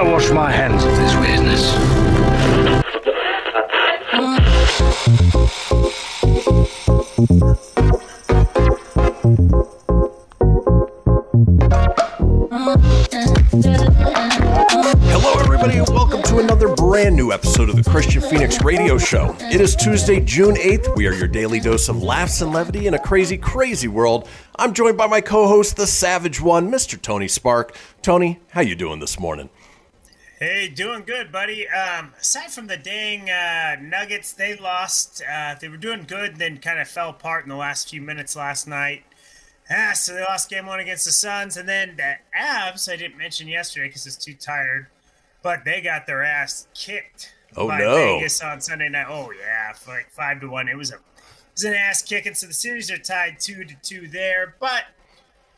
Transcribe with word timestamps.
I 0.00 0.02
wash 0.02 0.30
my 0.30 0.50
hands 0.50 0.82
of 0.82 0.96
this 0.96 1.14
weirdness. 1.16 1.74
Hello, 15.10 15.38
everybody, 15.38 15.76
and 15.76 15.86
welcome 15.90 16.22
to 16.22 16.38
another 16.38 16.74
brand 16.74 17.14
new 17.14 17.30
episode 17.30 17.68
of 17.68 17.76
the 17.76 17.82
Kristian 17.82 18.26
Fenix 18.30 18.64
Radio 18.64 18.96
Show. 18.96 19.36
It 19.52 19.60
is 19.60 19.76
Tuesday, 19.76 20.18
June 20.20 20.54
8th. 20.54 20.96
We 20.96 21.08
are 21.08 21.12
your 21.12 21.28
daily 21.28 21.60
dose 21.60 21.90
of 21.90 22.02
laughs 22.02 22.40
and 22.40 22.54
levity 22.54 22.86
in 22.86 22.94
a 22.94 22.98
crazy, 22.98 23.36
crazy 23.36 23.88
world. 23.88 24.26
I'm 24.58 24.72
joined 24.72 24.96
by 24.96 25.08
my 25.08 25.20
co-host, 25.20 25.76
the 25.76 25.86
Savage 25.86 26.40
One, 26.40 26.70
Mr. 26.70 26.98
Tony 26.98 27.28
Spark. 27.28 27.76
Tony, 28.00 28.40
how 28.52 28.62
you 28.62 28.74
doing 28.74 29.00
this 29.00 29.20
morning? 29.20 29.50
Hey, 30.40 30.68
doing 30.68 31.02
good, 31.04 31.30
buddy. 31.30 31.68
Um, 31.68 32.14
aside 32.18 32.50
from 32.50 32.66
the 32.66 32.78
dang 32.78 33.28
uh, 33.28 33.76
Nuggets, 33.78 34.32
they 34.32 34.56
lost. 34.56 35.22
Uh, 35.30 35.54
they 35.60 35.68
were 35.68 35.76
doing 35.76 36.04
good, 36.08 36.36
then 36.36 36.56
kind 36.56 36.80
of 36.80 36.88
fell 36.88 37.10
apart 37.10 37.42
in 37.44 37.50
the 37.50 37.56
last 37.56 37.90
few 37.90 38.00
minutes 38.00 38.34
last 38.34 38.66
night. 38.66 39.02
Ah, 39.70 39.92
so 39.92 40.14
they 40.14 40.22
lost 40.22 40.48
game 40.48 40.64
one 40.64 40.80
against 40.80 41.04
the 41.04 41.12
Suns, 41.12 41.58
and 41.58 41.68
then 41.68 41.94
the 41.98 42.14
Avs. 42.34 42.90
I 42.90 42.96
didn't 42.96 43.18
mention 43.18 43.48
yesterday 43.48 43.88
because 43.88 44.06
it's 44.06 44.16
too 44.16 44.32
tired, 44.32 44.86
but 45.42 45.66
they 45.66 45.82
got 45.82 46.06
their 46.06 46.24
ass 46.24 46.66
kicked 46.74 47.34
Oh, 47.54 47.68
by 47.68 47.78
no. 47.80 47.94
Vegas 47.94 48.40
on 48.40 48.62
Sunday 48.62 48.88
night. 48.88 49.06
Oh 49.10 49.30
yeah, 49.38 49.74
for 49.74 49.90
like 49.90 50.10
five 50.10 50.40
to 50.40 50.48
one. 50.48 50.68
It 50.68 50.76
was 50.76 50.90
a 50.90 50.94
it 50.94 51.00
was 51.52 51.64
an 51.64 51.74
ass 51.74 52.00
kicking. 52.00 52.34
So 52.34 52.46
the 52.46 52.54
series 52.54 52.90
are 52.90 52.96
tied 52.96 53.40
two 53.40 53.64
to 53.64 53.74
two 53.82 54.08
there, 54.08 54.54
but 54.58 54.84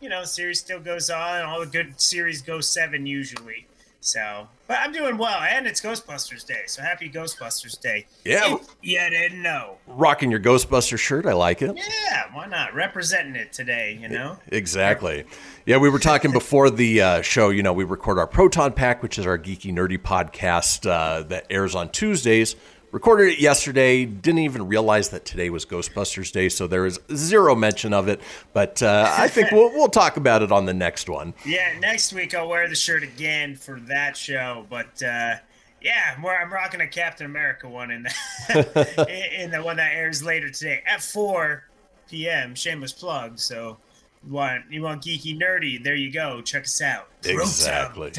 you 0.00 0.08
know, 0.08 0.24
series 0.24 0.58
still 0.58 0.80
goes 0.80 1.08
on. 1.08 1.42
All 1.42 1.60
the 1.60 1.66
good 1.66 2.00
series 2.00 2.42
go 2.42 2.60
seven 2.60 3.06
usually. 3.06 3.68
So, 4.04 4.48
but 4.72 4.78
I'm 4.80 4.92
doing 4.92 5.18
well, 5.18 5.38
and 5.38 5.66
it's 5.66 5.82
Ghostbusters 5.82 6.46
Day. 6.46 6.62
So 6.64 6.80
happy 6.80 7.10
Ghostbusters 7.10 7.78
Day. 7.78 8.06
Yeah. 8.24 8.54
If 8.54 8.74
you 8.80 8.98
didn't 9.10 9.42
know. 9.42 9.76
Rocking 9.86 10.30
your 10.30 10.40
Ghostbuster 10.40 10.98
shirt, 10.98 11.26
I 11.26 11.34
like 11.34 11.60
it. 11.60 11.76
Yeah, 11.76 12.24
why 12.32 12.46
not? 12.46 12.74
Representing 12.74 13.36
it 13.36 13.52
today, 13.52 13.98
you 14.00 14.08
know? 14.08 14.38
Exactly. 14.48 15.26
Yeah, 15.66 15.76
we 15.76 15.90
were 15.90 15.98
talking 15.98 16.32
before 16.32 16.70
the 16.70 17.02
uh, 17.02 17.20
show. 17.20 17.50
You 17.50 17.62
know, 17.62 17.74
we 17.74 17.84
record 17.84 18.18
our 18.18 18.26
Proton 18.26 18.72
Pack, 18.72 19.02
which 19.02 19.18
is 19.18 19.26
our 19.26 19.38
geeky, 19.38 19.74
nerdy 19.74 19.98
podcast 19.98 20.90
uh, 20.90 21.22
that 21.24 21.48
airs 21.50 21.74
on 21.74 21.90
Tuesdays. 21.90 22.56
Recorded 22.92 23.30
it 23.32 23.38
yesterday. 23.40 24.04
Didn't 24.04 24.40
even 24.40 24.68
realize 24.68 25.08
that 25.08 25.24
today 25.24 25.48
was 25.48 25.64
Ghostbusters 25.64 26.30
Day, 26.30 26.50
so 26.50 26.66
there 26.66 26.84
is 26.84 27.00
zero 27.14 27.54
mention 27.54 27.94
of 27.94 28.06
it. 28.06 28.20
But 28.52 28.82
uh, 28.82 29.10
I 29.16 29.28
think 29.28 29.50
we'll 29.50 29.70
we'll 29.70 29.88
talk 29.88 30.18
about 30.18 30.42
it 30.42 30.52
on 30.52 30.66
the 30.66 30.74
next 30.74 31.08
one. 31.08 31.32
Yeah, 31.46 31.78
next 31.80 32.12
week 32.12 32.34
I'll 32.34 32.48
wear 32.48 32.68
the 32.68 32.74
shirt 32.74 33.02
again 33.02 33.56
for 33.56 33.80
that 33.80 34.16
show. 34.16 34.66
But 34.68 35.02
uh, 35.02 35.36
yeah, 35.80 36.14
I'm, 36.16 36.24
I'm 36.24 36.52
rocking 36.52 36.82
a 36.82 36.86
Captain 36.86 37.26
America 37.26 37.68
one 37.68 37.90
in 37.90 38.02
the, 38.02 39.34
in 39.42 39.50
the 39.50 39.62
one 39.62 39.76
that 39.78 39.94
airs 39.94 40.22
later 40.22 40.50
today 40.50 40.82
at 40.86 41.02
4 41.02 41.64
p.m. 42.10 42.54
Shameless 42.54 42.92
plug. 42.92 43.38
So 43.38 43.78
you 44.24 44.32
want 44.32 44.64
you 44.70 44.82
want 44.82 45.02
geeky 45.02 45.38
nerdy? 45.38 45.82
There 45.82 45.96
you 45.96 46.12
go. 46.12 46.42
Check 46.42 46.64
us 46.64 46.80
out. 46.82 47.08
Exactly. 47.24 48.12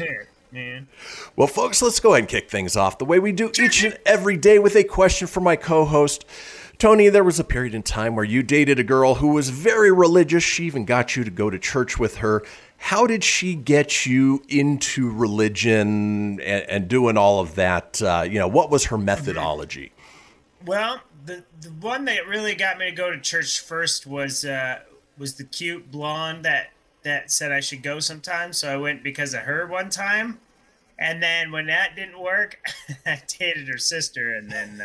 Man. 0.54 0.86
Well, 1.34 1.48
folks, 1.48 1.82
let's 1.82 1.98
go 1.98 2.10
ahead 2.10 2.20
and 2.20 2.28
kick 2.28 2.48
things 2.48 2.76
off 2.76 2.98
the 2.98 3.04
way 3.04 3.18
we 3.18 3.32
do 3.32 3.50
each 3.60 3.82
and 3.82 3.98
every 4.06 4.36
day 4.36 4.60
with 4.60 4.76
a 4.76 4.84
question 4.84 5.26
for 5.26 5.40
my 5.40 5.56
co 5.56 5.84
host. 5.84 6.24
Tony, 6.78 7.08
there 7.08 7.24
was 7.24 7.40
a 7.40 7.44
period 7.44 7.74
in 7.74 7.82
time 7.82 8.14
where 8.14 8.24
you 8.24 8.40
dated 8.40 8.78
a 8.78 8.84
girl 8.84 9.16
who 9.16 9.26
was 9.32 9.48
very 9.48 9.90
religious. 9.90 10.44
She 10.44 10.64
even 10.66 10.84
got 10.84 11.16
you 11.16 11.24
to 11.24 11.30
go 11.32 11.50
to 11.50 11.58
church 11.58 11.98
with 11.98 12.18
her. 12.18 12.44
How 12.76 13.04
did 13.04 13.24
she 13.24 13.56
get 13.56 14.06
you 14.06 14.44
into 14.48 15.10
religion 15.10 16.38
and, 16.40 16.70
and 16.70 16.86
doing 16.86 17.16
all 17.16 17.40
of 17.40 17.56
that? 17.56 18.00
Uh, 18.00 18.24
you 18.24 18.38
know, 18.38 18.46
what 18.46 18.70
was 18.70 18.84
her 18.84 18.98
methodology? 18.98 19.90
Well, 20.64 21.00
the 21.26 21.42
the 21.62 21.70
one 21.70 22.04
that 22.04 22.28
really 22.28 22.54
got 22.54 22.78
me 22.78 22.90
to 22.90 22.92
go 22.92 23.10
to 23.10 23.18
church 23.18 23.58
first 23.58 24.06
was 24.06 24.44
uh, 24.44 24.82
was 25.18 25.34
the 25.34 25.44
cute 25.44 25.90
blonde 25.90 26.44
that 26.44 26.70
that 27.04 27.30
said 27.30 27.52
I 27.52 27.60
should 27.60 27.82
go 27.82 28.00
sometime. 28.00 28.52
So 28.52 28.72
I 28.72 28.76
went 28.76 29.04
because 29.04 29.34
of 29.34 29.40
her 29.40 29.66
one 29.66 29.90
time, 29.90 30.40
and 30.98 31.22
then 31.22 31.52
when 31.52 31.66
that 31.66 31.96
didn't 31.96 32.20
work, 32.20 32.58
I 33.06 33.20
dated 33.26 33.68
her 33.68 33.78
sister, 33.78 34.34
and 34.34 34.50
then 34.50 34.80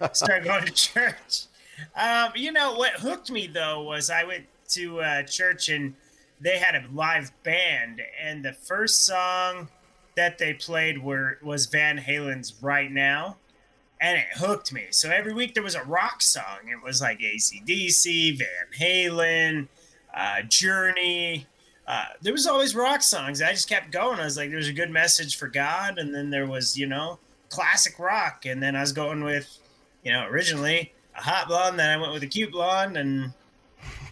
uh, 0.00 0.08
started 0.12 0.44
going 0.44 0.64
to 0.64 0.72
church. 0.72 1.44
Um, 1.94 2.32
you 2.34 2.52
know 2.52 2.74
what 2.74 2.94
hooked 2.94 3.30
me 3.30 3.46
though 3.46 3.82
was 3.82 4.10
I 4.10 4.24
went 4.24 4.46
to 4.70 5.00
uh, 5.00 5.22
church 5.22 5.68
and 5.68 5.94
they 6.40 6.58
had 6.58 6.74
a 6.74 6.84
live 6.92 7.32
band, 7.42 8.02
and 8.20 8.44
the 8.44 8.52
first 8.52 9.04
song 9.04 9.68
that 10.16 10.38
they 10.38 10.54
played 10.54 11.02
were 11.02 11.38
was 11.42 11.66
Van 11.66 11.98
Halen's 11.98 12.54
"Right 12.60 12.90
Now." 12.90 13.36
and 14.00 14.18
it 14.18 14.26
hooked 14.34 14.72
me. 14.72 14.86
So 14.90 15.10
every 15.10 15.32
week 15.32 15.54
there 15.54 15.62
was 15.62 15.74
a 15.74 15.82
rock 15.82 16.22
song. 16.22 16.68
It 16.70 16.82
was 16.82 17.00
like 17.00 17.18
ACDC, 17.20 18.38
Van 18.38 18.48
Halen, 18.78 19.68
uh, 20.14 20.42
Journey. 20.42 21.46
Uh, 21.88 22.04
there 22.20 22.34
was 22.34 22.46
always 22.46 22.74
rock 22.74 23.02
songs. 23.02 23.40
I 23.40 23.50
just 23.52 23.66
kept 23.66 23.90
going. 23.90 24.20
I 24.20 24.24
was 24.24 24.36
like, 24.36 24.50
there's 24.50 24.68
a 24.68 24.74
good 24.74 24.90
message 24.90 25.38
for 25.38 25.48
God, 25.48 25.98
and 25.98 26.14
then 26.14 26.28
there 26.28 26.46
was, 26.46 26.76
you 26.76 26.86
know, 26.86 27.18
classic 27.48 27.98
rock, 27.98 28.44
and 28.44 28.62
then 28.62 28.76
I 28.76 28.82
was 28.82 28.92
going 28.92 29.24
with, 29.24 29.58
you 30.04 30.12
know, 30.12 30.26
originally 30.26 30.92
a 31.16 31.22
hot 31.22 31.48
blonde. 31.48 31.78
Then 31.78 31.88
I 31.88 31.96
went 31.96 32.12
with 32.12 32.22
a 32.22 32.26
cute 32.26 32.52
blonde, 32.52 32.98
and 32.98 33.32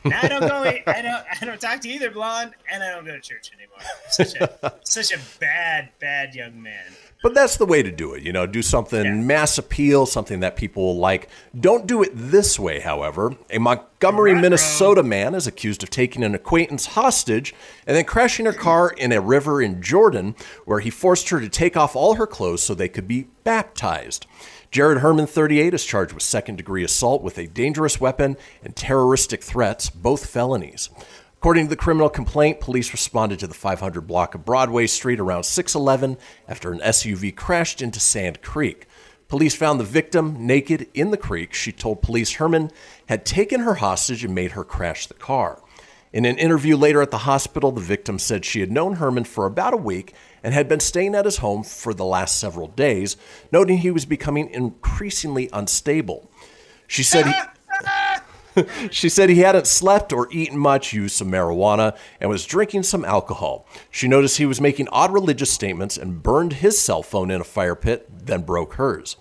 now 0.06 0.20
I 0.22 0.28
don't 0.28 0.40
go. 0.40 0.62
I 0.64 1.02
don't. 1.02 1.24
I 1.42 1.44
don't 1.44 1.60
talk 1.60 1.82
to 1.82 1.88
either 1.90 2.10
blonde, 2.10 2.54
and 2.72 2.82
I 2.82 2.92
don't 2.92 3.04
go 3.04 3.12
to 3.12 3.20
church 3.20 3.50
anymore. 3.54 3.78
Such 4.08 4.36
a 4.36 4.74
such 4.84 5.12
a 5.12 5.18
bad, 5.38 5.90
bad 6.00 6.34
young 6.34 6.60
man. 6.62 6.86
But 7.26 7.34
that's 7.34 7.56
the 7.56 7.66
way 7.66 7.82
to 7.82 7.90
do 7.90 8.14
it. 8.14 8.22
You 8.22 8.32
know, 8.32 8.46
do 8.46 8.62
something 8.62 9.04
Yeah. 9.04 9.12
mass 9.14 9.58
appeal, 9.58 10.06
something 10.06 10.38
that 10.38 10.54
people 10.54 10.84
will 10.84 10.96
like. 10.96 11.28
Don't 11.58 11.84
do 11.84 12.00
it 12.00 12.12
this 12.14 12.56
way, 12.56 12.78
however. 12.78 13.34
A 13.50 13.58
Montgomery. 13.58 14.32
Minnesota 14.32 15.02
man 15.02 15.34
is 15.34 15.44
accused 15.44 15.82
of 15.82 15.90
taking 15.90 16.22
an 16.22 16.36
acquaintance 16.36 16.86
hostage 16.86 17.52
and 17.84 17.96
then 17.96 18.04
crashing 18.04 18.46
her 18.46 18.52
car 18.52 18.90
in 18.90 19.10
a 19.10 19.20
river 19.20 19.60
in 19.60 19.82
Jordan, 19.82 20.36
where 20.66 20.78
he 20.78 20.88
forced 20.88 21.30
her 21.30 21.40
to 21.40 21.48
take 21.48 21.76
off 21.76 21.96
all 21.96 22.14
her 22.14 22.28
clothes 22.28 22.62
so 22.62 22.74
they 22.74 22.88
could 22.88 23.08
be 23.08 23.26
baptized. 23.42 24.26
Jared 24.70 24.98
Herman, 24.98 25.26
38, 25.26 25.74
is 25.74 25.84
charged 25.84 26.12
with 26.12 26.22
second 26.22 26.54
degree 26.56 26.84
assault 26.84 27.22
with 27.22 27.38
a 27.38 27.48
dangerous 27.48 28.00
weapon 28.00 28.36
and 28.62 28.76
terroristic 28.76 29.42
threats, 29.42 29.90
both 29.90 30.26
felonies. 30.26 30.90
According 31.38 31.66
to 31.66 31.70
the 31.70 31.76
criminal 31.76 32.08
complaint, 32.08 32.60
police 32.60 32.92
responded 32.92 33.38
to 33.40 33.46
the 33.46 33.54
500 33.54 34.00
block 34.02 34.34
of 34.34 34.44
Broadway 34.44 34.86
Street 34.86 35.20
around 35.20 35.44
611 35.44 36.16
after 36.48 36.72
an 36.72 36.80
SUV 36.80 37.34
crashed 37.36 37.82
into 37.82 38.00
Sand 38.00 38.42
Creek. 38.42 38.86
Police 39.28 39.54
found 39.54 39.78
the 39.78 39.84
victim 39.84 40.46
naked 40.46 40.88
in 40.94 41.10
the 41.10 41.16
creek. 41.16 41.52
She 41.52 41.72
told 41.72 42.00
police 42.00 42.34
Herman 42.34 42.70
had 43.08 43.26
taken 43.26 43.60
her 43.60 43.74
hostage 43.74 44.24
and 44.24 44.34
made 44.34 44.52
her 44.52 44.64
crash 44.64 45.06
the 45.06 45.14
car. 45.14 45.62
In 46.12 46.24
an 46.24 46.38
interview 46.38 46.76
later 46.76 47.02
at 47.02 47.10
the 47.10 47.18
hospital, 47.18 47.72
the 47.72 47.80
victim 47.80 48.18
said 48.18 48.44
she 48.44 48.60
had 48.60 48.72
known 48.72 48.94
Herman 48.94 49.24
for 49.24 49.44
about 49.44 49.74
a 49.74 49.78
week 49.78 50.14
and 50.42 50.54
had 50.54 50.68
been 50.68 50.80
staying 50.80 51.14
at 51.14 51.24
his 51.24 51.38
home 51.38 51.62
for 51.62 51.92
the 51.92 52.04
last 52.04 52.38
several 52.38 52.68
days, 52.68 53.16
noting 53.52 53.78
he 53.78 53.90
was 53.90 54.06
becoming 54.06 54.48
increasingly 54.48 55.50
unstable. 55.52 56.30
She 56.86 57.02
said 57.02 57.26
he. 57.26 57.32
she 58.90 59.08
said 59.08 59.28
he 59.28 59.40
hadn't 59.40 59.66
slept 59.66 60.12
or 60.12 60.28
eaten 60.30 60.58
much, 60.58 60.92
used 60.92 61.16
some 61.16 61.30
marijuana, 61.30 61.96
and 62.20 62.30
was 62.30 62.44
drinking 62.44 62.82
some 62.82 63.04
alcohol. 63.04 63.66
She 63.90 64.08
noticed 64.08 64.38
he 64.38 64.46
was 64.46 64.60
making 64.60 64.88
odd 64.88 65.12
religious 65.12 65.52
statements 65.52 65.96
and 65.96 66.22
burned 66.22 66.54
his 66.54 66.80
cell 66.80 67.02
phone 67.02 67.30
in 67.30 67.40
a 67.40 67.44
fire 67.44 67.74
pit, 67.74 68.08
then 68.26 68.42
broke 68.42 68.74
hers. 68.74 69.16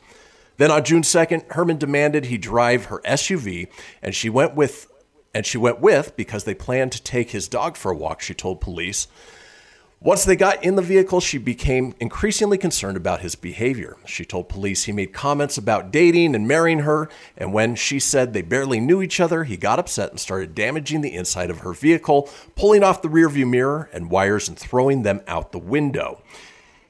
Then 0.58 0.72
on 0.72 0.84
June 0.84 1.02
2nd, 1.02 1.52
Herman 1.52 1.78
demanded 1.78 2.26
he 2.26 2.38
drive 2.38 2.86
her 2.86 3.02
SUV, 3.02 3.68
and 4.02 4.16
she 4.16 4.30
went 4.30 4.56
with 4.56 4.92
and 5.34 5.46
she 5.46 5.58
went 5.58 5.82
with 5.82 6.16
because 6.16 6.46
they 6.46 6.56
planned 6.56 6.94
to 6.94 7.04
take 7.04 7.32
his 7.32 7.50
dog 7.50 7.76
for 7.76 7.92
a 7.92 7.96
walk, 7.96 8.22
she 8.22 8.34
told 8.34 8.62
police. 8.62 9.10
Once 10.06 10.24
they 10.24 10.36
got 10.36 10.64
in 10.64 10.76
the 10.76 10.84
vehicle, 10.84 11.20
she 11.20 11.40
became 11.40 11.96
increasingly 12.00 12.60
concerned 12.60 12.96
about 12.96 13.22
his 13.22 13.34
behavior. 13.34 13.98
She 14.06 14.24
told 14.24 14.48
police 14.48 14.84
he 14.84 14.92
made 14.92 15.14
comments 15.14 15.58
about 15.58 15.90
dating 15.90 16.36
and 16.36 16.48
marrying 16.48 16.82
her, 16.82 17.10
and 17.36 17.52
when 17.52 17.74
she 17.74 18.00
said 18.00 18.32
they 18.32 18.44
barely 18.44 18.80
knew 18.80 19.02
each 19.02 19.20
other, 19.20 19.46
he 19.46 19.58
got 19.58 19.80
upset 19.80 20.12
and 20.12 20.20
started 20.20 20.54
damaging 20.54 21.02
the 21.02 21.16
inside 21.16 21.50
of 21.50 21.62
her 21.62 21.74
vehicle, 21.74 22.30
pulling 22.56 22.84
off 22.84 23.02
the 23.02 23.08
rearview 23.08 23.50
mirror 23.50 23.90
and 23.92 24.12
wires 24.12 24.48
and 24.48 24.60
throwing 24.60 25.02
them 25.02 25.22
out 25.26 25.52
the 25.52 25.58
window. 25.58 26.22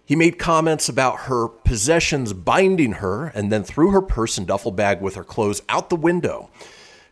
He 0.04 0.18
made 0.18 0.38
comments 0.38 0.90
about 0.90 1.22
her 1.22 1.48
possessions 1.48 2.34
binding 2.34 2.96
her 2.96 3.28
and 3.28 3.50
then 3.50 3.64
threw 3.64 3.92
her 3.92 4.02
purse 4.02 4.38
and 4.38 4.46
duffel 4.46 4.74
bag 4.74 5.00
with 5.00 5.16
her 5.16 5.24
clothes 5.24 5.62
out 5.70 5.90
the 5.90 5.96
window. 5.96 6.50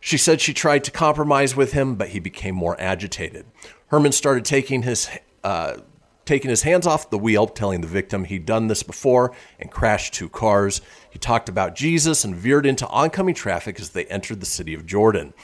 She 0.00 0.18
said 0.18 0.42
she 0.42 0.52
tried 0.52 0.84
to 0.84 0.90
compromise 0.90 1.56
with 1.56 1.72
him, 1.72 1.94
but 1.94 2.10
he 2.10 2.20
became 2.20 2.54
more 2.54 2.78
agitated. 2.78 3.46
Herman 3.86 4.12
started 4.12 4.44
taking 4.44 4.82
his 4.82 5.08
uh, 5.42 5.78
taking 6.24 6.50
his 6.50 6.62
hands 6.62 6.86
off 6.86 7.10
the 7.10 7.18
wheel, 7.18 7.46
telling 7.46 7.80
the 7.80 7.86
victim 7.86 8.24
he'd 8.24 8.46
done 8.46 8.68
this 8.68 8.82
before 8.82 9.32
and 9.58 9.70
crashed 9.70 10.14
two 10.14 10.28
cars. 10.28 10.80
He 11.10 11.18
talked 11.18 11.48
about 11.48 11.74
Jesus 11.74 12.24
and 12.24 12.34
veered 12.34 12.66
into 12.66 12.88
oncoming 12.88 13.34
traffic 13.34 13.78
as 13.78 13.90
they 13.90 14.06
entered 14.06 14.40
the 14.40 14.46
city 14.46 14.74
of 14.74 14.86
Jordan. 14.86 15.34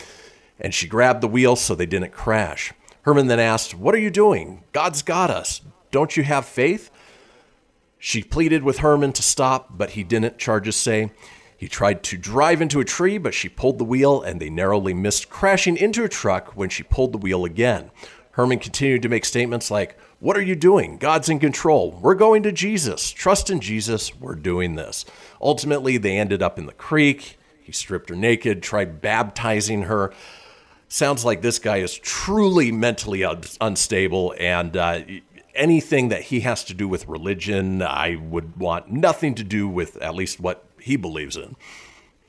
And 0.58 0.74
she 0.74 0.86
grabbed 0.88 1.20
the 1.20 1.28
wheel 1.28 1.56
so 1.56 1.74
they 1.74 1.86
didn't 1.86 2.12
crash. 2.12 2.72
Herman 3.02 3.28
then 3.28 3.40
asked, 3.40 3.74
What 3.74 3.94
are 3.94 3.98
you 3.98 4.10
doing? 4.10 4.64
God's 4.72 5.02
got 5.02 5.30
us. 5.30 5.60
Don't 5.90 6.16
you 6.16 6.22
have 6.22 6.44
faith? 6.44 6.90
She 7.98 8.22
pleaded 8.22 8.62
with 8.62 8.78
Herman 8.78 9.12
to 9.12 9.22
stop, 9.22 9.76
but 9.76 9.90
he 9.90 10.02
didn't, 10.02 10.38
charges 10.38 10.76
say. 10.76 11.10
He 11.56 11.68
tried 11.68 12.02
to 12.04 12.16
drive 12.16 12.62
into 12.62 12.80
a 12.80 12.84
tree, 12.86 13.18
but 13.18 13.34
she 13.34 13.50
pulled 13.50 13.78
the 13.78 13.84
wheel 13.84 14.22
and 14.22 14.40
they 14.40 14.48
narrowly 14.48 14.94
missed 14.94 15.28
crashing 15.28 15.76
into 15.76 16.04
a 16.04 16.08
truck 16.08 16.56
when 16.56 16.70
she 16.70 16.82
pulled 16.82 17.12
the 17.12 17.18
wheel 17.18 17.44
again. 17.44 17.90
Herman 18.32 18.60
continued 18.60 19.02
to 19.02 19.10
make 19.10 19.26
statements 19.26 19.70
like, 19.70 19.98
What 20.20 20.36
are 20.36 20.42
you 20.42 20.54
doing? 20.54 20.98
God's 20.98 21.30
in 21.30 21.38
control. 21.38 21.92
We're 21.92 22.14
going 22.14 22.42
to 22.42 22.52
Jesus. 22.52 23.10
Trust 23.10 23.48
in 23.48 23.60
Jesus. 23.60 24.14
We're 24.14 24.34
doing 24.34 24.74
this. 24.74 25.06
Ultimately, 25.40 25.96
they 25.96 26.18
ended 26.18 26.42
up 26.42 26.58
in 26.58 26.66
the 26.66 26.72
creek. 26.72 27.38
He 27.62 27.72
stripped 27.72 28.10
her 28.10 28.16
naked, 28.16 28.62
tried 28.62 29.00
baptizing 29.00 29.82
her. 29.82 30.12
Sounds 30.88 31.24
like 31.24 31.40
this 31.40 31.58
guy 31.58 31.78
is 31.78 31.98
truly 31.98 32.70
mentally 32.70 33.24
un- 33.24 33.42
unstable, 33.60 34.34
and 34.38 34.76
uh, 34.76 35.02
anything 35.54 36.08
that 36.08 36.22
he 36.22 36.40
has 36.40 36.64
to 36.64 36.74
do 36.74 36.88
with 36.88 37.06
religion, 37.06 37.80
I 37.80 38.16
would 38.16 38.56
want 38.56 38.90
nothing 38.90 39.34
to 39.36 39.44
do 39.44 39.68
with 39.68 39.96
at 40.02 40.14
least 40.14 40.40
what 40.40 40.64
he 40.80 40.96
believes 40.96 41.36
in. 41.36 41.56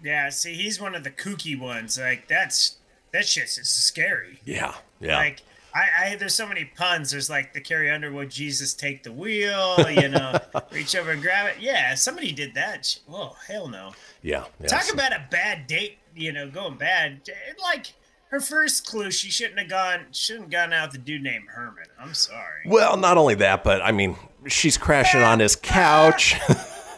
Yeah, 0.03 0.29
see, 0.29 0.53
he's 0.53 0.79
one 0.79 0.95
of 0.95 1.03
the 1.03 1.11
kooky 1.11 1.59
ones. 1.59 1.99
Like 1.99 2.27
that's 2.27 2.77
that 3.11 3.25
shit's 3.25 3.55
just 3.55 3.85
scary. 3.85 4.39
Yeah, 4.45 4.75
yeah. 4.99 5.17
Like 5.17 5.41
I, 5.73 6.11
I 6.11 6.15
there's 6.15 6.35
so 6.35 6.47
many 6.47 6.65
puns. 6.65 7.11
There's 7.11 7.29
like 7.29 7.53
the 7.53 7.61
Carrie 7.61 7.89
Underwood 7.89 8.29
Jesus 8.29 8.73
take 8.73 9.03
the 9.03 9.11
wheel, 9.11 9.77
you 9.89 10.09
know, 10.09 10.37
reach 10.71 10.95
over 10.95 11.11
and 11.11 11.21
grab 11.21 11.47
it. 11.47 11.61
Yeah, 11.61 11.95
somebody 11.95 12.31
did 12.31 12.53
that. 12.55 12.97
Oh 13.09 13.35
hell 13.47 13.67
no. 13.67 13.93
yeah, 14.21 14.45
yeah. 14.59 14.67
Talk 14.67 14.83
So- 14.83 14.93
about 14.93 15.11
a 15.13 15.25
bad 15.31 15.67
date, 15.67 15.97
you 16.15 16.31
know, 16.33 16.49
going 16.49 16.77
bad. 16.77 17.21
Like 17.61 17.93
her 18.29 18.39
first 18.39 18.85
clue, 18.87 19.11
she 19.11 19.29
shouldn't 19.29 19.59
have 19.59 19.69
gone 19.69 20.05
shouldn't 20.11 20.45
have 20.45 20.69
gone 20.69 20.73
out 20.73 20.93
a 20.93 20.97
dude 20.97 21.21
named 21.23 21.47
Herman. 21.49 21.85
I'm 21.99 22.13
sorry. 22.13 22.63
Well, 22.65 22.97
not 22.97 23.17
only 23.17 23.35
that, 23.35 23.63
but 23.63 23.81
I 23.81 23.91
mean, 23.91 24.15
she's 24.47 24.77
crashing 24.77 25.21
on 25.21 25.39
his 25.39 25.55
couch. 25.55 26.35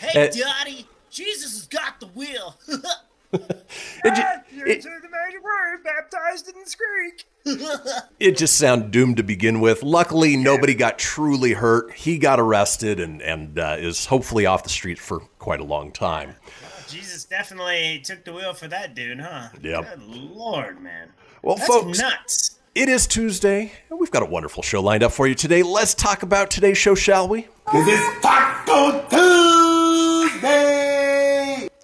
Hey 0.00 0.28
Uh, 0.28 0.32
Dottie, 0.32 0.86
Jesus 1.10 1.52
has 1.58 1.66
got 1.66 1.98
the 1.98 2.06
wheel. 2.06 2.56
It, 3.32 4.42
ju- 4.58 4.66
it, 4.66 4.82
the 4.82 4.88
magic 5.08 5.42
word, 5.42 5.82
baptized 5.84 6.48
in 6.48 6.54
the 6.54 6.76
creek. 6.76 7.24
it 8.20 8.36
just 8.36 8.56
sounded 8.56 8.90
doomed 8.90 9.16
to 9.16 9.22
begin 9.22 9.60
with. 9.60 9.82
Luckily, 9.82 10.36
nobody 10.36 10.74
got 10.74 10.98
truly 10.98 11.52
hurt. 11.52 11.92
He 11.94 12.18
got 12.18 12.38
arrested 12.40 13.00
and, 13.00 13.22
and 13.22 13.58
uh, 13.58 13.76
is 13.78 14.06
hopefully 14.06 14.44
off 14.46 14.62
the 14.62 14.68
street 14.68 14.98
for 14.98 15.20
quite 15.38 15.60
a 15.60 15.64
long 15.64 15.92
time. 15.92 16.34
Jesus 16.88 17.24
definitely 17.24 18.00
took 18.04 18.24
the 18.24 18.32
wheel 18.32 18.54
for 18.54 18.68
that 18.68 18.94
dude, 18.94 19.20
huh? 19.20 19.48
Yep. 19.62 19.84
Good 19.98 20.02
lord, 20.02 20.80
man. 20.82 21.10
Well, 21.42 21.56
That's 21.56 21.68
folks, 21.68 21.98
nuts. 21.98 22.58
it 22.74 22.88
is 22.88 23.06
Tuesday, 23.06 23.72
and 23.90 24.00
we've 24.00 24.10
got 24.10 24.22
a 24.22 24.26
wonderful 24.26 24.62
show 24.62 24.80
lined 24.80 25.02
up 25.02 25.12
for 25.12 25.26
you 25.26 25.34
today. 25.34 25.62
Let's 25.62 25.94
talk 25.94 26.22
about 26.22 26.50
today's 26.50 26.78
show, 26.78 26.94
shall 26.94 27.28
we? 27.28 27.46
It 27.74 27.88
is 27.88 28.22
Taco 28.22 29.06
Tuesday! 29.08 30.77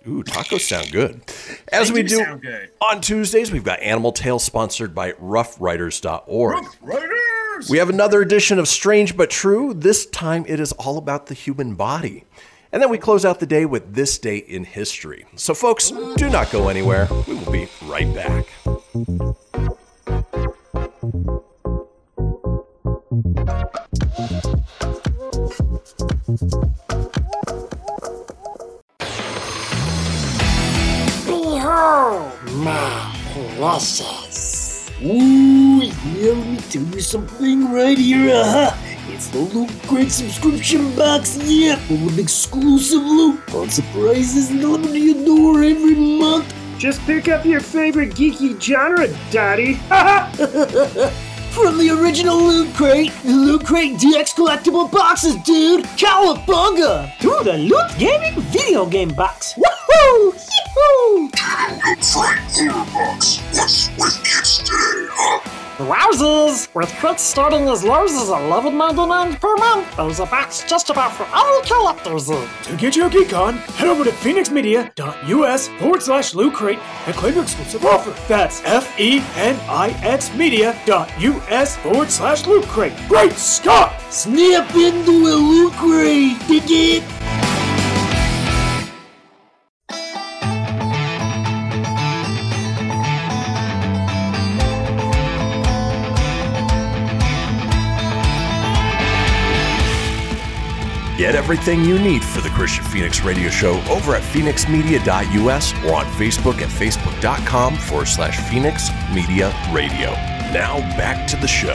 Ooh, 0.07 0.23
tacos 0.23 0.61
sound 0.61 0.93
good. 0.93 1.23
As 1.73 1.89
They 1.89 1.95
we 1.95 2.03
do 2.03 2.39
do 2.41 2.67
on 2.83 3.01
Tuesdays, 3.01 3.51
we've 3.51 3.65
got 3.65 3.81
Animal 3.81 4.13
Tales 4.13 4.45
sponsored 4.45 4.95
by 4.95 5.13
ruffriders.org. 5.13 6.65
We 7.71 7.79
have 7.79 7.89
another 7.89 8.21
edition 8.21 8.59
of 8.59 8.69
Strange 8.69 9.17
But 9.17 9.31
True. 9.31 9.73
This 9.73 10.07
time 10.07 10.45
it 10.47 10.61
is 10.61 10.73
all 10.73 10.99
about 10.99 11.27
the 11.27 11.35
human 11.35 11.75
body. 11.75 12.25
And 12.71 12.83
then 12.83 12.91
we 12.91 12.99
close 12.99 13.25
out 13.25 13.41
the 13.41 13.47
day 13.47 13.65
with 13.65 13.95
this 13.95 14.19
day 14.19 14.39
in 14.39 14.65
history. 14.65 15.25
So, 15.37 15.55
folks, 15.55 15.91
do 16.17 16.29
not 16.29 16.51
go 16.51 16.69
anywhere. 16.69 17.09
We 17.27 17.35
will 17.35 17.53
be 17.53 17.69
right 17.85 18.13
back. 18.13 18.47
My 31.75 33.13
precious. 33.57 34.89
Ooh, 35.03 35.83
yeah, 35.83 36.31
let 36.31 36.47
me 36.47 36.57
tell 36.71 36.83
you 36.83 37.01
something 37.01 37.73
right 37.73 37.99
here. 37.99 38.33
Uh-huh. 38.33 38.77
It's 39.09 39.27
the 39.31 39.41
Loot 39.41 39.71
Crate 39.89 40.13
subscription 40.13 40.95
box, 40.95 41.37
yeah, 41.43 41.75
of 41.91 42.19
exclusive 42.21 43.03
loot, 43.03 43.41
fun 43.51 43.71
surprises 43.71 44.51
delivered 44.51 44.93
to 44.93 44.99
your 45.01 45.25
door 45.25 45.65
every 45.65 45.97
month. 45.97 46.55
Just 46.79 47.01
pick 47.07 47.27
up 47.27 47.45
your 47.45 47.61
favorite 47.61 48.11
geeky 48.11 48.61
genre, 48.61 49.09
Daddy. 49.33 49.75
From 51.51 51.79
the 51.79 51.91
original 51.91 52.37
Loot 52.37 52.73
Crate, 52.75 53.13
the 53.25 53.33
Loot 53.33 53.65
Crate 53.65 53.97
DX 53.97 54.35
collectible 54.35 54.91
boxes, 54.93 55.35
dude! 55.43 55.85
Cowabunga! 55.97 57.19
to 57.19 57.41
the 57.43 57.59
Loot 57.59 57.99
Gaming 57.99 58.41
video 58.53 58.87
game 58.87 59.13
box. 59.15 59.55
Woohoo! 59.55 60.54
Yee-hoo! 60.77 61.31
Wowzers! 65.79 66.73
With 66.75 66.89
crits 66.91 67.19
starting 67.19 67.69
as 67.69 67.83
low 67.83 68.05
as 68.05 68.13
$11.99 68.13 69.41
per 69.41 69.57
month, 69.57 69.97
there's 69.97 70.21
a 70.21 70.27
box 70.27 70.65
just 70.69 70.91
about 70.91 71.13
for 71.13 71.27
all 71.35 71.63
collectors. 71.63 72.27
To 72.29 72.77
get 72.77 72.95
your 72.97 73.11
geek 73.11 73.33
on, 73.33 73.55
head 73.55 73.89
over 73.89 74.05
to 74.05 74.11
fenixmedia.us 74.11 75.69
forward 75.81 76.03
slash 76.03 76.35
loot 76.35 76.55
crate 76.55 76.79
and 77.07 77.15
claim 77.17 77.35
your 77.35 77.43
exclusive 77.43 77.85
offer. 77.85 78.15
That's 78.29 78.63
F-E-N-I-X 78.65 80.35
media.us 80.35 81.77
forward 81.79 82.11
slash 82.11 82.47
loot 82.47 82.65
crate. 82.67 82.95
Great 83.09 83.33
Scott! 83.33 84.01
Snap 84.13 84.73
into 84.77 85.11
a 85.27 85.35
Loot 85.35 85.73
Crate! 85.73 86.39
Dig 86.47 86.63
it? 86.67 87.24
Everything 101.45 101.85
you 101.85 101.99
need 101.99 102.25
for 102.25 102.41
the 102.41 102.49
Kristian 102.49 102.91
Fenix 102.91 103.21
Radio 103.21 103.51
Show 103.51 103.75
over 103.91 104.15
at 104.15 104.23
fenixmedia.us 104.23 105.75
or 105.85 105.95
on 105.95 106.07
Facebook 106.13 106.63
at 106.63 106.71
facebook.com 106.71 107.77
forward 107.77 108.07
slash 108.07 108.41
Fenix 108.49 108.89
Media 109.13 109.55
Radio. 109.71 110.13
Now 110.55 110.81
back 110.97 111.29
to 111.29 111.37
the 111.37 111.47
show. 111.47 111.75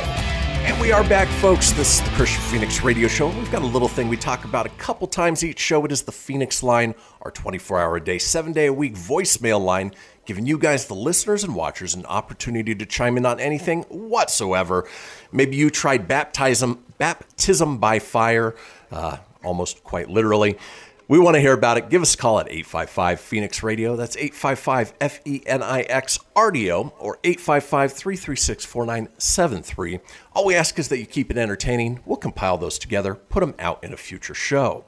And 0.65 0.81
we 0.81 0.91
are 0.91 1.03
back, 1.07 1.27
folks. 1.27 1.69
This 1.71 1.99
is 1.99 2.01
the 2.01 2.09
Kristian 2.15 2.49
Fenix 2.49 2.81
Radio 2.81 3.07
Show. 3.07 3.27
We've 3.27 3.51
got 3.51 3.61
a 3.61 3.67
little 3.67 3.87
thing 3.87 4.07
we 4.07 4.17
talk 4.17 4.43
about 4.43 4.65
a 4.65 4.69
couple 4.69 5.05
times 5.05 5.43
each 5.43 5.59
show. 5.59 5.85
It 5.85 5.91
is 5.91 6.01
the 6.01 6.11
Fenix 6.11 6.63
line, 6.63 6.95
our 7.21 7.29
24 7.29 7.79
hour 7.79 7.97
a 7.97 8.03
day, 8.03 8.17
seven 8.17 8.51
day 8.51 8.65
a 8.65 8.73
week 8.73 8.95
voicemail 8.95 9.63
line, 9.63 9.93
giving 10.25 10.47
you 10.47 10.57
guys, 10.57 10.87
the 10.87 10.95
listeners 10.95 11.43
and 11.43 11.53
watchers, 11.53 11.93
an 11.93 12.07
opportunity 12.07 12.73
to 12.73 12.87
chime 12.87 13.17
in 13.17 13.25
on 13.27 13.39
anything 13.39 13.83
whatsoever. 13.83 14.89
Maybe 15.31 15.57
you 15.57 15.69
tried 15.69 16.07
baptism, 16.07 16.83
baptism 16.97 17.77
by 17.77 17.99
fire, 17.99 18.55
uh, 18.91 19.17
almost 19.43 19.83
quite 19.83 20.09
literally. 20.09 20.57
We 21.09 21.17
want 21.17 21.33
to 21.33 21.41
hear 21.41 21.53
about 21.53 21.77
it. 21.77 21.89
Give 21.89 22.03
us 22.03 22.13
a 22.13 22.17
call 22.17 22.39
at 22.39 22.47
855 22.47 23.19
Fenix 23.19 23.63
Radio. 23.63 23.95
That's 23.95 24.15
855 24.15 24.93
F 25.01 25.19
E 25.25 25.41
N 25.47 25.63
I 25.63 25.81
X 25.81 26.19
RDO 26.35 26.93
or 26.99 27.17
855 27.23 27.93
336 27.93 28.65
4973. 28.65 29.99
All 30.33 30.45
we 30.45 30.53
ask 30.53 30.77
is 30.77 30.89
that 30.89 30.99
you 30.99 31.07
keep 31.07 31.31
it 31.31 31.37
entertaining. 31.37 32.01
We'll 32.05 32.17
compile 32.17 32.59
those 32.59 32.77
together, 32.77 33.15
put 33.15 33.39
them 33.39 33.55
out 33.57 33.83
in 33.83 33.91
a 33.91 33.97
future 33.97 34.35
show. 34.35 34.85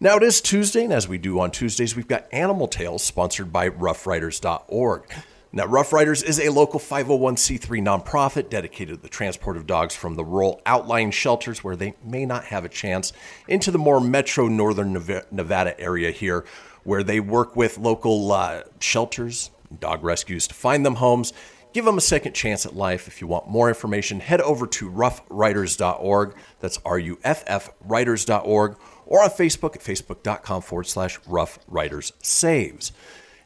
Now 0.00 0.16
it 0.16 0.24
is 0.24 0.40
Tuesday, 0.40 0.82
and 0.82 0.92
as 0.92 1.06
we 1.06 1.18
do 1.18 1.38
on 1.38 1.52
Tuesdays, 1.52 1.94
we've 1.94 2.08
got 2.08 2.26
Animal 2.32 2.66
Tales 2.66 3.04
sponsored 3.04 3.52
by 3.52 3.68
ruffriders.org. 3.68 5.04
Now, 5.52 5.66
Ruff 5.66 5.92
Riders 5.92 6.22
is 6.22 6.38
a 6.38 6.48
local 6.48 6.78
501c3 6.78 7.82
nonprofit 7.82 8.50
dedicated 8.50 8.94
to 8.94 9.02
the 9.02 9.08
transport 9.08 9.56
of 9.56 9.66
dogs 9.66 9.96
from 9.96 10.14
the 10.14 10.24
rural 10.24 10.62
outlying 10.64 11.10
shelters 11.10 11.64
where 11.64 11.74
they 11.74 11.94
may 12.04 12.24
not 12.24 12.44
have 12.44 12.64
a 12.64 12.68
chance 12.68 13.12
into 13.48 13.72
the 13.72 13.78
more 13.78 14.00
metro 14.00 14.46
northern 14.46 14.92
Nevada 14.92 15.80
area 15.80 16.12
here, 16.12 16.44
where 16.84 17.02
they 17.02 17.18
work 17.18 17.56
with 17.56 17.78
local 17.78 18.30
uh, 18.30 18.62
shelters, 18.78 19.50
dog 19.80 20.04
rescues 20.04 20.46
to 20.46 20.54
find 20.54 20.86
them 20.86 20.94
homes. 20.94 21.32
Give 21.72 21.84
them 21.84 21.98
a 21.98 22.00
second 22.00 22.34
chance 22.34 22.64
at 22.64 22.76
life. 22.76 23.08
If 23.08 23.20
you 23.20 23.26
want 23.26 23.48
more 23.48 23.68
information, 23.68 24.20
head 24.20 24.40
over 24.40 24.68
to 24.68 24.88
ruffriders.org. 24.88 26.36
That's 26.60 26.78
R 26.84 26.98
U 26.98 27.18
F 27.24 27.42
F 27.48 27.70
riders.org 27.80 28.76
or 29.06 29.22
on 29.22 29.30
Facebook 29.30 29.74
at 29.74 29.82
facebook.com 29.82 30.62
forward 30.62 30.86
slash 30.86 31.18
ruff 31.26 31.58
riders 31.66 32.12
saves. 32.22 32.92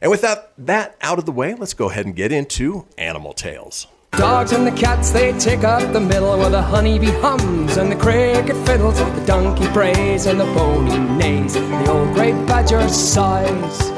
And 0.01 0.11
with 0.11 0.21
that, 0.21 0.51
that 0.57 0.95
out 1.01 1.19
of 1.19 1.25
the 1.25 1.31
way, 1.31 1.55
let's 1.55 1.73
go 1.73 1.89
ahead 1.89 2.05
and 2.05 2.15
get 2.15 2.31
into 2.31 2.85
Animal 2.97 3.33
Tales. 3.33 3.87
Dogs 4.11 4.51
and 4.53 4.65
the 4.65 4.71
cats, 4.71 5.11
they 5.11 5.37
take 5.39 5.63
up 5.63 5.91
the 5.91 5.99
middle 5.99 6.37
where 6.37 6.49
the 6.49 6.61
honeybee 6.61 7.11
hums 7.19 7.75
and 7.77 7.91
the 7.91 7.95
cricket 7.95 8.55
fiddles, 8.65 8.97
the 8.97 9.23
donkey 9.25 9.67
brays 9.73 10.25
and 10.25 10.39
the 10.39 10.45
pony 10.53 10.97
neighs, 11.17 11.53
the 11.55 11.91
old 11.91 12.13
grey 12.13 12.31
badger 12.45 12.87
sighs. 12.87 13.89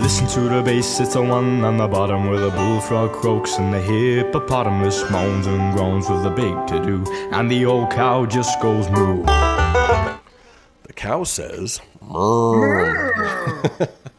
Listen 0.00 0.28
to 0.28 0.40
the 0.54 0.62
bass, 0.62 1.00
it's 1.00 1.14
the 1.14 1.22
one 1.22 1.64
on 1.64 1.76
the 1.76 1.88
bottom 1.88 2.28
where 2.28 2.38
the 2.38 2.50
bullfrog 2.50 3.12
croaks 3.12 3.58
and 3.58 3.72
the 3.72 3.80
hippopotamus 3.80 5.10
moans 5.10 5.46
and 5.46 5.74
groans 5.74 6.08
with 6.08 6.24
a 6.26 6.30
big 6.30 6.54
to 6.68 6.84
do, 6.84 7.04
and 7.32 7.50
the 7.50 7.64
old 7.64 7.90
cow 7.90 8.26
just 8.26 8.60
goes 8.60 8.88
moo. 8.90 9.24
The 9.24 10.92
cow 10.94 11.24
says, 11.24 11.80
"Moo." 12.00 12.54
Mmm. 12.60 13.12
Mmm. 13.12 13.90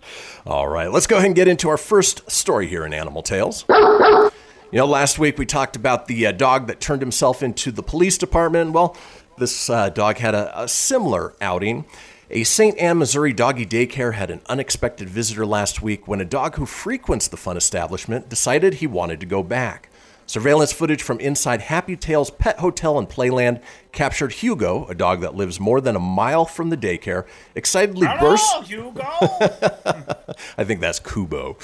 All 0.47 0.67
right, 0.67 0.91
let's 0.91 1.07
go 1.07 1.15
ahead 1.15 1.25
and 1.25 1.35
get 1.35 1.47
into 1.47 1.69
our 1.69 1.77
first 1.77 2.29
story 2.29 2.67
here 2.67 2.85
in 2.85 2.93
Animal 2.93 3.23
Tales. 3.23 3.65
You 3.67 4.31
know, 4.71 4.85
last 4.85 5.17
week 5.17 5.39
we 5.39 5.45
talked 5.47 5.75
about 5.75 6.05
the 6.05 6.27
uh, 6.27 6.33
dog 6.33 6.67
that 6.67 6.79
turned 6.79 7.01
himself 7.01 7.41
into 7.41 7.71
the 7.71 7.81
police 7.81 8.15
department. 8.19 8.71
Well, 8.71 8.95
this 9.39 9.71
uh, 9.71 9.89
dog 9.89 10.17
had 10.17 10.35
a, 10.35 10.61
a 10.61 10.67
similar 10.67 11.33
outing. 11.41 11.85
A 12.29 12.43
St. 12.43 12.77
Anne, 12.77 12.99
Missouri 12.99 13.33
doggy 13.33 13.65
daycare 13.65 14.13
had 14.13 14.29
an 14.29 14.41
unexpected 14.45 15.09
visitor 15.09 15.47
last 15.47 15.81
week 15.81 16.07
when 16.07 16.21
a 16.21 16.25
dog 16.25 16.57
who 16.57 16.67
frequents 16.67 17.27
the 17.27 17.37
fun 17.37 17.57
establishment 17.57 18.29
decided 18.29 18.75
he 18.75 18.87
wanted 18.87 19.19
to 19.21 19.25
go 19.25 19.41
back. 19.41 19.89
Surveillance 20.27 20.73
footage 20.73 21.03
from 21.03 21.19
inside 21.19 21.61
Happy 21.61 21.95
Tails 21.95 22.31
Pet 22.31 22.59
Hotel 22.59 22.97
and 22.97 23.07
Playland 23.07 23.61
captured 23.91 24.33
Hugo, 24.33 24.85
a 24.87 24.95
dog 24.95 25.21
that 25.21 25.35
lives 25.35 25.59
more 25.59 25.79
than 25.79 25.95
a 25.95 25.99
mile 25.99 26.45
from 26.45 26.69
the 26.69 26.77
daycare, 26.77 27.25
excitedly 27.53 28.07
burst. 28.19 28.45
Hello, 28.47 28.63
Hugo. 28.63 29.03
I 30.57 30.63
think 30.63 30.81
that's 30.81 30.99
Kubo. 30.99 31.57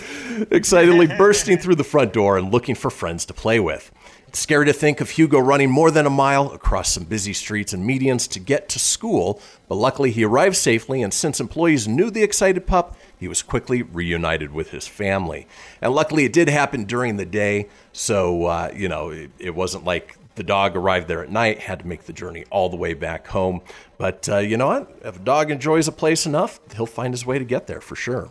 Excitedly 0.51 1.07
bursting 1.07 1.57
through 1.57 1.75
the 1.75 1.83
front 1.83 2.13
door 2.13 2.37
and 2.37 2.51
looking 2.51 2.75
for 2.75 2.89
friends 2.91 3.25
to 3.25 3.33
play 3.33 3.59
with. 3.59 3.91
Scary 4.33 4.65
to 4.65 4.73
think 4.73 5.01
of 5.01 5.11
Hugo 5.11 5.39
running 5.39 5.69
more 5.69 5.91
than 5.91 6.05
a 6.05 6.09
mile 6.09 6.51
across 6.51 6.93
some 6.93 7.03
busy 7.03 7.33
streets 7.33 7.73
and 7.73 7.88
medians 7.88 8.29
to 8.29 8.39
get 8.39 8.69
to 8.69 8.79
school, 8.79 9.41
but 9.67 9.75
luckily 9.75 10.11
he 10.11 10.23
arrived 10.23 10.55
safely, 10.55 11.01
and 11.01 11.13
since 11.13 11.39
employees 11.39 11.88
knew 11.88 12.09
the 12.09 12.23
excited 12.23 12.65
pup, 12.65 12.95
he 13.17 13.27
was 13.27 13.41
quickly 13.41 13.81
reunited 13.81 14.51
with 14.53 14.71
his 14.71 14.88
family. 14.88 15.47
And 15.81 15.93
luckily 15.93 16.23
it 16.23 16.33
did 16.33 16.50
happen 16.50 16.85
during 16.85 17.17
the 17.17 17.25
day, 17.25 17.67
so, 17.91 18.45
uh, 18.45 18.71
you 18.73 18.88
know, 18.88 19.09
it, 19.09 19.31
it 19.38 19.55
wasn't 19.55 19.83
like 19.83 20.17
the 20.35 20.43
dog 20.43 20.75
arrived 20.75 21.07
there 21.07 21.23
at 21.23 21.29
night, 21.29 21.59
had 21.59 21.79
to 21.79 21.88
make 21.88 22.03
the 22.03 22.13
journey 22.13 22.45
all 22.50 22.69
the 22.69 22.77
way 22.77 22.93
back 22.93 23.27
home. 23.27 23.61
But 23.97 24.29
uh, 24.29 24.38
you 24.38 24.57
know 24.57 24.67
what? 24.67 24.97
If 25.03 25.17
a 25.17 25.19
dog 25.19 25.51
enjoys 25.51 25.88
a 25.88 25.91
place 25.91 26.25
enough, 26.25 26.59
he'll 26.75 26.85
find 26.85 27.13
his 27.13 27.25
way 27.25 27.38
to 27.38 27.45
get 27.45 27.67
there 27.67 27.81
for 27.81 27.95
sure. 27.95 28.29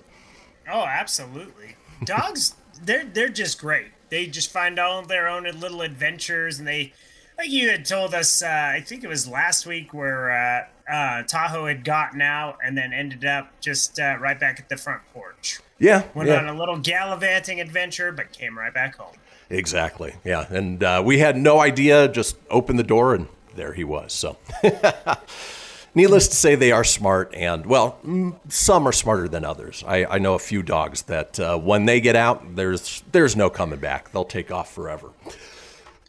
oh, 0.73 0.85
absolutely. 0.85 1.77
Dogs, 2.05 2.55
they're 2.83 3.05
they're 3.05 3.29
just 3.29 3.61
great. 3.61 3.89
They 4.11 4.27
just 4.27 4.51
find 4.51 4.79
all 4.79 5.03
their 5.03 5.29
own 5.29 5.45
little 5.45 5.83
adventures, 5.83 6.59
and 6.59 6.67
they, 6.69 6.93
like 7.39 7.51
you 7.51 7.71
had 7.71 7.85
told 7.85 8.15
us, 8.15 8.43
uh, 8.43 8.73
I 8.75 8.81
think 8.81 9.05
it 9.05 9.09
was 9.09 9.29
last 9.29 9.67
week, 9.67 9.95
where 9.95 10.31
uh, 10.31 10.93
uh, 10.93 11.23
Tahoe 11.23 11.67
had 11.67 11.85
gotten 11.85 12.21
out 12.21 12.59
and 12.65 12.77
then 12.77 12.93
ended 12.93 13.25
up 13.25 13.49
just 13.61 13.99
uh, 14.01 14.17
right 14.21 14.39
back 14.39 14.59
at 14.59 14.69
the 14.69 14.77
front 14.77 15.03
porch. 15.15 15.61
Yeah, 15.79 16.03
Went 16.15 16.29
yeah. 16.29 16.39
on 16.39 16.49
a 16.49 16.55
little 16.59 16.79
gallivanting 16.79 17.61
adventure, 17.61 18.13
but 18.13 18.33
came 18.33 18.59
right 18.59 18.75
back 18.75 18.97
home. 18.97 19.15
Exactly. 19.49 20.15
Yeah. 20.25 20.47
And 20.53 20.83
uh, 20.83 21.03
we 21.05 21.19
had 21.19 21.37
no 21.37 21.61
idea, 21.61 22.07
just 22.09 22.37
opened 22.51 22.79
the 22.79 22.85
door 22.85 23.15
and 23.15 23.29
there 23.57 23.73
he 23.73 23.83
was. 23.83 24.13
So, 24.13 24.37
needless 25.95 26.29
to 26.29 26.35
say, 26.35 26.55
they 26.55 26.73
are 26.73 26.85
smart. 26.85 27.35
And, 27.35 27.67
well, 27.67 27.99
mm, 28.05 28.37
some 28.49 28.87
are 28.87 28.93
smarter 28.93 29.29
than 29.29 29.45
others. 29.45 29.85
I, 29.87 30.05
I 30.05 30.19
know 30.19 30.35
a 30.35 30.39
few 30.39 30.63
dogs 30.63 31.03
that 31.03 31.39
uh, 31.39 31.59
when 31.59 31.87
they 31.87 32.01
get 32.01 32.17
out, 32.17 32.57
there's, 32.57 33.03
there's 33.13 33.37
no 33.37 33.51
coming 33.51 33.79
back. 33.79 34.13
They'll 34.13 34.25
take 34.25 34.51
off 34.51 34.73
forever. 34.73 35.11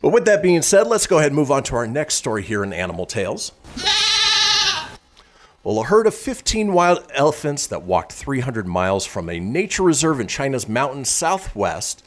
But 0.01 0.09
with 0.09 0.25
that 0.25 0.41
being 0.41 0.61
said, 0.63 0.87
let's 0.87 1.05
go 1.05 1.19
ahead 1.19 1.31
and 1.31 1.35
move 1.35 1.51
on 1.51 1.63
to 1.63 1.75
our 1.75 1.87
next 1.87 2.15
story 2.15 2.41
here 2.41 2.63
in 2.63 2.73
Animal 2.73 3.05
Tales. 3.05 3.51
Well, 5.63 5.79
a 5.79 5.83
herd 5.83 6.07
of 6.07 6.15
15 6.15 6.73
wild 6.73 7.05
elephants 7.13 7.67
that 7.67 7.83
walked 7.83 8.11
300 8.13 8.65
miles 8.65 9.05
from 9.05 9.29
a 9.29 9.39
nature 9.39 9.83
reserve 9.83 10.19
in 10.19 10.25
China's 10.25 10.67
mountain 10.67 11.05
southwest 11.05 12.03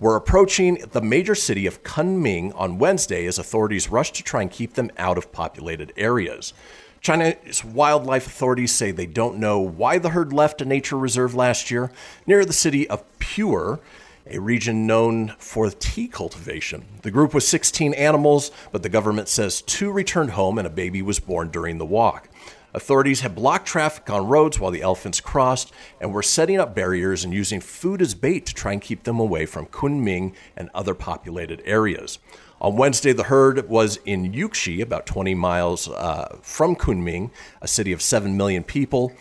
were 0.00 0.16
approaching 0.16 0.82
the 0.90 1.00
major 1.00 1.36
city 1.36 1.66
of 1.66 1.84
Kunming 1.84 2.52
on 2.56 2.78
Wednesday 2.78 3.26
as 3.26 3.38
authorities 3.38 3.88
rushed 3.88 4.16
to 4.16 4.24
try 4.24 4.42
and 4.42 4.50
keep 4.50 4.74
them 4.74 4.90
out 4.98 5.16
of 5.16 5.30
populated 5.30 5.92
areas. 5.96 6.52
China's 7.00 7.64
wildlife 7.64 8.26
authorities 8.26 8.74
say 8.74 8.90
they 8.90 9.06
don't 9.06 9.38
know 9.38 9.60
why 9.60 9.98
the 9.98 10.10
herd 10.10 10.32
left 10.32 10.60
a 10.60 10.64
nature 10.64 10.98
reserve 10.98 11.34
last 11.34 11.70
year 11.70 11.90
near 12.26 12.44
the 12.44 12.52
city 12.52 12.88
of 12.88 13.04
Pu'er, 13.18 13.80
a 14.26 14.38
region 14.38 14.86
known 14.86 15.34
for 15.38 15.70
tea 15.70 16.08
cultivation. 16.08 16.84
The 17.02 17.10
group 17.10 17.32
was 17.32 17.48
16 17.48 17.94
animals, 17.94 18.50
but 18.72 18.82
the 18.82 18.88
government 18.88 19.28
says 19.28 19.62
two 19.62 19.90
returned 19.90 20.32
home 20.32 20.58
and 20.58 20.66
a 20.66 20.70
baby 20.70 21.00
was 21.00 21.18
born 21.18 21.50
during 21.50 21.78
the 21.78 21.86
walk. 21.86 22.28
Authorities 22.74 23.20
had 23.20 23.34
blocked 23.34 23.66
traffic 23.66 24.10
on 24.10 24.26
roads 24.26 24.60
while 24.60 24.70
the 24.70 24.82
elephants 24.82 25.20
crossed 25.20 25.72
and 26.00 26.12
were 26.12 26.22
setting 26.22 26.60
up 26.60 26.74
barriers 26.74 27.24
and 27.24 27.32
using 27.32 27.60
food 27.60 28.02
as 28.02 28.14
bait 28.14 28.44
to 28.44 28.54
try 28.54 28.72
and 28.72 28.82
keep 28.82 29.04
them 29.04 29.18
away 29.18 29.46
from 29.46 29.66
Kunming 29.66 30.34
and 30.54 30.68
other 30.74 30.94
populated 30.94 31.62
areas. 31.64 32.18
On 32.60 32.76
Wednesday, 32.76 33.12
the 33.12 33.24
herd 33.24 33.68
was 33.68 33.98
in 34.04 34.32
Yuxi, 34.32 34.82
about 34.82 35.06
20 35.06 35.34
miles 35.34 35.88
uh, 35.88 36.38
from 36.42 36.74
Kunming, 36.74 37.30
a 37.62 37.68
city 37.68 37.92
of 37.92 38.02
7 38.02 38.36
million 38.36 38.64
people. 38.64 39.12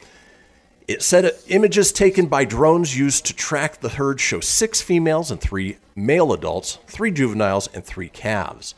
It 0.88 1.04
said 1.04 1.32
images 1.48 1.92
taken 1.92 2.28
by 2.28 2.46
drones 2.46 2.98
used 2.98 3.26
to 3.26 3.36
track 3.36 3.82
the 3.82 3.90
herd 3.90 4.20
show 4.20 4.40
six 4.40 4.82
females 4.82 5.30
and 5.30 5.40
three 5.40 5.78
male 5.96 6.34
adults, 6.34 6.80
three 6.88 7.12
juveniles, 7.12 7.68
and 7.74 7.84
three 7.84 8.10
calves. 8.10 8.74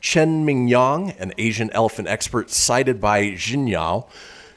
Chen 0.00 0.46
Mingyang, 0.46 1.18
an 1.18 1.32
Asian 1.38 1.70
elephant 1.70 2.06
expert 2.06 2.50
cited 2.50 3.00
by 3.00 3.30
Xinhua, 3.30 4.06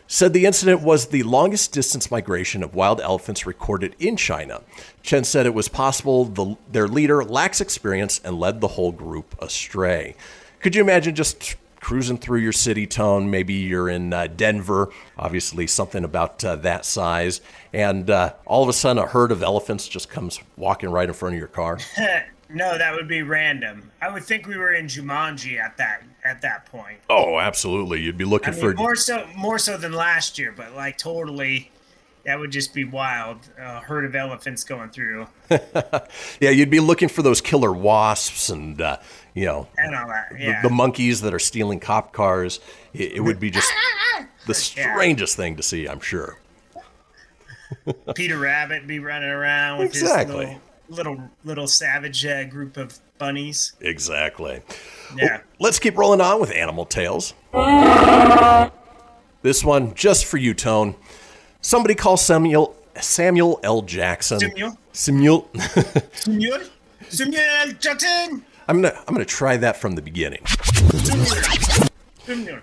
said 0.08 0.34
the 0.34 0.46
incident 0.46 0.82
was 0.82 1.08
the 1.08 1.24
longest 1.24 1.74
distance 1.74 2.10
migration 2.10 2.64
of 2.64 2.74
wild 2.74 3.02
elephants 3.02 3.46
recorded 3.46 3.96
in 4.00 4.16
China. 4.16 4.62
Chen 5.04 5.24
said 5.24 5.46
it 5.46 5.54
was 5.54 5.68
possible 5.68 6.26
the, 6.26 6.56
their 6.72 6.88
leader 6.88 7.24
lacks 7.24 7.62
experience 7.62 8.20
and 8.24 8.40
led 8.40 8.62
the 8.62 8.70
whole 8.70 8.92
group 8.92 9.36
astray. 9.42 10.16
Could 10.62 10.76
you 10.76 10.82
imagine 10.82 11.14
just 11.14 11.56
cruising 11.80 12.18
through 12.18 12.40
your 12.40 12.54
city 12.54 12.88
tone? 12.88 13.30
Maybe 13.30 13.54
you're 13.54 13.90
in 13.90 14.14
uh, 14.14 14.28
Denver, 14.28 14.90
obviously 15.18 15.68
something 15.68 16.04
about 16.04 16.44
uh, 16.44 16.56
that 16.58 16.86
size, 16.86 17.42
and 17.74 18.10
uh, 18.10 18.34
all 18.46 18.64
of 18.64 18.70
a 18.70 18.74
sudden 18.74 19.04
a 19.04 19.08
herd 19.08 19.32
of 19.32 19.44
elephants 19.44 19.88
just 19.88 20.10
comes 20.10 20.40
walking 20.56 20.90
right 20.90 21.08
in 21.08 21.14
front 21.14 21.36
of 21.36 21.40
your 21.40 21.48
car. 21.48 21.80
no, 22.50 22.78
that 22.78 22.94
would 22.94 23.08
be 23.08 23.22
random. 23.24 23.92
I 24.02 24.10
would 24.12 24.24
think 24.24 24.48
we 24.48 24.58
were 24.58 24.74
in 24.74 24.86
Jumanji 24.88 25.60
at 25.60 25.78
that 25.78 26.04
at 26.24 26.42
that 26.42 26.66
point. 26.66 27.00
Oh, 27.10 27.40
absolutely. 27.40 28.02
You'd 28.02 28.18
be 28.18 28.26
looking 28.26 28.54
I 28.54 28.58
mean, 28.58 28.62
for 28.62 28.74
more 28.74 28.96
so 28.96 29.28
more 29.36 29.60
so 29.60 29.78
than 29.78 29.94
last 29.94 30.38
year, 30.40 30.54
but 30.56 30.74
like 30.74 30.98
totally, 30.98 31.72
that 32.26 32.38
would 32.40 32.52
just 32.52 32.74
be 32.74 32.84
wild. 32.84 33.40
A 33.60 33.80
herd 33.80 34.06
of 34.06 34.16
elephants 34.16 34.64
going 34.64 34.90
through 34.90 35.28
yeah, 36.40 36.50
you'd 36.50 36.70
be 36.70 36.80
looking 36.82 37.08
for 37.10 37.22
those 37.22 37.40
killer 37.42 37.72
wasps 37.72 38.50
and 38.50 38.82
uh, 38.82 38.98
you 39.34 39.46
know 39.46 39.68
and 39.78 39.96
all 39.96 40.08
that. 40.08 40.30
the- 40.32 40.40
Yeah. 40.44 40.62
the, 40.62 40.70
monkeys 40.70 41.22
that 41.22 41.34
are 41.34 41.40
stealing 41.40 41.80
cop 41.80 42.12
cars. 42.14 42.60
It, 42.94 43.14
it 43.14 43.20
would 43.22 43.40
be 43.40 43.50
just 43.52 43.72
the 44.48 44.54
strangest 44.54 45.36
thing 45.38 45.56
to 45.58 45.64
see, 45.64 45.86
I'm 45.88 46.00
sure. 46.02 46.38
Peter 48.16 48.38
Rabbit 48.38 48.88
be 48.88 49.00
running 49.00 49.30
around 49.30 49.80
with 49.80 49.88
Exactly. 49.90 50.46
his 50.46 50.56
little 50.56 50.62
little, 50.90 51.30
little 51.44 51.68
savage 51.68 52.26
uh, 52.26 52.44
group 52.46 52.78
of 52.78 53.00
bunnies. 53.18 53.74
Exactly. 53.82 54.62
Yeah. 55.16 55.42
Let's 55.60 55.80
keep 55.80 55.98
rolling 55.98 56.22
on 56.22 56.40
with 56.40 56.52
animal 56.52 56.86
tales. 56.86 57.34
This 59.42 59.64
one 59.64 59.94
just 59.94 60.26
for 60.26 60.38
you, 60.38 60.54
Tone. 60.54 60.96
Somebody 61.62 61.96
call 61.96 62.18
Samuel 62.18 62.76
Samuel 63.00 63.60
L. 63.64 63.82
Jackson. 63.82 64.40
Samuel? 64.40 64.78
Samuel. 64.92 65.50
Samuel? 66.14 66.60
Samuel 67.10 67.72
Jackson? 67.80 68.46
I'm 68.68 68.82
gonna 68.82 68.96
I'm 69.08 69.14
gonna 69.14 69.26
try 69.26 69.58
that 69.58 69.78
from 69.78 69.96
the 69.96 70.02
beginning. 70.02 70.46
Samuel. 72.26 72.60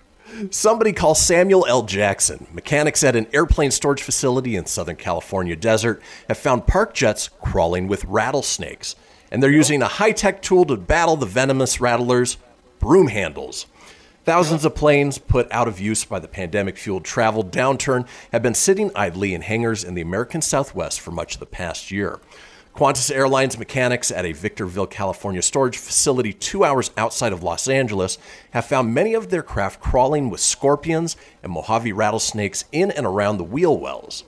Somebody 0.50 0.92
call 0.92 1.14
Samuel 1.14 1.66
L. 1.68 1.82
Jackson. 1.82 2.46
Mechanics 2.52 3.04
at 3.04 3.16
an 3.16 3.26
airplane 3.32 3.70
storage 3.70 4.02
facility 4.02 4.56
in 4.56 4.66
Southern 4.66 4.96
California 4.96 5.54
desert 5.54 6.02
have 6.28 6.38
found 6.38 6.66
park 6.66 6.94
jets 6.94 7.28
crawling 7.40 7.88
with 7.88 8.04
rattlesnakes, 8.04 8.96
and 9.30 9.42
they're 9.42 9.50
using 9.50 9.82
a 9.82 9.88
high-tech 9.88 10.42
tool 10.42 10.64
to 10.64 10.76
battle 10.76 11.16
the 11.16 11.26
venomous 11.26 11.80
rattlers, 11.80 12.36
broom 12.78 13.08
handles. 13.08 13.66
Thousands 14.24 14.64
of 14.64 14.74
planes 14.74 15.18
put 15.18 15.50
out 15.52 15.68
of 15.68 15.78
use 15.78 16.04
by 16.04 16.18
the 16.18 16.28
pandemic 16.28 16.78
fueled 16.78 17.04
travel 17.04 17.44
downturn 17.44 18.06
have 18.32 18.42
been 18.42 18.54
sitting 18.54 18.90
idly 18.94 19.34
in 19.34 19.42
hangars 19.42 19.84
in 19.84 19.94
the 19.94 20.00
American 20.00 20.40
Southwest 20.40 21.00
for 21.00 21.10
much 21.10 21.34
of 21.34 21.40
the 21.40 21.46
past 21.46 21.90
year. 21.90 22.20
Qantas 22.74 23.14
Airlines 23.14 23.56
mechanics 23.56 24.10
at 24.10 24.26
a 24.26 24.32
Victorville, 24.32 24.88
California 24.88 25.40
storage 25.42 25.78
facility 25.78 26.32
two 26.32 26.64
hours 26.64 26.90
outside 26.96 27.32
of 27.32 27.44
Los 27.44 27.68
Angeles 27.68 28.18
have 28.50 28.64
found 28.64 28.92
many 28.92 29.14
of 29.14 29.30
their 29.30 29.44
craft 29.44 29.80
crawling 29.80 30.28
with 30.28 30.40
scorpions 30.40 31.16
and 31.44 31.52
Mojave 31.52 31.92
rattlesnakes 31.92 32.64
in 32.72 32.90
and 32.90 33.06
around 33.06 33.36
the 33.36 33.44
wheel 33.44 33.78
wells. 33.78 34.24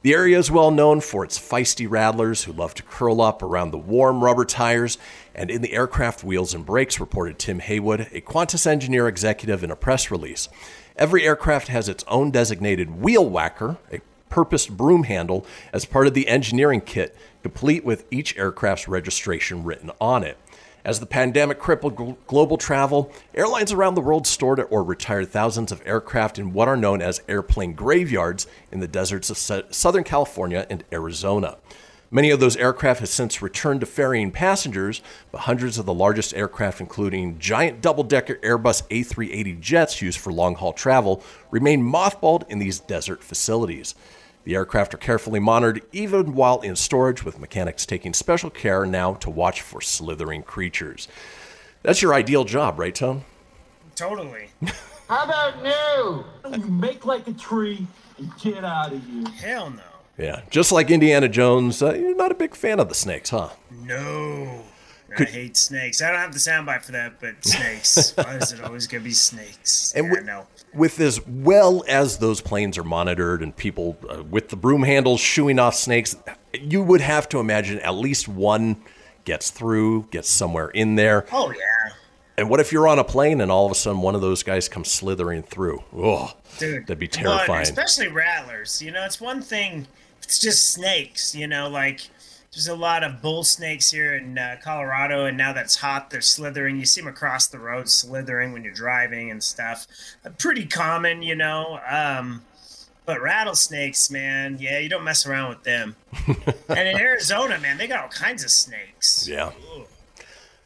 The 0.00 0.14
area 0.14 0.38
is 0.38 0.50
well 0.50 0.70
known 0.70 1.02
for 1.02 1.24
its 1.24 1.38
feisty 1.38 1.86
rattlers 1.88 2.44
who 2.44 2.52
love 2.52 2.72
to 2.74 2.82
curl 2.82 3.20
up 3.20 3.42
around 3.42 3.70
the 3.70 3.78
warm 3.78 4.24
rubber 4.24 4.46
tires 4.46 4.96
and 5.34 5.50
in 5.50 5.60
the 5.60 5.74
aircraft 5.74 6.24
wheels 6.24 6.54
and 6.54 6.64
brakes, 6.64 6.98
reported 6.98 7.38
Tim 7.38 7.58
Haywood, 7.58 8.08
a 8.12 8.22
Qantas 8.22 8.66
engineer 8.66 9.08
executive 9.08 9.62
in 9.62 9.70
a 9.70 9.76
press 9.76 10.10
release. 10.10 10.48
Every 10.96 11.26
aircraft 11.26 11.68
has 11.68 11.90
its 11.90 12.04
own 12.08 12.30
designated 12.30 13.02
wheel 13.02 13.28
whacker, 13.28 13.76
a 13.92 14.00
purposed 14.34 14.76
broom 14.76 15.04
handle, 15.04 15.46
as 15.72 15.84
part 15.84 16.08
of 16.08 16.14
the 16.14 16.26
engineering 16.26 16.80
kit, 16.80 17.14
complete 17.42 17.84
with 17.84 18.04
each 18.10 18.36
aircraft's 18.36 18.88
registration 18.88 19.62
written 19.62 19.92
on 20.00 20.24
it. 20.24 20.36
As 20.84 20.98
the 20.98 21.06
pandemic 21.06 21.60
crippled 21.60 22.26
global 22.26 22.58
travel, 22.58 23.12
airlines 23.32 23.70
around 23.70 23.94
the 23.94 24.00
world 24.00 24.26
stored 24.26 24.60
or 24.70 24.82
retired 24.82 25.30
thousands 25.30 25.70
of 25.70 25.80
aircraft 25.86 26.36
in 26.36 26.52
what 26.52 26.66
are 26.66 26.76
known 26.76 27.00
as 27.00 27.22
airplane 27.28 27.74
graveyards 27.74 28.48
in 28.72 28.80
the 28.80 28.88
deserts 28.88 29.30
of 29.30 29.38
Southern 29.72 30.02
California 30.02 30.66
and 30.68 30.82
Arizona. 30.92 31.56
Many 32.10 32.30
of 32.30 32.38
those 32.38 32.56
aircraft 32.56 33.00
have 33.00 33.08
since 33.08 33.42
returned 33.42 33.80
to 33.80 33.86
ferrying 33.86 34.30
passengers, 34.30 35.02
but 35.32 35.42
hundreds 35.42 35.78
of 35.78 35.86
the 35.86 35.92
largest 35.92 36.32
aircraft, 36.34 36.80
including 36.80 37.40
giant 37.40 37.80
double 37.80 38.04
decker 38.04 38.36
Airbus 38.36 38.86
A380 38.88 39.58
jets 39.58 40.00
used 40.00 40.20
for 40.20 40.32
long 40.32 40.54
haul 40.54 40.72
travel, 40.72 41.24
remain 41.50 41.82
mothballed 41.82 42.48
in 42.48 42.60
these 42.60 42.78
desert 42.78 43.24
facilities. 43.24 43.96
The 44.44 44.54
aircraft 44.54 44.94
are 44.94 44.98
carefully 44.98 45.40
monitored 45.40 45.82
even 45.92 46.34
while 46.34 46.60
in 46.60 46.76
storage, 46.76 47.24
with 47.24 47.38
mechanics 47.38 47.86
taking 47.86 48.12
special 48.12 48.50
care 48.50 48.84
now 48.84 49.14
to 49.14 49.30
watch 49.30 49.62
for 49.62 49.80
slithering 49.80 50.42
creatures. 50.42 51.08
That's 51.82 52.02
your 52.02 52.14
ideal 52.14 52.44
job, 52.44 52.78
right, 52.78 52.94
Tom? 52.94 53.24
Totally. 53.96 54.48
How 55.08 55.24
about 55.24 55.62
no? 55.62 56.24
You 56.56 56.66
make 56.66 57.04
like 57.04 57.26
a 57.28 57.32
tree 57.32 57.86
and 58.18 58.30
get 58.38 58.64
out 58.64 58.92
of 58.92 59.04
here. 59.04 59.28
Hell 59.28 59.70
no. 59.70 59.82
Yeah, 60.18 60.42
just 60.50 60.72
like 60.72 60.90
Indiana 60.90 61.28
Jones, 61.28 61.82
uh, 61.82 61.94
you're 61.94 62.14
not 62.14 62.30
a 62.30 62.36
big 62.36 62.54
fan 62.54 62.80
of 62.80 62.88
the 62.88 62.94
snakes, 62.94 63.30
huh? 63.30 63.50
No. 63.70 64.63
I 65.18 65.24
hate 65.24 65.56
snakes. 65.56 66.02
I 66.02 66.10
don't 66.10 66.20
have 66.20 66.32
the 66.32 66.38
soundbite 66.38 66.82
for 66.82 66.92
that, 66.92 67.20
but 67.20 67.44
snakes. 67.44 68.12
Why 68.16 68.36
is 68.36 68.52
it 68.52 68.60
always 68.62 68.86
gonna 68.86 69.04
be 69.04 69.12
snakes? 69.12 69.92
And 69.96 70.06
yeah, 70.06 70.14
wi- 70.14 70.26
no. 70.26 70.46
With 70.72 70.98
as 71.00 71.24
well 71.26 71.84
as 71.88 72.18
those 72.18 72.40
planes 72.40 72.76
are 72.78 72.84
monitored 72.84 73.42
and 73.42 73.54
people 73.56 73.96
uh, 74.10 74.22
with 74.24 74.48
the 74.48 74.56
broom 74.56 74.82
handles 74.82 75.20
shooing 75.20 75.58
off 75.58 75.74
snakes, 75.74 76.16
you 76.52 76.82
would 76.82 77.00
have 77.00 77.28
to 77.30 77.38
imagine 77.40 77.78
at 77.80 77.94
least 77.94 78.26
one 78.28 78.76
gets 79.24 79.50
through, 79.50 80.02
gets 80.10 80.28
somewhere 80.28 80.68
in 80.68 80.96
there. 80.96 81.26
Oh 81.32 81.50
yeah. 81.50 81.92
And 82.36 82.50
what 82.50 82.58
if 82.58 82.72
you're 82.72 82.88
on 82.88 82.98
a 82.98 83.04
plane 83.04 83.40
and 83.40 83.50
all 83.52 83.64
of 83.64 83.70
a 83.70 83.76
sudden 83.76 84.00
one 84.00 84.16
of 84.16 84.20
those 84.20 84.42
guys 84.42 84.68
comes 84.68 84.90
slithering 84.90 85.44
through? 85.44 85.84
Oh, 85.96 86.32
Dude, 86.58 86.82
that'd 86.82 86.98
be 86.98 87.06
terrifying. 87.06 87.62
especially 87.62 88.08
rattlers. 88.08 88.82
You 88.82 88.90
know, 88.90 89.04
it's 89.04 89.20
one 89.20 89.40
thing. 89.40 89.86
It's 90.20 90.40
just 90.40 90.72
snakes. 90.72 91.34
You 91.36 91.46
know, 91.46 91.68
like 91.68 92.08
there's 92.54 92.68
a 92.68 92.76
lot 92.76 93.02
of 93.02 93.20
bull 93.20 93.42
snakes 93.42 93.90
here 93.90 94.14
in 94.14 94.38
uh, 94.38 94.56
Colorado, 94.62 95.26
and 95.26 95.36
now 95.36 95.52
that's 95.52 95.76
hot, 95.76 96.10
they're 96.10 96.20
slithering. 96.20 96.78
You 96.78 96.86
see 96.86 97.00
them 97.00 97.08
across 97.08 97.48
the 97.48 97.58
road 97.58 97.88
slithering 97.88 98.52
when 98.52 98.62
you're 98.62 98.72
driving 98.72 99.30
and 99.30 99.42
stuff. 99.42 99.86
Uh, 100.24 100.30
pretty 100.38 100.64
common, 100.64 101.22
you 101.22 101.34
know. 101.34 101.80
Um, 101.88 102.42
but 103.06 103.20
rattlesnakes, 103.20 104.10
man, 104.10 104.58
yeah, 104.60 104.78
you 104.78 104.88
don't 104.88 105.04
mess 105.04 105.26
around 105.26 105.50
with 105.50 105.62
them. 105.64 105.96
and 106.68 106.88
in 106.88 106.98
Arizona, 106.98 107.58
man, 107.58 107.76
they 107.76 107.86
got 107.86 108.02
all 108.02 108.08
kinds 108.08 108.44
of 108.44 108.50
snakes. 108.50 109.28
Yeah. 109.28 109.50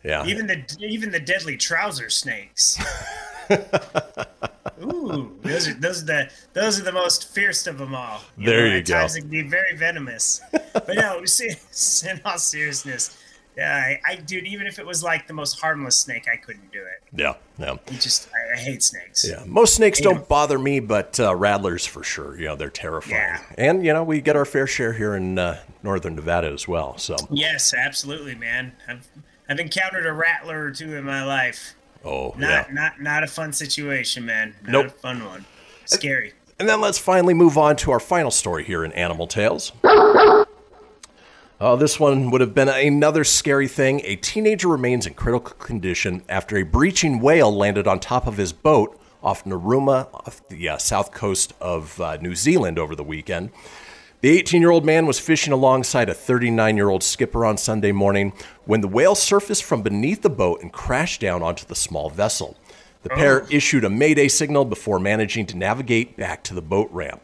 Yeah. 0.04 0.24
Even 0.26 0.46
the 0.46 0.64
even 0.80 1.10
the 1.10 1.20
deadly 1.20 1.56
trouser 1.56 2.10
snakes. 2.10 2.78
Ooh, 4.82 5.36
those 5.42 5.68
are 5.68 5.74
those 5.74 6.02
are 6.02 6.06
the 6.06 6.30
those 6.52 6.80
are 6.80 6.84
the 6.84 6.92
most 6.92 7.28
fierce 7.28 7.66
of 7.66 7.78
them 7.78 7.94
all. 7.94 8.20
There 8.36 8.66
you 8.68 8.78
at 8.78 8.86
go. 8.86 8.94
Times 8.94 9.16
it 9.16 9.22
can 9.22 9.30
be 9.30 9.42
very 9.42 9.76
venomous. 9.76 10.40
but 10.52 10.88
no, 10.94 11.24
see, 11.26 11.50
in 12.08 12.20
all 12.24 12.38
seriousness, 12.38 13.16
I, 13.60 13.98
I, 14.06 14.14
dude, 14.16 14.46
even 14.46 14.68
if 14.68 14.78
it 14.78 14.86
was 14.86 15.02
like 15.02 15.26
the 15.26 15.32
most 15.34 15.58
harmless 15.60 15.96
snake, 15.96 16.26
I 16.32 16.36
couldn't 16.36 16.70
do 16.70 16.78
it. 16.80 17.02
yeah, 17.12 17.34
yeah. 17.58 17.76
You 17.90 17.98
just, 17.98 18.28
I, 18.32 18.56
I 18.56 18.60
hate 18.60 18.84
snakes. 18.84 19.26
Yeah, 19.28 19.42
most 19.46 19.74
snakes 19.74 19.98
You 19.98 20.04
don't 20.04 20.18
know? 20.18 20.26
bother 20.28 20.58
me, 20.60 20.78
but 20.78 21.18
uh, 21.18 21.34
rattlers 21.34 21.84
for 21.84 22.04
sure. 22.04 22.38
You 22.38 22.46
know, 22.46 22.56
they're 22.56 22.70
terrifying. 22.70 23.14
Yeah. 23.16 23.42
And 23.58 23.84
you 23.84 23.92
know, 23.92 24.04
we 24.04 24.20
get 24.20 24.36
our 24.36 24.44
fair 24.44 24.68
share 24.68 24.92
here 24.92 25.16
in 25.16 25.38
uh, 25.40 25.60
northern 25.82 26.14
Nevada 26.14 26.48
as 26.52 26.68
well. 26.68 26.98
So, 26.98 27.16
Yes, 27.30 27.74
absolutely, 27.74 28.36
man. 28.36 28.72
I've 28.86 29.08
I've 29.48 29.58
encountered 29.58 30.06
a 30.06 30.12
rattler 30.12 30.66
or 30.66 30.70
two 30.70 30.94
in 30.94 31.04
my 31.04 31.24
life. 31.24 31.74
Oh 32.08 32.34
Not 32.38 32.48
yeah. 32.48 32.66
not 32.72 33.00
not 33.00 33.22
a 33.24 33.26
fun 33.26 33.52
situation, 33.52 34.24
man. 34.24 34.54
Not 34.62 34.72
Nope. 34.72 34.86
a 34.86 34.90
fun 34.90 35.24
one. 35.24 35.44
Scary. 35.84 36.32
And 36.58 36.68
then 36.68 36.80
let's 36.80 36.98
finally 36.98 37.34
move 37.34 37.56
on 37.56 37.76
to 37.76 37.90
our 37.92 38.00
final 38.00 38.30
story 38.30 38.64
here 38.64 38.84
in 38.84 38.92
Animal 38.92 39.26
Tales. 39.26 39.72
Oh, 41.60 41.74
this 41.76 41.98
one 41.98 42.30
would 42.30 42.40
have 42.40 42.54
been 42.54 42.68
another 42.68 43.24
scary 43.24 43.66
thing. 43.66 44.00
A 44.04 44.14
teenager 44.16 44.68
remains 44.68 45.06
in 45.06 45.14
critical 45.14 45.54
condition 45.56 46.22
after 46.28 46.56
a 46.56 46.62
breaching 46.62 47.18
whale 47.20 47.52
landed 47.54 47.88
on 47.88 47.98
top 47.98 48.26
of 48.28 48.36
his 48.36 48.52
boat 48.52 48.98
off 49.24 49.44
Narooma, 49.44 50.06
off 50.14 50.46
the 50.48 50.68
uh, 50.68 50.78
south 50.78 51.12
coast 51.12 51.52
of 51.60 52.00
uh, 52.00 52.16
New 52.18 52.36
Zealand 52.36 52.78
over 52.78 52.94
the 52.94 53.02
weekend. 53.02 53.50
The 54.20 54.30
18 54.30 54.60
year 54.60 54.72
old 54.72 54.84
man 54.84 55.06
was 55.06 55.20
fishing 55.20 55.52
alongside 55.52 56.08
a 56.08 56.14
39 56.14 56.76
year 56.76 56.88
old 56.88 57.04
skipper 57.04 57.44
on 57.44 57.56
Sunday 57.56 57.92
morning 57.92 58.32
when 58.64 58.80
the 58.80 58.88
whale 58.88 59.14
surfaced 59.14 59.62
from 59.62 59.82
beneath 59.82 60.22
the 60.22 60.30
boat 60.30 60.60
and 60.60 60.72
crashed 60.72 61.20
down 61.20 61.40
onto 61.40 61.64
the 61.64 61.76
small 61.76 62.10
vessel. 62.10 62.56
The 63.04 63.10
pair 63.10 63.42
oh. 63.44 63.46
issued 63.48 63.84
a 63.84 63.90
mayday 63.90 64.26
signal 64.26 64.64
before 64.64 64.98
managing 64.98 65.46
to 65.46 65.56
navigate 65.56 66.16
back 66.16 66.42
to 66.44 66.54
the 66.54 66.60
boat 66.60 66.90
ramp. 66.90 67.22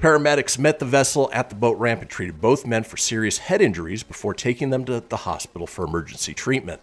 Paramedics 0.00 0.58
met 0.58 0.80
the 0.80 0.84
vessel 0.84 1.30
at 1.32 1.48
the 1.48 1.54
boat 1.54 1.78
ramp 1.78 2.00
and 2.00 2.10
treated 2.10 2.40
both 2.40 2.66
men 2.66 2.82
for 2.82 2.96
serious 2.96 3.38
head 3.38 3.62
injuries 3.62 4.02
before 4.02 4.34
taking 4.34 4.70
them 4.70 4.84
to 4.86 4.98
the 4.98 5.18
hospital 5.18 5.68
for 5.68 5.84
emergency 5.84 6.34
treatment. 6.34 6.80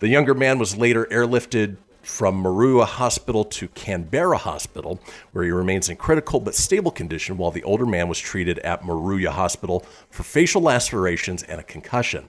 The 0.00 0.08
younger 0.08 0.34
man 0.34 0.58
was 0.58 0.76
later 0.76 1.06
airlifted 1.12 1.76
from 2.08 2.42
Moruya 2.42 2.86
Hospital 2.86 3.44
to 3.44 3.68
Canberra 3.68 4.38
Hospital, 4.38 4.98
where 5.32 5.44
he 5.44 5.50
remains 5.50 5.90
in 5.90 5.96
critical 5.96 6.40
but 6.40 6.54
stable 6.54 6.90
condition, 6.90 7.36
while 7.36 7.50
the 7.50 7.62
older 7.62 7.84
man 7.84 8.08
was 8.08 8.18
treated 8.18 8.58
at 8.60 8.82
Moruya 8.82 9.28
Hospital 9.28 9.84
for 10.10 10.22
facial 10.22 10.62
lacerations 10.62 11.42
and 11.42 11.60
a 11.60 11.62
concussion. 11.62 12.28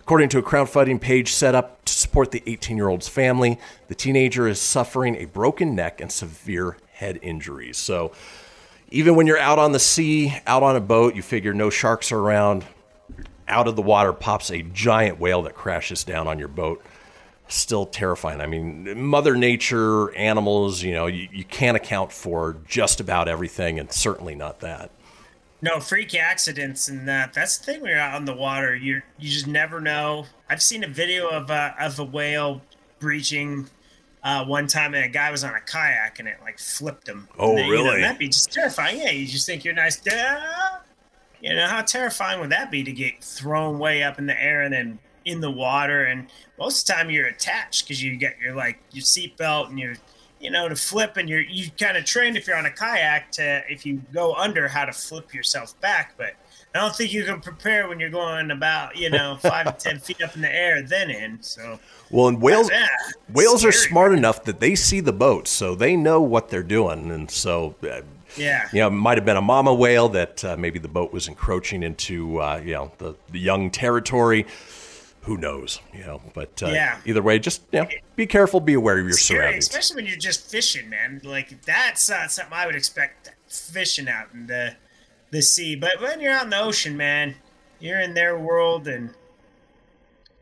According 0.00 0.28
to 0.30 0.38
a 0.38 0.42
crowdfunding 0.42 1.00
page 1.00 1.32
set 1.32 1.56
up 1.56 1.84
to 1.84 1.92
support 1.92 2.30
the 2.30 2.44
18 2.46 2.76
year 2.76 2.88
old's 2.88 3.08
family, 3.08 3.58
the 3.88 3.94
teenager 3.94 4.46
is 4.46 4.60
suffering 4.60 5.16
a 5.16 5.24
broken 5.26 5.74
neck 5.74 6.00
and 6.00 6.12
severe 6.12 6.78
head 6.92 7.18
injuries. 7.20 7.76
So, 7.76 8.12
even 8.90 9.16
when 9.16 9.26
you're 9.26 9.38
out 9.38 9.58
on 9.58 9.72
the 9.72 9.80
sea, 9.80 10.34
out 10.46 10.62
on 10.62 10.76
a 10.76 10.80
boat, 10.80 11.14
you 11.14 11.22
figure 11.22 11.52
no 11.52 11.70
sharks 11.70 12.12
are 12.12 12.20
around. 12.20 12.64
Out 13.48 13.66
of 13.66 13.74
the 13.76 13.82
water 13.82 14.12
pops 14.12 14.50
a 14.50 14.62
giant 14.62 15.18
whale 15.18 15.42
that 15.42 15.54
crashes 15.54 16.04
down 16.04 16.28
on 16.28 16.38
your 16.38 16.48
boat. 16.48 16.82
Still 17.48 17.86
terrifying. 17.86 18.40
I 18.42 18.46
mean, 18.46 19.02
Mother 19.02 19.34
Nature, 19.34 20.14
animals, 20.14 20.82
you 20.82 20.92
know, 20.92 21.06
you, 21.06 21.28
you 21.32 21.44
can't 21.44 21.76
account 21.76 22.12
for 22.12 22.56
just 22.68 23.00
about 23.00 23.26
everything, 23.26 23.78
and 23.78 23.90
certainly 23.90 24.34
not 24.34 24.60
that. 24.60 24.90
No 25.62 25.80
freak 25.80 26.14
accidents 26.14 26.88
and 26.88 27.08
that. 27.08 27.32
That's 27.32 27.58
the 27.58 27.64
thing 27.64 27.80
when 27.80 27.90
you're 27.90 27.98
out 27.98 28.14
on 28.14 28.26
the 28.26 28.34
water. 28.34 28.76
You 28.76 29.02
you 29.18 29.30
just 29.30 29.46
never 29.46 29.80
know. 29.80 30.26
I've 30.48 30.62
seen 30.62 30.84
a 30.84 30.88
video 30.88 31.28
of 31.28 31.50
a 31.50 31.74
of 31.80 31.98
a 31.98 32.04
whale 32.04 32.60
breaching 33.00 33.68
uh, 34.22 34.44
one 34.44 34.66
time, 34.66 34.94
and 34.94 35.04
a 35.04 35.08
guy 35.08 35.30
was 35.30 35.42
on 35.42 35.54
a 35.54 35.60
kayak 35.60 36.18
and 36.20 36.28
it 36.28 36.36
like 36.42 36.58
flipped 36.58 37.08
him. 37.08 37.28
Oh, 37.38 37.56
And, 37.56 37.66
you 37.66 37.76
know, 37.76 37.82
really? 37.84 38.00
that'd 38.02 38.18
be 38.18 38.28
just 38.28 38.52
terrifying. 38.52 38.98
Yeah, 38.98 39.10
you 39.10 39.26
just 39.26 39.46
think 39.46 39.64
you're 39.64 39.74
nice. 39.74 40.00
"Ah." 40.10 40.82
You 41.40 41.54
know 41.56 41.66
how 41.66 41.82
terrifying 41.82 42.40
would 42.40 42.50
that 42.50 42.70
be 42.70 42.84
to 42.84 42.92
get 42.92 43.22
thrown 43.24 43.78
way 43.78 44.02
up 44.02 44.18
in 44.18 44.26
the 44.26 44.40
air 44.40 44.62
and 44.62 44.72
then 44.74 44.98
in 45.28 45.40
the 45.40 45.50
water? 45.50 46.04
And 46.04 46.26
most 46.58 46.82
of 46.82 46.86
the 46.86 46.92
time 46.94 47.10
you're 47.10 47.26
attached 47.26 47.84
because 47.84 48.02
you 48.02 48.16
get 48.16 48.38
your 48.40 48.54
like 48.54 48.80
your 48.92 49.02
seatbelt 49.02 49.68
and 49.68 49.78
your 49.78 49.94
you 50.40 50.52
know, 50.52 50.68
to 50.68 50.76
flip, 50.76 51.16
and 51.16 51.28
you're 51.28 51.40
you 51.40 51.70
kind 51.80 51.96
of 51.96 52.04
trained 52.04 52.36
if 52.36 52.46
you're 52.46 52.56
on 52.56 52.66
a 52.66 52.70
kayak 52.70 53.32
to 53.32 53.62
if 53.68 53.84
you 53.84 54.00
go 54.12 54.34
under 54.34 54.68
how 54.68 54.84
to 54.84 54.92
flip 54.92 55.34
yourself 55.34 55.78
back, 55.80 56.14
but. 56.16 56.34
I 56.74 56.80
don't 56.80 56.94
think 56.94 57.14
you 57.14 57.24
can 57.24 57.40
prepare 57.40 57.88
when 57.88 57.98
you're 57.98 58.10
going 58.10 58.50
about, 58.50 58.94
you 58.94 59.08
know, 59.08 59.38
five 59.42 59.64
to 59.64 59.72
ten 59.72 59.98
feet 59.98 60.22
up 60.22 60.36
in 60.36 60.42
the 60.42 60.54
air, 60.54 60.82
then 60.82 61.10
in. 61.10 61.42
So 61.42 61.80
Well, 62.10 62.28
and 62.28 62.42
whales 62.42 62.70
Yeah, 62.70 62.86
whales 63.32 63.64
are 63.64 63.72
smart 63.72 64.12
enough 64.12 64.44
that 64.44 64.60
they 64.60 64.74
see 64.74 65.00
the 65.00 65.12
boats, 65.12 65.50
so 65.50 65.74
they 65.74 65.96
know 65.96 66.20
what 66.20 66.50
they're 66.50 66.62
doing, 66.62 67.10
and 67.10 67.30
so. 67.30 67.74
Uh, 67.82 68.02
Yeah. 68.36 68.68
You 68.72 68.80
know, 68.80 68.88
it 68.88 68.90
might 68.90 69.16
have 69.16 69.24
been 69.24 69.38
a 69.38 69.42
mama 69.42 69.72
whale 69.72 70.10
that 70.10 70.44
uh, 70.44 70.56
maybe 70.58 70.78
the 70.78 70.88
boat 70.88 71.10
was 71.10 71.26
encroaching 71.26 71.82
into, 71.82 72.40
uh, 72.42 72.60
you 72.62 72.74
know, 72.74 72.92
the, 72.98 73.14
the 73.32 73.38
young 73.40 73.70
territory. 73.70 74.46
Who 75.22 75.36
knows? 75.36 75.80
You 75.92 76.00
know, 76.04 76.22
but 76.34 76.62
uh, 76.62 76.68
Yeah. 76.68 76.98
either 77.04 77.22
way, 77.22 77.38
just 77.38 77.62
you 77.72 77.82
know, 77.82 77.88
be 78.16 78.26
careful, 78.26 78.60
be 78.60 78.74
aware 78.74 78.98
of 78.98 79.04
your 79.04 79.12
scary, 79.12 79.40
surroundings. 79.40 79.68
especially 79.68 79.96
when 79.96 80.06
you're 80.06 80.16
just 80.16 80.50
fishing, 80.50 80.88
man. 80.88 81.20
Like 81.24 81.62
that's 81.62 82.08
not 82.08 82.30
something 82.32 82.52
I 82.54 82.66
would 82.66 82.74
expect 82.76 83.30
fishing 83.48 84.08
out 84.08 84.28
in 84.32 84.46
the 84.46 84.76
the 85.30 85.42
sea. 85.42 85.76
But 85.76 86.00
when 86.00 86.20
you're 86.20 86.32
out 86.32 86.44
in 86.44 86.50
the 86.50 86.60
ocean, 86.60 86.96
man, 86.96 87.34
you're 87.80 88.00
in 88.00 88.14
their 88.14 88.38
world, 88.38 88.88
and 88.88 89.10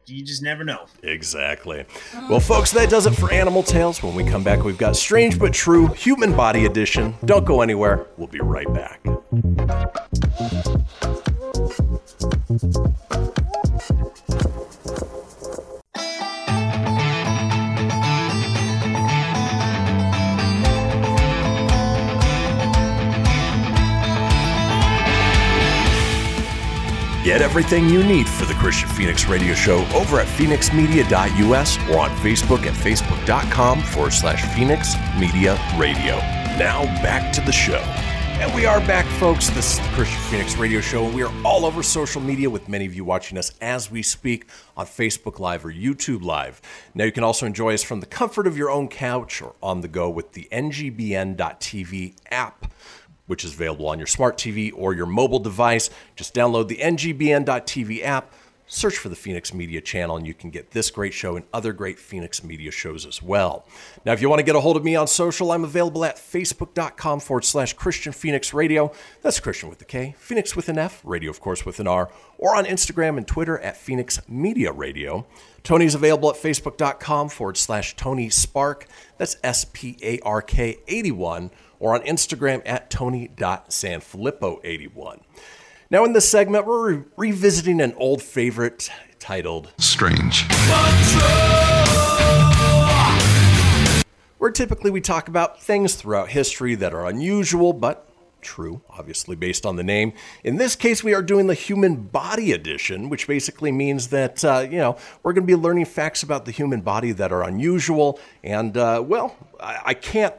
you 0.07 0.23
just 0.25 0.41
never 0.43 0.63
know. 0.63 0.87
Exactly. 1.03 1.85
Well, 2.31 2.39
folks, 2.39 2.71
that 2.73 2.89
does 2.89 3.07
it 3.07 3.11
for 3.17 3.33
Animal 3.33 3.65
Tales. 3.65 4.01
When 4.05 4.15
we 4.15 4.23
come 4.23 4.45
back, 4.45 4.63
we've 4.63 4.79
got 4.79 4.95
Strange 4.95 5.37
But 5.37 5.53
True 5.53 5.89
Human 5.89 6.37
Body 6.37 6.65
Edition. 6.67 7.17
Don't 7.25 7.45
go 7.45 7.61
anywhere. 7.61 8.07
We'll 8.17 8.29
be 8.29 8.39
right 8.39 8.73
back. 8.73 9.01
Get 27.27 27.43
everything 27.43 27.89
you 27.89 28.05
need 28.05 28.29
for 28.29 28.45
the 28.45 28.55
Kristian 28.55 28.89
Fenix 28.97 29.27
Radio 29.27 29.53
Show 29.53 29.79
over 29.97 30.21
at 30.21 30.29
fenixmedia.us 30.29 31.77
or 31.91 31.99
on 31.99 32.11
Facebook 32.19 32.65
at 32.67 32.73
facebook.com 32.73 33.83
forward 33.83 34.13
slash 34.13 34.45
Fenix 34.55 34.95
Media 35.19 35.59
Radio. 35.77 36.19
Now 36.57 36.85
back 37.03 37.33
to 37.33 37.41
the 37.41 37.51
show. 37.51 37.83
And 38.39 38.55
we 38.55 38.65
are 38.65 38.79
back, 38.79 39.07
folks. 39.19 39.51
This 39.51 39.73
is 39.73 39.79
the 39.79 39.93
Kristian 39.97 40.31
Fenix 40.31 40.57
Radio 40.57 40.81
Show, 40.81 41.05
and 41.05 41.17
we 41.17 41.25
are 41.25 41.33
all 41.45 41.67
over 41.67 41.83
social 41.83 42.23
media 42.23 42.49
with 42.49 42.69
many 42.69 42.87
of 42.87 42.95
you 42.95 43.05
watching 43.05 43.39
us 43.39 43.51
as 43.61 43.91
we 43.91 44.03
speak 44.03 44.47
on 44.77 44.87
Facebook 44.87 45.41
Live 45.41 45.65
or 45.67 45.73
YouTube 45.73 46.23
Live. 46.23 46.63
Now, 46.95 47.07
you 47.07 47.13
can 47.13 47.25
also 47.25 47.45
enjoy 47.45 47.75
us 47.75 47.83
from 47.83 47.99
the 47.99 48.07
comfort 48.07 48.47
of 48.47 48.57
your 48.57 48.71
own 48.71 48.87
couch 48.87 49.43
or 49.43 49.57
on 49.61 49.81
the 49.81 49.89
go 49.89 50.09
with 50.09 50.35
the 50.35 50.47
NGBN.TV 50.53 52.15
app 52.31 52.71
which 53.27 53.45
is 53.45 53.55
available 53.55 53.89
on 53.89 53.99
your 53.99 54.07
smart 54.07 54.37
TV 54.39 54.73
or 54.75 54.95
your 54.95 55.07
mobile 55.07 55.39
device. 55.39 55.91
Just 56.15 56.35
download 56.35 56.69
the 56.69 56.77
NGBN.TV 56.77 58.03
app, 58.05 58.33
search 58.67 58.97
for 58.97 59.09
the 59.09 59.17
Fenix 59.17 59.55
Media 59.55 59.81
channel, 59.81 60.17
and 60.17 60.27
you 60.27 60.35
can 60.35 60.51
get 60.51 60.71
this 60.73 60.91
great 60.91 61.15
show 61.15 61.37
and 61.37 61.45
other 61.53 61.73
great 61.73 61.99
Fenix 61.99 62.43
Media 62.43 62.71
shows 62.71 63.07
as 63.07 63.23
well. 63.23 63.67
Now, 64.05 64.13
if 64.13 64.21
you 64.21 64.29
want 64.29 64.41
to 64.41 64.45
get 64.45 64.57
a 64.57 64.61
hold 64.61 64.77
of 64.77 64.85
me 64.85 64.97
on 64.97 65.07
social, 65.07 65.53
I'm 65.53 65.65
available 65.65 66.05
at 66.05 66.17
facebook.com 66.17 67.21
forward 67.21 67.45
slash 67.45 67.77
Kristian 67.77 68.15
Fenix 68.15 68.53
Radio. 68.53 68.93
That's 69.23 69.41
Kristian 69.41 69.69
with 69.69 69.81
a 69.83 69.85
K, 69.85 70.15
Fenix 70.19 70.57
with 70.57 70.69
an 70.69 70.79
F, 70.79 71.01
radio, 71.05 71.31
of 71.31 71.41
course, 71.41 71.65
with 71.65 71.81
an 71.81 71.87
R, 71.87 72.11
or 72.39 72.57
on 72.57 72.65
Instagram 72.65 73.17
and 73.17 73.27
Twitter 73.27 73.59
at 73.59 73.77
Fenix 73.77 74.21
Media 74.29 74.73
Radio. 74.73 75.27
Tony's 75.63 75.97
available 75.97 76.31
at 76.31 76.37
facebook.com 76.37 77.29
forward 77.29 77.57
slash 77.57 77.97
Tony 77.97 78.31
Spark. 78.31 78.87
That's 79.19 79.37
S 79.43 79.65
P 79.73 79.97
A 80.01 80.21
R 80.21 80.41
K 80.41 80.79
81 80.87 81.51
or 81.79 81.95
on 81.95 82.01
Instagram 82.03 82.63
at 82.65 82.91
tony.sanfilippo81. 82.91 85.21
Now, 85.89 86.05
in 86.05 86.13
this 86.13 86.29
segment, 86.29 86.67
we're 86.67 86.95
re- 86.95 87.05
revisiting 87.17 87.81
an 87.81 87.95
old 87.97 88.21
favorite 88.23 88.91
titled 89.19 89.73
Strange. 89.79 90.45
where 94.39 94.51
typically 94.51 94.91
we 94.91 95.01
talk 95.01 95.29
about 95.29 95.63
things 95.63 95.95
throughout 95.95 96.29
history 96.29 96.75
that 96.77 96.93
are 96.93 97.07
unusual 97.07 97.73
but 97.73 98.07
true, 98.41 98.81
obviously 98.91 99.35
based 99.35 99.67
on 99.67 99.75
the 99.75 99.83
name. 99.83 100.13
In 100.45 100.57
this 100.57 100.77
case, 100.77 101.03
we 101.03 101.15
are 101.15 101.23
doing 101.23 101.49
the 101.49 101.55
human 101.55 101.97
body 101.97 102.53
edition, 102.53 103.09
which 103.09 103.27
basically 103.27 103.73
means 103.73 104.09
that, 104.09 104.45
uh, 104.45 104.65
you 104.71 104.79
know, 104.79 104.97
we're 105.23 105.33
going 105.33 105.43
to 105.43 105.53
be 105.53 105.61
learning 105.61 105.87
facts 105.87 106.23
about 106.23 106.45
the 106.45 106.53
human 106.53 106.81
body 106.81 107.11
that 107.13 107.33
are 107.33 107.43
unusual. 107.43 108.21
And, 108.45 108.77
uh, 108.77 109.03
well, 109.05 109.35
I, 109.59 109.81
I 109.87 109.95
can't 109.95 110.35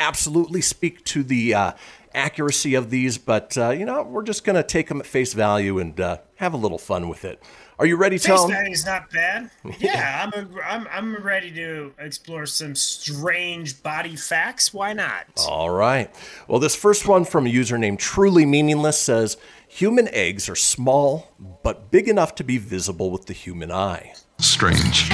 absolutely 0.00 0.60
speak 0.60 1.04
to 1.06 1.22
the 1.22 1.54
uh, 1.54 1.72
accuracy 2.14 2.74
of 2.74 2.90
these, 2.90 3.18
but, 3.18 3.56
uh, 3.58 3.70
you 3.70 3.84
know, 3.84 4.02
we're 4.02 4.22
just 4.22 4.44
going 4.44 4.56
to 4.56 4.62
take 4.62 4.88
them 4.88 5.00
at 5.00 5.06
face 5.06 5.32
value 5.32 5.78
and 5.78 5.98
uh, 6.00 6.18
have 6.36 6.52
a 6.54 6.56
little 6.56 6.78
fun 6.78 7.08
with 7.08 7.24
it. 7.24 7.42
Are 7.80 7.86
you 7.86 7.94
ready, 7.96 8.18
Face 8.18 8.40
Tom? 8.40 8.50
value's 8.50 8.84
not 8.84 9.08
bad. 9.10 9.50
Yeah, 9.78 10.26
I'm, 10.26 10.32
a, 10.32 10.60
I'm 10.62 10.88
I'm 10.90 11.22
ready 11.22 11.52
to 11.52 11.92
explore 12.00 12.44
some 12.44 12.74
strange 12.74 13.80
body 13.84 14.16
facts. 14.16 14.74
Why 14.74 14.94
not? 14.94 15.26
All 15.46 15.70
right. 15.70 16.12
Well, 16.48 16.58
this 16.58 16.74
first 16.74 17.06
one 17.06 17.24
from 17.24 17.46
a 17.46 17.50
user 17.50 17.78
named 17.78 18.00
Truly 18.00 18.44
Meaningless 18.44 18.98
says 18.98 19.36
human 19.68 20.08
eggs 20.08 20.48
are 20.48 20.56
small 20.56 21.32
but 21.62 21.92
big 21.92 22.08
enough 22.08 22.34
to 22.36 22.42
be 22.44 22.58
visible 22.58 23.12
with 23.12 23.26
the 23.26 23.32
human 23.32 23.70
eye. 23.70 24.12
Strange. 24.40 25.08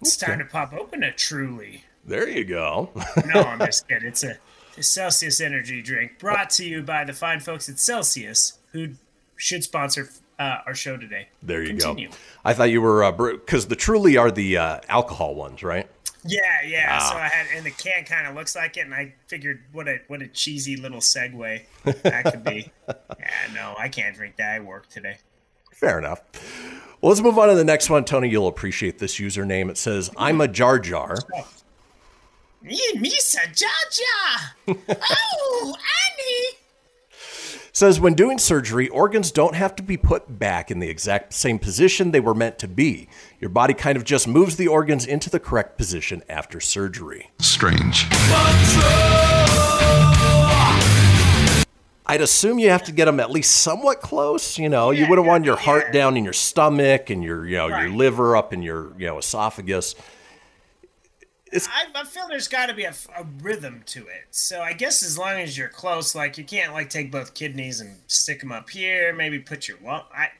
It's 0.00 0.16
time 0.16 0.38
to 0.38 0.44
pop 0.44 0.72
open 0.72 1.02
a 1.02 1.12
Truly. 1.12 1.84
There 2.04 2.28
you 2.28 2.44
go. 2.44 2.90
No, 3.26 3.42
I'm 3.42 3.58
just 3.58 3.86
kidding. 3.86 4.08
It's 4.08 4.24
a, 4.24 4.38
Celsius 4.80 5.42
energy 5.42 5.82
drink 5.82 6.18
brought 6.18 6.48
to 6.50 6.64
you 6.64 6.82
by 6.82 7.04
the 7.04 7.12
fine 7.12 7.40
folks 7.40 7.68
at 7.68 7.78
Celsius, 7.78 8.58
who 8.72 8.90
should 9.36 9.62
sponsor 9.62 10.08
uh, 10.38 10.58
our 10.64 10.74
show 10.74 10.96
today. 10.96 11.28
there 11.42 11.60
you 11.60 11.68
Continue. 11.68 12.08
go. 12.08 12.14
I 12.46 12.54
thought 12.54 12.70
you 12.70 12.80
were 12.80 13.12
because 13.12 13.66
the 13.66 13.76
Truly 13.76 14.16
are 14.16 14.30
the 14.30 14.56
uh, 14.56 14.80
alcohol 14.88 15.34
ones, 15.34 15.62
right? 15.62 15.86
Yeah, 16.24 16.40
yeah. 16.66 16.98
Wow. 16.98 17.10
So 17.10 17.16
I 17.16 17.28
had, 17.28 17.46
and 17.54 17.66
the 17.66 17.70
can 17.70 18.04
kind 18.04 18.26
of 18.26 18.34
looks 18.34 18.56
like 18.56 18.76
it, 18.78 18.86
and 18.86 18.94
I 18.94 19.14
figured 19.26 19.62
what 19.72 19.86
a 19.86 20.00
what 20.08 20.22
a 20.22 20.28
cheesy 20.28 20.76
little 20.76 21.00
segue 21.00 21.62
that 21.84 22.24
could 22.24 22.44
be. 22.44 22.70
yeah, 22.88 23.30
no, 23.54 23.74
I 23.78 23.88
can't 23.88 24.14
drink 24.14 24.36
that. 24.36 24.52
I 24.52 24.60
work 24.60 24.88
today. 24.88 25.18
Fair 25.72 25.98
enough. 25.98 26.22
Well, 27.00 27.10
let's 27.10 27.22
move 27.22 27.38
on 27.38 27.48
to 27.48 27.54
the 27.54 27.64
next 27.64 27.88
one. 27.88 28.04
Tony, 28.04 28.28
you'll 28.28 28.48
appreciate 28.48 28.98
this 28.98 29.18
username. 29.18 29.70
It 29.70 29.78
says, 29.78 30.10
I'm 30.18 30.40
a 30.40 30.48
Jar 30.48 30.78
Jar. 30.78 31.16
Me, 32.62 32.78
Misa 32.96 33.38
Jaja. 33.54 34.76
oh, 35.02 35.74
Annie. 35.74 36.58
says 37.72 37.98
when 37.98 38.12
doing 38.12 38.38
surgery, 38.38 38.86
organs 38.90 39.32
don't 39.32 39.54
have 39.54 39.74
to 39.76 39.82
be 39.82 39.96
put 39.96 40.38
back 40.38 40.70
in 40.70 40.78
the 40.78 40.90
exact 40.90 41.32
same 41.32 41.58
position 41.58 42.10
they 42.10 42.20
were 42.20 42.34
meant 42.34 42.58
to 42.58 42.68
be. 42.68 43.08
Your 43.40 43.48
body 43.48 43.72
kind 43.72 43.96
of 43.96 44.04
just 44.04 44.28
moves 44.28 44.56
the 44.56 44.68
organs 44.68 45.06
into 45.06 45.30
the 45.30 45.40
correct 45.40 45.78
position 45.78 46.22
after 46.28 46.60
surgery. 46.60 47.30
Strange. 47.38 48.08
I'd 52.10 52.22
assume 52.22 52.58
you 52.58 52.70
have 52.70 52.82
to 52.84 52.92
get 52.92 53.04
them 53.04 53.20
at 53.20 53.30
least 53.30 53.52
somewhat 53.52 54.00
close. 54.00 54.58
You 54.58 54.68
know, 54.68 54.90
you 54.90 55.08
wouldn't 55.08 55.28
want 55.28 55.44
your 55.44 55.54
heart 55.54 55.92
down 55.92 56.16
in 56.16 56.24
your 56.24 56.32
stomach 56.32 57.08
and 57.08 57.22
your, 57.22 57.46
you 57.46 57.56
know, 57.56 57.68
your 57.68 57.88
liver 57.88 58.36
up 58.36 58.52
in 58.52 58.62
your, 58.62 58.92
you 58.98 59.06
know, 59.06 59.18
esophagus. 59.18 59.94
I, 61.54 61.86
I 61.94 62.02
feel 62.02 62.26
there's 62.28 62.48
got 62.48 62.66
to 62.66 62.74
be 62.74 62.82
a, 62.82 62.94
a 63.16 63.24
rhythm 63.40 63.84
to 63.86 64.00
it. 64.00 64.26
So 64.32 64.60
I 64.60 64.72
guess 64.72 65.04
as 65.04 65.16
long 65.16 65.38
as 65.38 65.56
you're 65.56 65.68
close, 65.68 66.16
like 66.16 66.36
you 66.36 66.42
can't 66.42 66.72
like 66.72 66.90
take 66.90 67.12
both 67.12 67.32
kidneys 67.32 67.80
and 67.80 67.96
stick 68.08 68.40
them 68.40 68.50
up 68.50 68.70
here. 68.70 69.14
Maybe 69.14 69.38
put 69.38 69.68
your 69.68 69.78
lung. 69.80 70.02
I, 70.12 70.30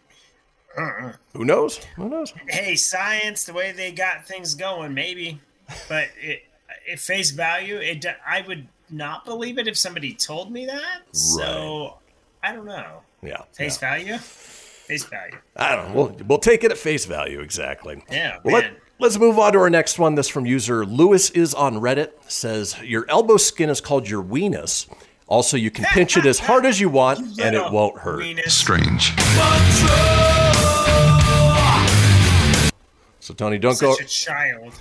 uh-uh. 0.77 1.13
Who 1.35 1.45
knows? 1.45 1.77
Who 1.95 2.09
knows? 2.09 2.35
hey, 2.49 2.75
science, 2.75 3.45
the 3.45 3.53
way 3.53 3.71
they 3.71 3.93
got 3.93 4.27
things 4.27 4.57
going, 4.57 4.93
maybe. 4.93 5.41
But 5.89 6.09
it, 6.21 6.43
at 6.91 6.99
face 6.99 7.31
value, 7.31 7.77
it 7.77 8.05
I 8.27 8.41
would 8.41 8.67
not 8.93 9.25
believe 9.25 9.59
it 9.59 9.67
if 9.69 9.77
somebody 9.77 10.15
told 10.15 10.51
me 10.53 10.67
that. 10.67 11.03
So 11.13 11.99
I 12.43 12.53
don't 12.53 12.67
know. 12.67 13.03
Yeah. 13.23 13.43
Face 13.53 13.77
value, 13.79 14.17
face 14.19 15.05
value. 15.05 15.37
I 15.57 15.77
don't 15.77 15.89
know. 15.91 15.95
We'll, 15.95 16.17
we'll 16.27 16.39
take 16.39 16.65
it 16.65 16.71
at 16.71 16.79
face 16.79 17.05
value, 17.05 17.41
exactly. 17.41 18.03
Yeah, 18.11 18.39
Well, 18.45 18.55
let, 18.55 18.65
man. 18.65 18.77
let's 18.99 19.19
move 19.19 19.39
on 19.39 19.53
to 19.53 19.59
our 19.59 19.71
next 19.71 19.99
one. 19.99 20.15
This 20.15 20.29
from 20.29 20.47
user 20.47 20.87
Lewis 20.87 21.31
is 21.31 21.53
on 21.55 21.75
Reddit. 21.77 22.13
Says 22.29 22.77
your 22.83 23.05
elbow 23.09 23.37
skin 23.37 23.69
is 23.71 23.81
called 23.81 24.09
your 24.09 24.23
weenus. 24.23 24.89
Also, 25.27 25.57
you 25.57 25.71
can 25.71 25.85
pinch 25.85 26.17
it 26.17 26.27
as 26.27 26.41
hard 26.41 26.67
as 26.67 26.81
you 26.81 26.89
want, 26.89 27.19
and 27.41 27.55
it 27.55 27.71
won't 27.71 27.99
hurt. 27.99 28.25
Strange. 28.49 29.15
So, 33.21 33.35
Tony, 33.35 33.59
don't 33.59 33.79
go 33.79 33.95
Such 33.95 34.07
a 34.07 34.09
child. 34.09 34.73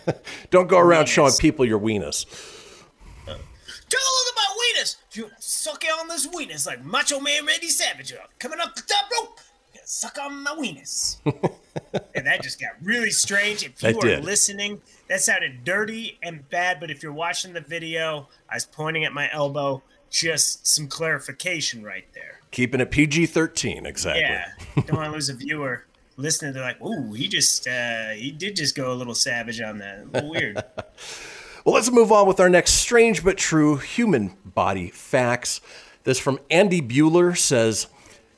don't 0.50 0.66
go 0.66 0.78
around 0.78 1.06
showing 1.06 1.34
people 1.38 1.64
your 1.64 1.78
weenus. 1.78 2.26
Take 3.92 4.00
a 4.00 4.12
look 4.16 4.28
at 4.28 4.36
my 4.36 4.80
weenus. 4.80 4.96
You 5.12 5.22
gonna 5.24 5.34
suck 5.38 5.84
on 6.00 6.08
this 6.08 6.26
weenus 6.26 6.66
like 6.66 6.82
Macho 6.82 7.20
Man 7.20 7.44
Randy 7.44 7.68
Savage. 7.68 8.14
Coming 8.38 8.58
up 8.58 8.74
the 8.74 8.80
top 8.82 9.10
rope. 9.20 9.38
Suck 9.84 10.16
on 10.18 10.42
my 10.42 10.52
weenus. 10.52 11.18
and 12.14 12.26
that 12.26 12.42
just 12.42 12.58
got 12.58 12.70
really 12.82 13.10
strange. 13.10 13.62
If 13.64 13.76
That 13.80 13.92
you 13.92 13.98
are 13.98 14.16
did. 14.16 14.24
listening, 14.24 14.80
that 15.08 15.20
sounded 15.20 15.64
dirty 15.64 16.18
and 16.22 16.48
bad. 16.48 16.80
But 16.80 16.90
if 16.90 17.02
you're 17.02 17.12
watching 17.12 17.52
the 17.52 17.60
video, 17.60 18.28
I 18.48 18.54
was 18.54 18.64
pointing 18.64 19.04
at 19.04 19.12
my 19.12 19.30
elbow. 19.30 19.82
Just 20.08 20.66
some 20.66 20.88
clarification 20.88 21.82
right 21.82 22.06
there. 22.14 22.40
Keeping 22.50 22.80
it 22.80 22.90
PG 22.90 23.26
13, 23.26 23.84
exactly. 23.84 24.22
Yeah, 24.22 24.46
don't 24.86 24.92
want 24.94 25.06
to 25.08 25.12
lose 25.12 25.28
a 25.28 25.34
viewer 25.34 25.84
listening. 26.16 26.52
They're 26.54 26.62
like, 26.62 26.80
"Ooh, 26.82 27.12
he 27.12 27.28
just 27.28 27.66
uh, 27.68 28.10
he 28.10 28.30
did 28.30 28.56
just 28.56 28.74
go 28.74 28.92
a 28.92 28.94
little 28.94 29.14
savage 29.14 29.60
on 29.60 29.78
that. 29.78 30.00
A 30.00 30.04
little 30.04 30.30
weird." 30.30 30.62
Well, 31.64 31.76
let's 31.76 31.92
move 31.92 32.10
on 32.10 32.26
with 32.26 32.40
our 32.40 32.48
next 32.48 32.72
strange 32.72 33.22
but 33.22 33.38
true 33.38 33.76
human 33.76 34.36
body 34.44 34.88
facts. 34.90 35.60
This 36.02 36.18
from 36.18 36.40
Andy 36.50 36.82
Bueller 36.82 37.38
says 37.38 37.86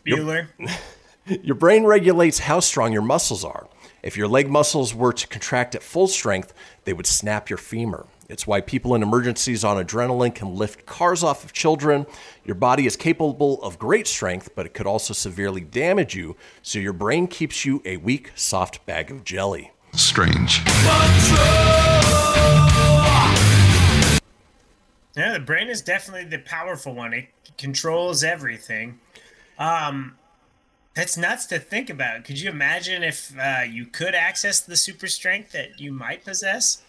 Bueller. 0.06 0.48
Your 1.42 1.54
brain 1.54 1.84
regulates 1.84 2.40
how 2.40 2.60
strong 2.60 2.92
your 2.92 3.00
muscles 3.00 3.42
are. 3.42 3.66
If 4.02 4.18
your 4.18 4.28
leg 4.28 4.50
muscles 4.50 4.94
were 4.94 5.14
to 5.14 5.26
contract 5.26 5.74
at 5.74 5.82
full 5.82 6.06
strength, 6.06 6.52
they 6.84 6.92
would 6.92 7.06
snap 7.06 7.48
your 7.48 7.56
femur. 7.56 8.06
It's 8.28 8.46
why 8.46 8.60
people 8.60 8.94
in 8.94 9.02
emergencies 9.02 9.64
on 9.64 9.82
adrenaline 9.82 10.34
can 10.34 10.54
lift 10.54 10.84
cars 10.84 11.22
off 11.22 11.42
of 11.42 11.54
children. 11.54 12.04
Your 12.44 12.56
body 12.56 12.84
is 12.84 12.94
capable 12.94 13.62
of 13.62 13.78
great 13.78 14.06
strength, 14.06 14.50
but 14.54 14.66
it 14.66 14.74
could 14.74 14.86
also 14.86 15.14
severely 15.14 15.62
damage 15.62 16.14
you, 16.14 16.36
so 16.60 16.78
your 16.78 16.92
brain 16.92 17.26
keeps 17.26 17.64
you 17.64 17.80
a 17.86 17.96
weak, 17.96 18.32
soft 18.34 18.84
bag 18.84 19.10
of 19.10 19.24
jelly. 19.24 19.72
Strange. 19.94 20.60
Yeah, 25.16 25.32
the 25.32 25.40
brain 25.40 25.68
is 25.68 25.80
definitely 25.80 26.24
the 26.28 26.38
powerful 26.42 26.94
one. 26.94 27.12
It 27.14 27.26
controls 27.56 28.24
everything. 28.24 28.98
Um, 29.58 30.16
that's 30.94 31.16
nuts 31.16 31.46
to 31.46 31.58
think 31.58 31.88
about. 31.90 32.24
Could 32.24 32.40
you 32.40 32.50
imagine 32.50 33.02
if 33.04 33.32
uh, 33.38 33.60
you 33.68 33.86
could 33.86 34.14
access 34.14 34.60
the 34.60 34.76
super 34.76 35.06
strength 35.06 35.52
that 35.52 35.78
you 35.80 35.92
might 35.92 36.24
possess? 36.24 36.82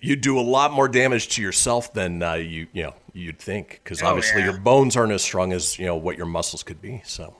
You'd 0.00 0.20
do 0.22 0.38
a 0.38 0.42
lot 0.42 0.72
more 0.72 0.88
damage 0.88 1.28
to 1.36 1.42
yourself 1.42 1.92
than 1.92 2.22
uh, 2.22 2.34
you 2.34 2.66
you 2.72 2.82
know 2.84 2.94
you'd 3.12 3.38
think, 3.38 3.80
because 3.84 4.02
Oh, 4.02 4.06
obviously 4.08 4.40
yeah. 4.40 4.50
your 4.50 4.58
bones 4.58 4.96
aren't 4.96 5.12
as 5.12 5.22
strong 5.22 5.52
as 5.52 5.78
you 5.78 5.86
know 5.86 5.96
what 5.96 6.16
your 6.16 6.26
muscles 6.26 6.62
could 6.62 6.80
be. 6.82 7.02
So 7.04 7.36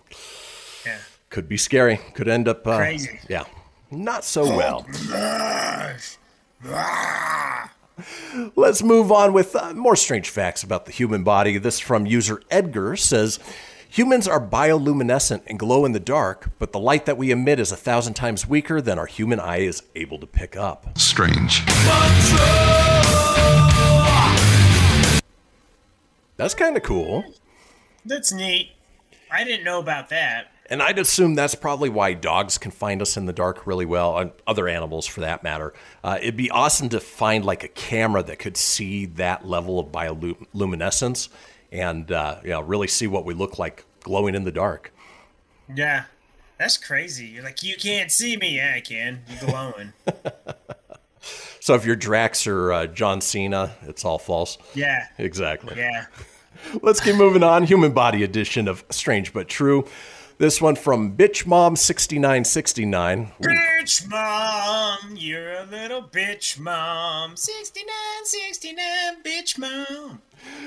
Yeah. 0.87 0.99
could 1.31 1.49
be 1.49 1.57
scary. 1.57 1.97
Could 2.15 2.29
end 2.29 2.47
up 2.49 2.67
uh, 2.67 2.77
Crazy. 2.77 3.19
Yeah, 3.29 3.45
not 3.91 4.25
so 4.25 4.45
well. 4.45 4.87
Let's 8.57 8.83
move 8.83 9.11
on 9.13 9.33
with 9.33 9.55
uh, 9.57 9.75
more 9.75 9.97
strange 9.97 10.31
facts 10.31 10.63
about 10.63 10.87
the 10.87 10.93
human 10.93 11.25
body. 11.25 11.59
This 11.59 11.79
from 11.79 12.07
user 12.07 12.43
Edgar 12.51 12.97
says 12.97 13.39
Humans 13.93 14.27
are 14.27 14.41
bioluminescent 14.41 15.43
and 15.47 15.59
glow 15.59 15.85
in 15.85 15.93
the 15.93 16.01
dark, 16.01 16.49
but 16.59 16.73
the 16.73 16.79
light 16.79 17.05
that 17.05 17.19
we 17.19 17.31
emit 17.31 17.61
is 17.61 17.71
a 17.73 17.77
thousand 17.77 18.15
times 18.15 18.49
weaker 18.49 18.81
than 18.81 18.99
our 18.99 19.05
human 19.05 19.39
eye 19.39 19.59
is 19.59 19.83
able 19.95 20.19
to 20.19 20.27
pick 20.27 20.57
up. 20.57 20.97
Strange. 20.97 21.63
That's 26.39 26.55
kind 26.55 26.75
of 26.75 26.83
cool. 26.83 27.23
That's 28.03 28.33
neat. 28.33 28.71
I 29.31 29.45
didn't 29.45 29.65
know 29.65 29.79
about 29.79 30.09
that. 30.09 30.52
And 30.73 30.83
I'd 30.83 30.99
assume 30.99 31.35
that's 31.35 31.55
probably 31.55 31.91
why 31.91 32.15
dogs 32.15 32.57
can 32.57 32.71
find 32.71 33.03
us 33.03 33.19
in 33.19 33.27
the 33.27 33.33
dark 33.35 33.67
really 33.67 33.85
well, 33.85 34.17
and 34.17 34.33
other 34.47 34.69
animals 34.69 35.07
for 35.07 35.21
that 35.21 35.43
matter. 35.43 35.75
Uh, 36.03 36.17
it'd 36.19 36.35
be 36.35 36.51
awesome 36.51 36.89
to 36.89 36.99
find 36.99 37.45
like 37.45 37.63
a 37.63 37.69
camera 37.69 38.23
that 38.23 38.39
could 38.39 38.57
see 38.57 39.05
that 39.05 39.47
level 39.47 39.79
of 39.79 39.89
bioluminescence 39.89 41.29
and 41.71 42.11
uh, 42.11 42.39
you 42.43 42.49
know 42.49 42.63
really 42.63 42.89
see 42.89 43.07
what 43.07 43.27
we 43.27 43.35
look 43.35 43.59
like 43.59 43.85
glowing 44.01 44.35
in 44.35 44.45
the 44.45 44.51
dark. 44.51 44.95
Yeah. 45.75 46.05
That's 46.59 46.79
crazy. 46.79 47.27
You're 47.27 47.45
like, 47.45 47.63
you 47.63 47.77
can't 47.77 48.11
see 48.11 48.39
me. 48.39 48.57
Yeah, 48.57 48.73
I 48.75 48.81
can. 48.81 49.25
You're 49.29 49.51
glowing. 49.51 49.93
So 51.61 51.75
if 51.75 51.85
you're 51.85 51.95
Drax 51.95 52.49
or 52.49 52.73
uh, 52.73 52.87
John 52.89 53.21
Cena, 53.21 53.77
it's 53.83 54.05
all 54.05 54.19
false. 54.19 54.59
yeah. 54.75 55.07
Exactly. 55.19 55.77
Yeah. 55.77 56.07
Let's 56.83 56.99
keep 56.99 57.15
moving 57.15 57.45
on. 57.45 57.63
Human 57.63 57.93
body 57.93 58.25
edition 58.25 58.67
of 58.67 58.85
Strange 58.91 59.33
but 59.33 59.47
True. 59.47 59.87
This 60.43 60.61
one 60.61 60.75
from 60.75 61.17
Bitch 61.17 61.47
Mom 61.47 61.77
6969. 61.77 63.31
Bitch 63.41 64.09
mom, 64.11 65.15
you're 65.17 65.53
a 65.53 65.65
little 65.67 66.03
bitch 66.03 66.59
mom. 66.59 67.37
69, 67.37 67.87
69, 68.25 69.23
bitch 69.25 69.57
mom. 69.57 70.21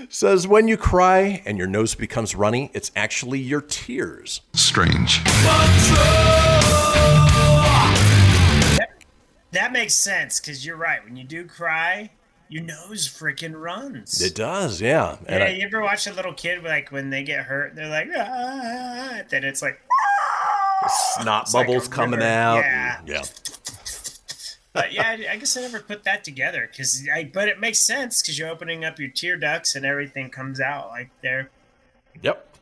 says 0.08 0.48
when 0.48 0.70
you 0.70 0.78
cry 0.78 1.44
and 1.46 1.58
your 1.58 1.68
nose 1.68 1.94
becomes 1.94 2.36
runny, 2.36 2.72
it's 2.74 2.90
actually 2.96 3.40
your 3.40 3.60
tears. 3.60 4.40
Strange. 4.54 5.22
That 9.52 9.74
makes 9.74 9.96
sense 9.96 10.40
because 10.40 10.66
you're 10.66 10.78
right. 10.78 11.04
When 11.04 11.18
you 11.18 11.26
do 11.26 11.44
cry, 11.44 12.12
your 12.56 12.64
nose 12.64 13.06
freaking 13.06 13.54
runs. 13.54 14.22
It 14.22 14.34
does, 14.34 14.80
yeah. 14.80 15.18
And 15.26 15.40
yeah, 15.40 15.46
I- 15.46 15.50
you 15.50 15.66
ever 15.66 15.82
watch 15.82 16.08
a 16.08 16.14
little 16.14 16.34
kid 16.34 16.64
like 16.64 16.90
when 16.90 17.10
they 17.10 17.22
get 17.24 17.44
hurt, 17.46 17.76
they're 17.76 17.90
like, 17.90 18.08
ah, 18.16 19.22
then 19.30 19.44
it's 19.44 19.62
like, 19.62 19.82
snot 21.20 21.44
It's 21.44 21.54
like 21.54 21.68
bubbles 21.68 21.88
a 21.88 21.90
coming 21.90 22.20
river. 22.20 22.32
out. 22.32 22.58
Yeah. 22.64 23.02
yeah. 23.06 23.24
but 24.72 24.94
yeah, 24.94 25.04
I- 25.10 25.28
I 25.34 25.36
guess 25.36 25.58
I 25.58 25.62
never 25.62 25.82
put 25.82 26.06
that 26.06 26.24
together 26.24 26.70
because 26.72 27.06
I, 27.14 27.26
but 27.26 27.50
it 27.50 27.60
makes 27.60 27.80
sense 27.80 28.22
because 28.22 28.40
you're 28.40 28.50
opening 28.50 28.86
up 28.86 29.00
your 29.00 29.10
tear 29.10 29.36
ducts 29.36 29.76
and 29.76 29.86
everything 29.86 30.30
comes 30.30 30.62
out 30.62 30.90
like 30.90 31.10
there. 31.22 31.50
Yep. 32.22 32.56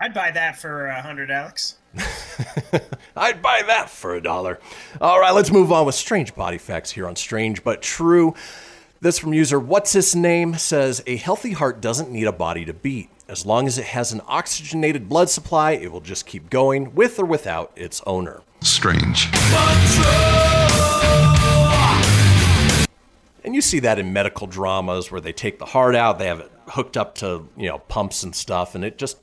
I'd 0.00 0.14
buy 0.14 0.32
that 0.32 0.58
for 0.60 0.86
a 0.86 1.00
hundred, 1.02 1.30
Alex. 1.30 1.76
I'd 3.16 3.42
buy 3.42 3.62
that 3.66 3.90
for 3.90 4.14
a 4.14 4.22
dollar. 4.22 4.60
All 5.00 5.20
right, 5.20 5.32
let's 5.32 5.50
move 5.50 5.72
on 5.72 5.86
with 5.86 5.94
strange 5.94 6.34
body 6.34 6.58
facts 6.58 6.90
here 6.90 7.06
on 7.06 7.16
Strange 7.16 7.64
but 7.64 7.82
True. 7.82 8.34
This 9.00 9.18
from 9.18 9.32
user 9.32 9.60
What's 9.60 9.92
His 9.92 10.16
Name 10.16 10.54
says 10.54 11.02
a 11.06 11.16
healthy 11.16 11.52
heart 11.52 11.80
doesn't 11.80 12.10
need 12.10 12.26
a 12.26 12.32
body 12.32 12.64
to 12.64 12.72
beat. 12.72 13.10
As 13.28 13.44
long 13.44 13.66
as 13.66 13.78
it 13.78 13.84
has 13.84 14.10
an 14.10 14.22
oxygenated 14.26 15.08
blood 15.08 15.30
supply, 15.30 15.72
it 15.72 15.92
will 15.92 16.00
just 16.00 16.26
keep 16.26 16.50
going 16.50 16.94
with 16.94 17.18
or 17.18 17.24
without 17.24 17.72
its 17.76 18.02
owner. 18.06 18.42
Strange. 18.60 19.28
And 23.44 23.54
you 23.54 23.60
see 23.60 23.78
that 23.80 23.98
in 23.98 24.12
medical 24.12 24.46
dramas 24.46 25.10
where 25.10 25.20
they 25.20 25.32
take 25.32 25.58
the 25.58 25.66
heart 25.66 25.94
out, 25.94 26.18
they 26.18 26.26
have 26.26 26.40
it 26.40 26.50
hooked 26.68 26.96
up 26.96 27.14
to, 27.16 27.48
you 27.56 27.68
know, 27.68 27.78
pumps 27.78 28.22
and 28.22 28.34
stuff, 28.34 28.74
and 28.74 28.84
it 28.84 28.98
just 28.98 29.18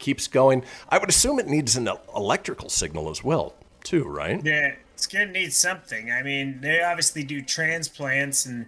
keeps 0.00 0.26
going. 0.26 0.64
I 0.88 0.98
would 0.98 1.08
assume 1.08 1.38
it 1.38 1.46
needs 1.46 1.76
an 1.76 1.88
electrical 2.14 2.68
signal 2.68 3.10
as 3.10 3.22
well, 3.22 3.54
too, 3.84 4.04
right? 4.04 4.44
Yeah, 4.44 4.74
it's 4.94 5.06
gonna 5.06 5.26
need 5.26 5.52
something. 5.52 6.10
I 6.10 6.22
mean, 6.22 6.60
they 6.60 6.82
obviously 6.82 7.22
do 7.22 7.42
transplants 7.42 8.46
and 8.46 8.66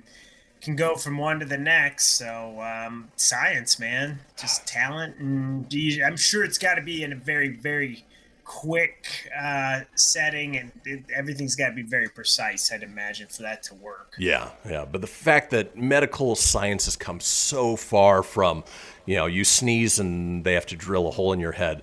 can 0.61 0.77
go 0.77 0.95
from 0.95 1.19
one 1.19 1.41
to 1.41 1.45
the 1.45 1.59
next. 1.59 2.07
So 2.19 2.61
um, 2.61 3.11
science, 3.17 3.79
man, 3.79 4.21
just 4.41 4.67
talent, 4.67 5.17
and 5.17 5.67
I'm 6.05 6.17
sure 6.17 6.45
it's 6.45 6.59
got 6.59 6.77
to 6.77 6.83
be 6.83 7.03
in 7.03 7.13
a 7.13 7.17
very, 7.17 7.49
very 7.49 8.05
quick 8.45 9.31
uh, 9.39 9.81
setting, 9.95 10.57
and 10.57 10.73
it, 10.85 11.05
everything's 11.15 11.57
got 11.57 11.71
to 11.71 11.75
be 11.75 11.83
very 11.83 12.09
precise. 12.09 12.71
I'd 12.73 12.83
imagine 12.83 13.27
for 13.29 13.43
that 13.43 13.63
to 13.65 13.75
work. 13.75 14.15
Yeah, 14.19 14.51
yeah. 14.69 14.85
But 14.85 15.01
the 15.01 15.07
fact 15.07 15.51
that 15.51 15.77
medical 15.77 16.37
science 16.37 16.85
has 16.85 16.97
come 16.97 17.21
so 17.21 17.77
far 17.77 18.23
from, 18.23 18.65
you 19.07 19.17
know, 19.17 19.27
you 19.27 19.45
sneeze 19.45 19.99
and 19.99 20.45
they 20.45 20.55
have 20.55 20.67
to 20.67 20.77
drill 20.77 21.09
a 21.09 21.11
hole 21.11 21.33
in 21.33 21.41
your 21.41 21.53
head. 21.53 21.83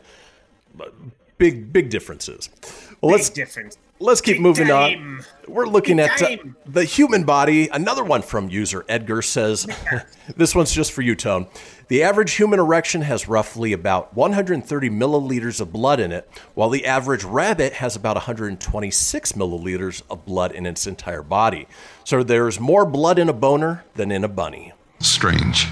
Big, 1.37 1.71
big 1.71 1.89
differences. 1.89 2.49
Well, 3.01 3.11
let's 3.13 3.29
Big 3.29 3.35
difference. 3.35 3.77
let's 3.99 4.19
keep 4.19 4.35
Big 4.35 4.41
moving 4.41 4.67
time. 4.67 5.19
on. 5.19 5.25
We're 5.53 5.67
looking 5.67 5.97
Big 5.97 6.09
at 6.09 6.21
uh, 6.21 6.37
the 6.65 6.83
human 6.83 7.23
body. 7.23 7.69
Another 7.69 8.03
one 8.03 8.21
from 8.21 8.49
user 8.49 8.83
Edgar 8.89 9.21
says, 9.21 9.65
this 10.35 10.53
one's 10.53 10.73
just 10.73 10.91
for 10.91 11.01
you, 11.01 11.15
Tone. 11.15 11.47
The 11.87 12.03
average 12.03 12.33
human 12.33 12.59
erection 12.59 13.01
has 13.03 13.27
roughly 13.27 13.71
about 13.73 14.13
130 14.15 14.89
milliliters 14.89 15.59
of 15.61 15.71
blood 15.71 15.99
in 15.99 16.11
it, 16.11 16.29
while 16.55 16.69
the 16.69 16.85
average 16.85 17.23
rabbit 17.23 17.73
has 17.73 17.95
about 17.95 18.15
126 18.17 19.31
milliliters 19.31 20.03
of 20.09 20.25
blood 20.25 20.51
in 20.51 20.65
its 20.65 20.85
entire 20.85 21.23
body. 21.23 21.67
So 22.03 22.21
there's 22.21 22.59
more 22.59 22.85
blood 22.85 23.17
in 23.17 23.29
a 23.29 23.33
boner 23.33 23.85
than 23.95 24.11
in 24.11 24.23
a 24.23 24.29
bunny. 24.29 24.73
Strange. 24.99 25.67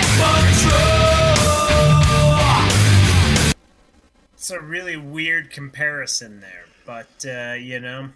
It's 4.48 4.54
a 4.54 4.62
really 4.62 4.96
weird 4.96 5.50
comparison 5.52 6.40
there, 6.40 6.68
but 6.86 7.10
uh, 7.28 7.56
you 7.56 7.82
know, 7.82 8.12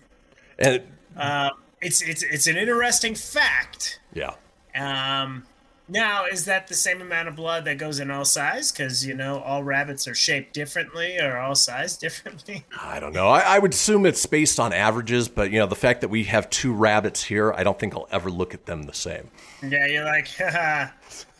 And 0.57 0.81
uh, 1.17 1.49
it's 1.81 2.01
it's 2.01 2.23
it's 2.23 2.47
an 2.47 2.55
interesting 2.55 3.15
fact. 3.15 3.99
yeah. 4.13 4.35
Um, 4.73 5.43
now, 5.89 6.23
is 6.27 6.45
that 6.45 6.67
the 6.69 6.73
same 6.73 7.01
amount 7.01 7.27
of 7.27 7.35
blood 7.35 7.65
that 7.65 7.77
goes 7.77 7.99
in 7.99 8.09
all 8.09 8.23
size? 8.23 8.71
Because 8.71 9.05
you 9.05 9.13
know, 9.13 9.39
all 9.41 9.61
rabbits 9.61 10.07
are 10.07 10.15
shaped 10.15 10.53
differently 10.53 11.17
or 11.19 11.37
all 11.37 11.53
sized 11.53 11.99
differently. 11.99 12.63
I 12.79 13.01
don't 13.01 13.11
know. 13.11 13.27
I, 13.27 13.41
I 13.41 13.59
would 13.59 13.73
assume 13.73 14.05
it's 14.05 14.25
based 14.25 14.57
on 14.57 14.71
averages, 14.71 15.27
but 15.27 15.51
you 15.51 15.59
know, 15.59 15.67
the 15.67 15.75
fact 15.75 15.99
that 15.99 16.07
we 16.07 16.23
have 16.23 16.49
two 16.49 16.71
rabbits 16.73 17.25
here, 17.25 17.51
I 17.51 17.65
don't 17.65 17.77
think 17.77 17.93
I'll 17.93 18.07
ever 18.09 18.31
look 18.31 18.53
at 18.53 18.67
them 18.67 18.83
the 18.83 18.93
same. 18.93 19.29
yeah, 19.61 19.85
you're 19.85 20.05
like, 20.05 20.29
haha. 20.39 20.91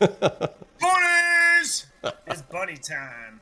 Morning! 0.82 1.72
It's 2.28 2.42
bunny 2.42 2.78
time. 2.78 3.42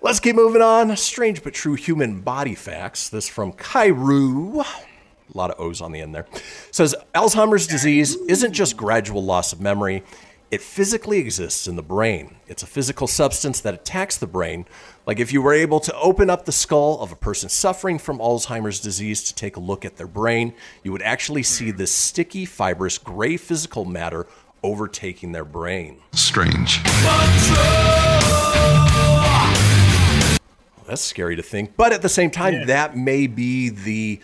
Let's 0.00 0.20
keep 0.20 0.36
moving 0.36 0.62
on. 0.62 0.96
Strange 0.96 1.42
but 1.42 1.54
true 1.54 1.74
human 1.74 2.20
body 2.20 2.54
facts. 2.54 3.08
This 3.08 3.28
from 3.28 3.52
Kairu. 3.52 4.64
A 4.64 5.36
lot 5.36 5.50
of 5.50 5.60
O's 5.60 5.80
on 5.80 5.92
the 5.92 6.00
end 6.00 6.14
there. 6.14 6.26
Says 6.70 6.94
Alzheimer's 7.14 7.66
disease 7.66 8.16
isn't 8.28 8.52
just 8.52 8.76
gradual 8.76 9.24
loss 9.24 9.52
of 9.52 9.60
memory, 9.60 10.02
it 10.50 10.60
physically 10.60 11.18
exists 11.18 11.66
in 11.66 11.74
the 11.74 11.82
brain. 11.82 12.36
It's 12.46 12.62
a 12.62 12.66
physical 12.66 13.06
substance 13.06 13.60
that 13.60 13.74
attacks 13.74 14.16
the 14.16 14.26
brain. 14.26 14.66
Like 15.06 15.18
if 15.18 15.32
you 15.32 15.42
were 15.42 15.54
able 15.54 15.80
to 15.80 15.94
open 15.98 16.30
up 16.30 16.44
the 16.44 16.52
skull 16.52 17.00
of 17.00 17.10
a 17.10 17.16
person 17.16 17.48
suffering 17.48 17.98
from 17.98 18.18
Alzheimer's 18.18 18.78
disease 18.78 19.24
to 19.24 19.34
take 19.34 19.56
a 19.56 19.60
look 19.60 19.84
at 19.84 19.96
their 19.96 20.06
brain, 20.06 20.54
you 20.84 20.92
would 20.92 21.02
actually 21.02 21.42
see 21.42 21.70
hmm. 21.70 21.76
this 21.76 21.90
sticky, 21.90 22.44
fibrous, 22.44 22.98
gray 22.98 23.36
physical 23.36 23.84
matter 23.84 24.26
overtaking 24.64 25.30
their 25.32 25.44
brain. 25.44 25.98
Strange. 26.12 26.82
That's 30.88 31.02
scary 31.02 31.36
to 31.36 31.42
think. 31.42 31.76
But 31.76 31.92
at 31.92 32.02
the 32.02 32.08
same 32.08 32.30
time, 32.30 32.66
that 32.66 32.96
may 32.96 33.26
be 33.26 33.68
the 33.68 34.20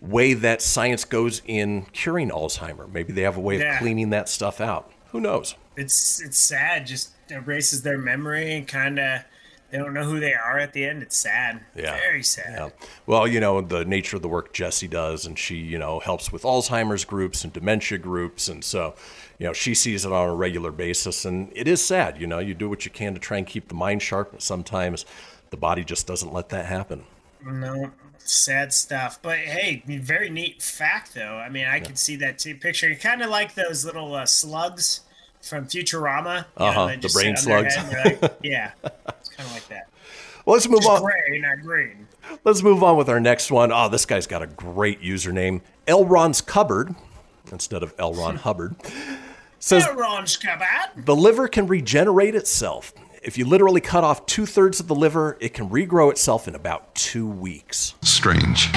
way 0.00 0.34
that 0.34 0.60
science 0.62 1.04
goes 1.04 1.42
in 1.46 1.86
curing 1.92 2.30
Alzheimer. 2.30 2.90
Maybe 2.90 3.12
they 3.12 3.22
have 3.22 3.36
a 3.36 3.40
way 3.40 3.64
of 3.64 3.78
cleaning 3.78 4.10
that 4.10 4.28
stuff 4.28 4.60
out. 4.60 4.92
Who 5.12 5.20
knows? 5.20 5.54
It's 5.76 6.20
it's 6.20 6.38
sad. 6.38 6.86
Just 6.86 7.12
erases 7.30 7.82
their 7.82 7.98
memory 7.98 8.54
and 8.54 8.66
kind 8.66 8.98
of 8.98 9.22
they 9.70 9.78
don't 9.78 9.92
know 9.92 10.04
who 10.04 10.18
they 10.18 10.32
are 10.32 10.58
at 10.58 10.72
the 10.72 10.84
end. 10.84 11.02
It's 11.02 11.16
sad. 11.16 11.60
Yeah. 11.76 11.96
Very 11.96 12.22
sad. 12.22 12.54
Yeah. 12.56 12.86
Well, 13.06 13.28
you 13.28 13.38
know, 13.38 13.60
the 13.60 13.84
nature 13.84 14.16
of 14.16 14.22
the 14.22 14.28
work 14.28 14.52
Jessie 14.54 14.88
does, 14.88 15.26
and 15.26 15.38
she, 15.38 15.56
you 15.56 15.78
know, 15.78 16.00
helps 16.00 16.32
with 16.32 16.42
Alzheimer's 16.42 17.04
groups 17.04 17.44
and 17.44 17.52
dementia 17.52 17.98
groups. 17.98 18.48
And 18.48 18.64
so, 18.64 18.94
you 19.38 19.46
know, 19.46 19.52
she 19.52 19.74
sees 19.74 20.06
it 20.06 20.12
on 20.12 20.28
a 20.28 20.34
regular 20.34 20.70
basis. 20.70 21.26
And 21.26 21.52
it 21.54 21.68
is 21.68 21.84
sad. 21.84 22.18
You 22.18 22.26
know, 22.26 22.38
you 22.38 22.54
do 22.54 22.68
what 22.68 22.86
you 22.86 22.90
can 22.90 23.12
to 23.12 23.20
try 23.20 23.36
and 23.36 23.46
keep 23.46 23.68
the 23.68 23.74
mind 23.74 24.02
sharp, 24.02 24.32
but 24.32 24.42
sometimes 24.42 25.04
the 25.50 25.58
body 25.58 25.84
just 25.84 26.06
doesn't 26.06 26.32
let 26.32 26.48
that 26.48 26.64
happen. 26.64 27.04
No, 27.44 27.90
sad 28.16 28.72
stuff. 28.72 29.20
But 29.20 29.38
hey, 29.38 29.82
very 29.86 30.30
neat 30.30 30.62
fact 30.62 31.14
though. 31.14 31.36
I 31.36 31.50
mean, 31.50 31.66
I 31.66 31.80
could 31.80 31.98
see 31.98 32.16
that 32.16 32.38
too. 32.38 32.54
Picture 32.54 32.94
kind 32.94 33.22
of 33.22 33.30
like 33.30 33.54
those 33.54 33.84
little 33.84 34.14
uh, 34.14 34.26
slugs 34.26 35.02
from 35.42 35.66
Futurama. 35.66 36.44
Uh-huh, 36.56 36.86
they 36.86 36.96
the 36.96 37.08
brain 37.08 37.36
sit 37.36 37.44
slugs. 37.44 37.74
head 37.74 37.84
and 37.84 37.92
they're 38.20 38.28
like- 38.28 38.38
yeah, 38.42 38.70
it's 38.84 39.28
kind 39.30 39.46
of 39.48 39.52
like 39.54 39.66
that. 39.68 39.88
Well, 40.44 40.54
let's 40.54 40.68
move 40.68 40.80
Just 40.80 40.90
on. 40.90 41.02
gray, 41.02 41.38
not 41.40 41.60
green. 41.62 42.06
Let's 42.44 42.62
move 42.62 42.82
on 42.82 42.96
with 42.96 43.08
our 43.08 43.20
next 43.20 43.50
one. 43.50 43.70
Oh, 43.72 43.88
this 43.88 44.06
guy's 44.06 44.26
got 44.26 44.42
a 44.42 44.46
great 44.46 45.02
username. 45.02 45.60
Elron's 45.86 46.40
Cupboard 46.40 46.94
instead 47.52 47.82
of 47.82 47.96
Elron 47.96 48.36
Hubbard. 48.40 48.74
Says 49.60 49.86
Orange 49.88 50.38
cupboard. 50.40 51.04
the 51.04 51.16
liver 51.16 51.48
can 51.48 51.66
regenerate 51.66 52.34
itself. 52.34 52.92
If 53.22 53.36
you 53.36 53.44
literally 53.44 53.80
cut 53.80 54.04
off 54.04 54.24
two 54.26 54.46
thirds 54.46 54.78
of 54.78 54.86
the 54.86 54.94
liver, 54.94 55.36
it 55.40 55.52
can 55.52 55.68
regrow 55.68 56.10
itself 56.10 56.46
in 56.46 56.54
about 56.54 56.94
two 56.94 57.26
weeks. 57.26 57.94
Strange. 58.02 58.68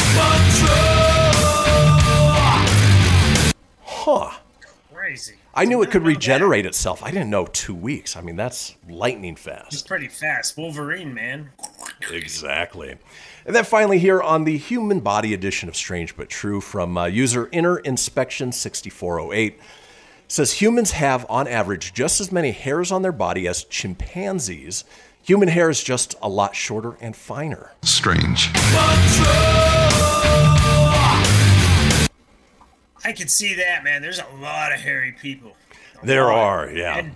Huh. 3.83 4.31
Crazy. 4.93 5.35
I 5.53 5.65
knew 5.65 5.81
it 5.81 5.91
could 5.91 6.05
regenerate 6.05 6.65
itself. 6.65 7.03
I 7.03 7.11
didn't 7.11 7.29
know 7.29 7.45
two 7.45 7.75
weeks. 7.75 8.15
I 8.15 8.21
mean, 8.21 8.37
that's 8.37 8.75
lightning 8.87 9.35
fast. 9.35 9.73
It's 9.73 9.81
pretty 9.81 10.07
fast. 10.07 10.57
Wolverine, 10.57 11.13
man. 11.13 11.49
Exactly. 12.09 12.95
And 13.45 13.55
then 13.55 13.65
finally, 13.65 13.99
here 13.99 14.21
on 14.21 14.45
the 14.45 14.57
human 14.57 15.01
body 15.01 15.33
edition 15.33 15.67
of 15.67 15.75
Strange 15.75 16.15
But 16.15 16.29
True 16.29 16.61
from 16.61 16.97
uh, 16.97 17.05
user 17.05 17.49
Inner 17.51 17.79
Inspection 17.79 18.51
6408 18.51 19.59
says 20.29 20.53
humans 20.53 20.91
have, 20.91 21.25
on 21.29 21.47
average, 21.47 21.93
just 21.93 22.21
as 22.21 22.31
many 22.31 22.51
hairs 22.51 22.89
on 22.89 23.01
their 23.01 23.11
body 23.11 23.45
as 23.47 23.65
chimpanzees. 23.65 24.85
Human 25.23 25.49
hair 25.49 25.69
is 25.69 25.83
just 25.83 26.15
a 26.21 26.29
lot 26.29 26.55
shorter 26.55 26.95
and 27.01 27.15
finer. 27.15 27.73
Strange. 27.81 28.49
I 33.03 33.11
could 33.13 33.29
see 33.31 33.55
that, 33.55 33.83
man. 33.83 34.01
There's 34.01 34.19
a 34.19 34.27
lot 34.41 34.71
of 34.71 34.79
hairy 34.79 35.11
people. 35.13 35.55
A 36.01 36.05
There 36.05 36.25
lot. 36.25 36.33
are, 36.37 36.71
yeah. 36.71 36.97
And, 36.97 37.15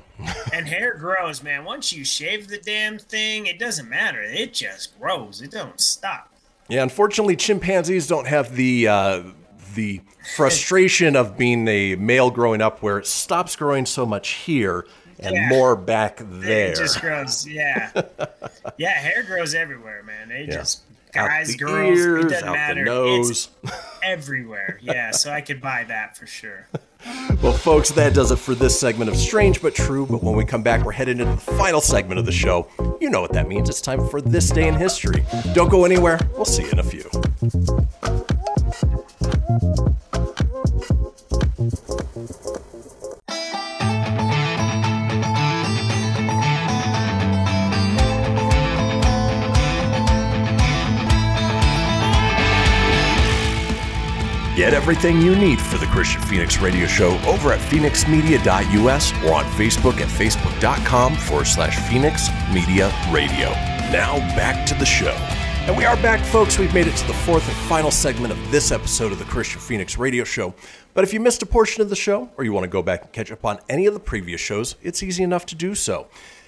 and 0.54 0.68
hair 0.68 0.96
grows, 0.96 1.44
man. 1.44 1.64
Once 1.66 1.92
you 1.94 2.04
shave 2.06 2.48
the 2.48 2.58
damn 2.58 2.98
thing, 3.00 3.46
it 3.48 3.60
doesn't 3.60 3.90
matter. 3.90 4.22
It 4.22 4.54
just 4.54 5.00
grows. 5.00 5.42
It 5.42 5.52
don't 5.52 5.80
stop. 5.80 6.32
Yeah, 6.70 6.84
unfortunately, 6.84 7.36
chimpanzees 7.36 8.08
don't 8.08 8.28
have 8.28 8.56
the 8.56 8.88
uh, 8.88 9.24
the 9.76 10.02
frustration 10.36 11.16
of 11.16 11.38
being 11.38 11.68
a 11.68 11.96
male 11.96 12.32
growing 12.32 12.62
up, 12.62 12.82
where 12.82 12.98
it 12.98 13.06
stops 13.06 13.56
growing 13.56 13.86
so 13.86 14.06
much 14.06 14.30
here 14.30 14.86
and 15.20 15.36
Yeah. 15.36 15.50
more 15.50 15.76
back 15.76 16.20
there. 16.24 16.72
It 16.72 16.76
just 16.78 17.00
grows. 17.02 17.46
Yeah. 17.48 17.92
yeah, 18.78 18.90
hair 18.98 19.22
grows 19.24 19.54
everywhere, 19.54 20.02
man. 20.04 20.30
They 20.30 20.46
Yeah. 20.46 20.56
just 20.56 20.82
guys, 21.16 21.56
girls, 21.56 21.98
ears, 22.00 22.26
it 22.26 22.30
doesn't 22.30 22.48
out 22.48 22.52
the 22.52 22.58
matter. 22.58 22.84
nose. 22.86 23.50
It's 23.64 23.74
everywhere. 24.04 24.80
Yeah, 24.82 25.12
so 25.12 25.32
I 25.32 25.42
could 25.42 25.62
buy 25.62 25.86
that 25.86 26.18
for 26.18 26.28
sure. 26.28 26.68
Well, 27.44 27.54
folks, 27.54 27.92
that 27.92 28.16
does 28.16 28.32
it 28.32 28.38
for 28.38 28.56
this 28.56 28.80
segment 28.80 29.12
of 29.12 29.16
Strange 29.16 29.62
But 29.62 29.76
True. 29.76 30.08
But 30.08 30.24
when 30.24 30.36
we 30.36 30.44
come 30.44 30.64
back, 30.64 30.84
we're 30.84 30.92
headed 30.94 31.20
into 31.20 31.34
the 31.36 31.40
final 31.40 31.80
segment 31.80 32.18
of 32.20 32.26
the 32.26 32.32
show. 32.32 32.68
You 33.00 33.12
know 33.12 33.22
what 33.22 33.32
that 33.34 33.48
means. 33.48 33.70
It's 33.70 33.80
time 33.82 34.08
for 34.08 34.22
This 34.22 34.50
Day 34.50 34.68
in 34.68 34.74
History. 34.74 35.24
Don't 35.54 35.70
go 35.70 35.86
anywhere. 35.86 36.20
We'll 36.34 36.46
see 36.46 36.64
you 36.64 36.72
in 36.72 36.80
a 36.80 36.84
few. 36.84 37.08
Get 54.56 54.74
everything 54.74 55.20
you 55.22 55.36
need 55.36 55.60
for 55.60 55.78
the 55.78 55.86
Kristian 55.86 56.24
Fenix 56.24 56.62
Radio 56.62 56.88
Show 56.88 57.20
over 57.28 57.52
at 57.52 57.60
fenixmedia.us 57.60 59.12
or 59.26 59.34
on 59.34 59.44
Facebook 59.44 60.00
at 60.00 60.08
facebook.com 60.08 61.18
forward 61.18 61.48
slash 61.48 61.78
Fenix 61.90 62.30
Media 62.54 62.90
Radio. 63.12 63.50
Now 63.92 64.18
back 64.34 64.66
to 64.68 64.74
the 64.76 64.86
show. 64.86 65.12
And 65.68 65.76
we 65.76 65.84
are 65.84 65.98
back, 65.98 66.22
folks. 66.22 66.58
We've 66.58 66.74
made 66.74 66.88
it 66.88 66.96
to 66.96 67.08
the 67.08 67.14
fourth 67.14 67.46
and 67.46 67.58
final 67.68 67.92
segment 67.92 68.32
of 68.32 68.52
this 68.52 68.72
episode 68.72 69.12
of 69.12 69.20
the 69.20 69.26
Kristian 69.26 69.60
Fenix 69.60 69.98
Radio 69.98 70.24
Show. 70.24 70.54
But 70.94 71.04
if 71.04 71.12
you 71.12 71.20
missed 71.20 71.42
a 71.42 71.46
portion 71.46 71.82
of 71.82 71.90
the 71.90 71.96
show 71.98 72.30
or 72.38 72.46
you 72.46 72.54
want 72.54 72.64
to 72.64 72.70
go 72.70 72.82
back 72.82 73.02
and 73.02 73.12
catch 73.12 73.34
up 73.34 73.44
on 73.44 73.60
any 73.68 73.88
of 73.88 73.94
the 73.94 74.00
previous 74.00 74.40
shows, 74.40 74.78
it's 74.82 75.04
easy 75.04 75.22
enough 75.24 75.46
to 75.48 75.56
do 75.56 75.76
so. 75.76 76.08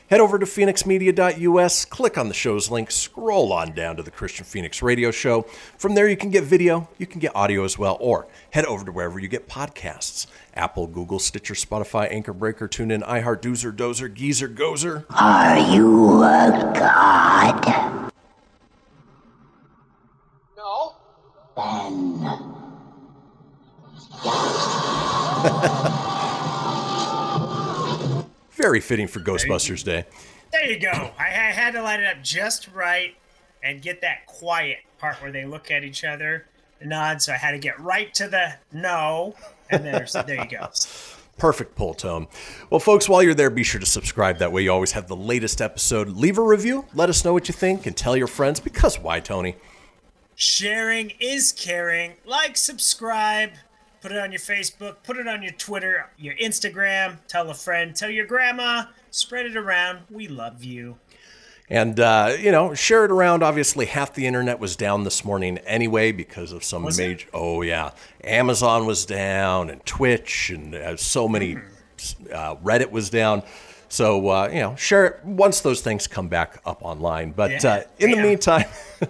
Head 0.09 0.21
over 0.21 0.39
to 0.39 0.45
fenixmedia.us, 0.45 1.83
click 1.83 2.17
on 2.17 2.29
the 2.29 2.33
show's 2.33 2.71
link, 2.71 2.91
scroll 2.91 3.51
on 3.51 3.73
down 3.73 3.97
to 3.97 4.03
the 4.03 4.11
Kristian 4.11 4.45
Fenix 4.45 4.81
Radio 4.81 5.11
Show. 5.11 5.41
From 5.77 5.95
there, 5.95 6.07
you 6.07 6.15
can 6.15 6.29
get 6.31 6.45
video, 6.45 6.87
you 6.97 7.05
can 7.05 7.19
get 7.19 7.35
audio 7.35 7.65
as 7.65 7.77
well, 7.77 7.97
or 7.99 8.25
head 8.51 8.63
over 8.65 8.85
to 8.85 8.91
wherever 8.93 9.19
you 9.19 9.27
get 9.27 9.49
podcasts 9.49 10.27
Apple, 10.53 10.87
Google, 10.87 11.19
Stitcher, 11.19 11.55
Spotify, 11.55 12.09
Anchor 12.09 12.31
Breaker, 12.31 12.69
TuneIn, 12.69 13.05
iHeart, 13.05 13.41
Doozer, 13.41 13.75
Dozer, 13.75 14.11
Geezer, 14.13 14.47
Gozer. 14.47 15.03
Are 15.09 15.59
you 15.75 16.23
a 16.23 16.71
god? 16.73 18.11
No. 20.55 20.95
Then 21.57 22.53
Very 28.57 28.79
fitting 28.79 29.07
for 29.07 29.19
Ghostbusters 29.19 29.83
Day. 29.83 30.05
There 30.51 30.65
you 30.65 30.79
go. 30.79 31.11
I, 31.19 31.25
I 31.25 31.51
had 31.51 31.71
to 31.73 31.83
line 31.83 31.99
it 31.99 32.07
up 32.07 32.23
just 32.23 32.67
right 32.73 33.15
and 33.63 33.81
get 33.81 34.01
that 34.01 34.25
quiet 34.25 34.79
part 34.97 35.21
where 35.21 35.31
they 35.31 35.45
look 35.45 35.69
at 35.69 35.83
each 35.83 36.03
other, 36.03 36.47
nod. 36.83 37.21
So 37.21 37.33
I 37.33 37.37
had 37.37 37.51
to 37.51 37.59
get 37.59 37.79
right 37.79 38.11
to 38.15 38.27
the 38.27 38.55
no, 38.71 39.35
and 39.69 39.85
there's 39.85 40.13
there 40.13 40.43
you 40.43 40.49
go. 40.49 40.69
Perfect 41.37 41.75
pull 41.75 41.93
tone. 41.93 42.27
Well, 42.71 42.79
folks, 42.79 43.07
while 43.07 43.21
you're 43.21 43.35
there, 43.35 43.51
be 43.51 43.61
sure 43.61 43.79
to 43.79 43.85
subscribe. 43.85 44.39
That 44.39 44.51
way, 44.51 44.63
you 44.63 44.71
always 44.71 44.93
have 44.93 45.07
the 45.07 45.15
latest 45.15 45.61
episode. 45.61 46.09
Leave 46.09 46.39
a 46.39 46.43
review, 46.43 46.85
let 46.95 47.09
us 47.09 47.23
know 47.23 47.33
what 47.33 47.47
you 47.47 47.53
think, 47.53 47.85
and 47.85 47.95
tell 47.95 48.17
your 48.17 48.25
friends 48.25 48.59
because 48.59 48.97
why, 48.97 49.19
Tony? 49.19 49.55
Sharing 50.33 51.13
is 51.19 51.51
caring. 51.51 52.13
Like, 52.25 52.57
subscribe, 52.57 53.51
put 54.01 54.11
it 54.11 54.17
on 54.17 54.31
your 54.31 54.39
Facebook, 54.39 54.97
put 55.03 55.17
it 55.17 55.27
on 55.27 55.41
your 55.43 55.51
Twitter, 55.53 56.09
your 56.17 56.35
Instagram. 56.35 57.17
Tell 57.27 57.49
a 57.49 57.53
friend, 57.53 57.95
tell 57.95 58.09
your 58.09 58.25
grandma, 58.25 58.83
spread 59.11 59.45
it 59.45 59.55
around. 59.57 59.99
We 60.09 60.27
love 60.27 60.63
you. 60.63 60.97
And, 61.69 61.99
uh, 61.99 62.35
you 62.39 62.51
know, 62.53 62.73
share 62.73 63.03
it 63.03 63.11
around. 63.11 63.43
Obviously, 63.43 63.87
half 63.87 64.13
the 64.13 64.25
internet 64.25 64.57
was 64.57 64.77
down 64.77 65.03
this 65.03 65.25
morning 65.25 65.57
anyway 65.59 66.13
because 66.13 66.53
of 66.53 66.63
some 66.63 66.83
Was 66.83 66.97
it? 66.97 67.07
major. 67.07 67.27
Oh, 67.33 67.61
yeah. 67.61 67.91
Amazon 68.23 68.85
was 68.85 69.05
down 69.05 69.69
and 69.69 69.85
Twitch 69.85 70.49
and 70.49 70.73
uh, 70.73 70.95
so 70.95 71.27
many. 71.27 71.53
Hmm. 71.53 71.59
Uh, 72.31 72.55
Reddit 72.57 72.91
was 72.91 73.09
down. 73.09 73.43
So, 73.89 74.29
uh, 74.29 74.49
you 74.51 74.59
know, 74.59 74.75
share 74.75 75.05
it 75.07 75.25
once 75.25 75.59
those 75.61 75.81
things 75.81 76.07
come 76.07 76.27
back 76.29 76.61
up 76.65 76.83
online. 76.83 77.31
But 77.31 77.63
Yeah. 77.63 77.69
uh, 77.69 77.83
in 77.99 78.11
the 78.11 78.17
meantime, 78.17 78.65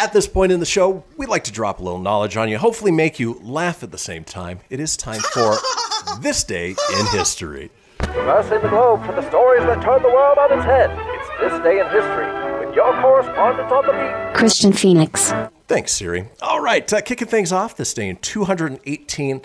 at 0.00 0.14
this 0.14 0.26
point 0.26 0.50
in 0.50 0.60
the 0.60 0.66
show, 0.66 1.04
we'd 1.18 1.28
like 1.28 1.44
to 1.44 1.52
drop 1.52 1.78
a 1.78 1.82
little 1.82 1.98
knowledge 1.98 2.34
on 2.36 2.48
you, 2.48 2.56
hopefully 2.56 2.90
make 2.90 3.20
you 3.20 3.38
laugh 3.42 3.82
at 3.82 3.90
the 3.90 3.98
same 3.98 4.24
time. 4.24 4.60
It 4.70 4.80
is 4.80 4.96
time 4.96 5.20
for 5.20 5.56
This 6.20 6.42
Day 6.42 6.70
in 6.70 7.06
History. 7.12 7.70
Traversing 7.98 8.62
the 8.62 8.68
globe 8.68 9.04
for 9.04 9.12
the 9.12 9.28
stories 9.28 9.62
that 9.64 9.82
turn 9.82 10.02
the 10.02 10.08
world 10.08 10.38
on 10.38 10.56
its 10.56 10.64
head. 10.64 10.90
It's 10.90 11.52
This 11.52 11.62
Day 11.62 11.80
in 11.80 11.86
History 11.90 12.66
with 12.66 12.74
your 12.74 12.98
correspondent 13.02 13.70
on 13.70 13.86
the 13.86 13.92
beat. 13.92 14.40
Kristian 14.40 14.74
Fenix. 14.74 15.34
Thanks, 15.68 15.92
Siri. 15.92 16.28
All 16.40 16.62
right, 16.62 16.90
uh, 16.90 17.02
kicking 17.02 17.28
things 17.28 17.52
off 17.52 17.76
this 17.76 17.92
day 17.92 18.08
in 18.08 18.16
218, 18.16 19.42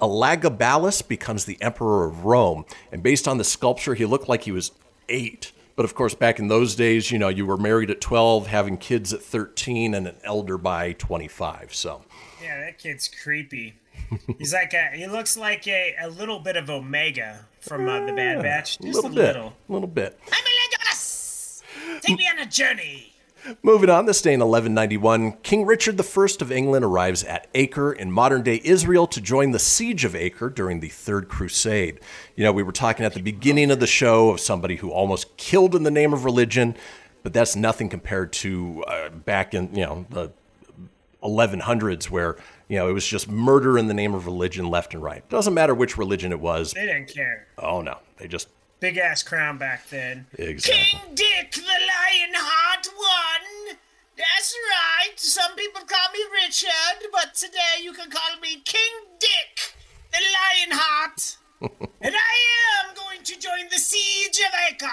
Elagabalus 0.00 1.06
becomes 1.06 1.44
the 1.44 1.60
emperor 1.60 2.06
of 2.06 2.24
Rome. 2.24 2.64
And 2.90 3.02
based 3.02 3.28
on 3.28 3.36
the 3.36 3.44
sculpture, 3.44 3.94
he 3.94 4.06
looked 4.06 4.28
like 4.28 4.44
he 4.44 4.52
was 4.52 4.72
eight. 5.10 5.52
But 5.78 5.84
of 5.84 5.94
course, 5.94 6.12
back 6.12 6.40
in 6.40 6.48
those 6.48 6.74
days, 6.74 7.12
you 7.12 7.20
know, 7.20 7.28
you 7.28 7.46
were 7.46 7.56
married 7.56 7.88
at 7.88 8.00
12, 8.00 8.48
having 8.48 8.78
kids 8.78 9.12
at 9.12 9.22
13, 9.22 9.94
and 9.94 10.08
an 10.08 10.16
elder 10.24 10.58
by 10.58 10.94
25. 10.94 11.72
So, 11.72 12.02
Yeah, 12.42 12.58
that 12.58 12.78
kid's 12.78 13.06
creepy. 13.06 13.74
He's 14.38 14.52
like 14.52 14.74
a, 14.74 14.90
he 14.96 15.06
looks 15.06 15.36
like 15.36 15.68
a, 15.68 15.94
a 16.00 16.08
little 16.08 16.40
bit 16.40 16.56
of 16.56 16.68
Omega 16.68 17.46
from 17.60 17.88
uh, 17.88 18.04
the 18.06 18.12
Bad 18.12 18.42
Batch. 18.42 18.80
a 18.80 18.82
Just 18.82 18.96
little 18.96 19.10
a 19.12 19.14
bit. 19.14 19.22
little. 19.36 19.52
A 19.68 19.72
little 19.72 19.86
bit. 19.86 20.18
I'm 20.32 20.42
a 20.44 20.88
Legolas! 20.90 21.62
Take 22.00 22.18
me 22.18 22.28
on 22.28 22.40
a 22.40 22.46
journey! 22.46 23.12
Moving 23.62 23.90
on, 23.90 24.06
this 24.06 24.20
day 24.20 24.34
in 24.34 24.40
1191, 24.40 25.32
King 25.42 25.64
Richard 25.64 26.00
I 26.00 26.04
of 26.40 26.52
England 26.52 26.84
arrives 26.84 27.24
at 27.24 27.46
Acre 27.54 27.92
in 27.92 28.10
modern 28.10 28.42
day 28.42 28.60
Israel 28.64 29.06
to 29.08 29.20
join 29.20 29.52
the 29.52 29.58
siege 29.58 30.04
of 30.04 30.14
Acre 30.14 30.50
during 30.50 30.80
the 30.80 30.88
Third 30.88 31.28
Crusade. 31.28 32.00
You 32.36 32.44
know, 32.44 32.52
we 32.52 32.62
were 32.62 32.72
talking 32.72 33.06
at 33.06 33.14
the 33.14 33.22
beginning 33.22 33.70
of 33.70 33.80
the 33.80 33.86
show 33.86 34.30
of 34.30 34.40
somebody 34.40 34.76
who 34.76 34.90
almost 34.90 35.36
killed 35.36 35.74
in 35.74 35.82
the 35.82 35.90
name 35.90 36.12
of 36.12 36.24
religion, 36.24 36.76
but 37.22 37.32
that's 37.32 37.56
nothing 37.56 37.88
compared 37.88 38.32
to 38.34 38.84
uh, 38.86 39.08
back 39.10 39.54
in, 39.54 39.74
you 39.74 39.84
know, 39.84 40.06
the 40.10 40.30
1100s 41.22 42.10
where, 42.10 42.36
you 42.68 42.78
know, 42.78 42.88
it 42.88 42.92
was 42.92 43.06
just 43.06 43.28
murder 43.28 43.78
in 43.78 43.86
the 43.86 43.94
name 43.94 44.14
of 44.14 44.26
religion 44.26 44.68
left 44.68 44.94
and 44.94 45.02
right. 45.02 45.28
Doesn't 45.28 45.54
matter 45.54 45.74
which 45.74 45.96
religion 45.96 46.32
it 46.32 46.40
was. 46.40 46.72
They 46.72 46.86
didn't 46.86 47.08
care. 47.08 47.46
Oh, 47.58 47.80
no. 47.80 47.98
They 48.18 48.28
just, 48.28 48.48
Big 48.80 48.96
ass 48.96 49.22
crown 49.22 49.58
back 49.58 49.88
then. 49.88 50.26
Exactly. 50.34 50.84
King 50.84 51.14
Dick 51.14 51.52
the 51.52 51.62
Lionheart 51.62 52.88
won! 52.96 53.76
That's 54.16 54.54
right. 54.70 55.18
Some 55.18 55.54
people 55.56 55.82
call 55.82 56.12
me 56.12 56.20
Richard, 56.44 57.08
but 57.12 57.34
today 57.34 57.82
you 57.82 57.92
can 57.92 58.10
call 58.10 58.38
me 58.40 58.60
King 58.64 58.80
Dick 59.18 59.74
the 60.12 60.18
Lionheart. 60.18 61.36
and 62.00 62.14
I 62.14 62.86
am 62.86 62.94
going 62.94 63.22
to 63.24 63.38
join 63.38 63.68
the 63.70 63.78
siege 63.78 64.38
of 64.38 64.52
Acre. 64.70 64.86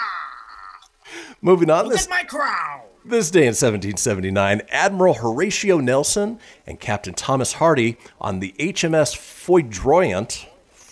moving 1.41 1.69
on, 1.69 1.85
Look 1.85 1.93
this 1.93 2.05
at 2.05 2.09
my 2.09 2.23
crown. 2.23 2.81
This 3.03 3.29
day 3.29 3.41
in 3.41 3.53
1779, 3.53 4.63
Admiral 4.69 5.13
Horatio 5.13 5.79
Nelson 5.79 6.39
and 6.65 6.79
Captain 6.79 7.13
Thomas 7.13 7.53
Hardy 7.53 7.97
on 8.19 8.39
the 8.39 8.55
HMS 8.57 9.15
Foudroyant, 9.15 10.47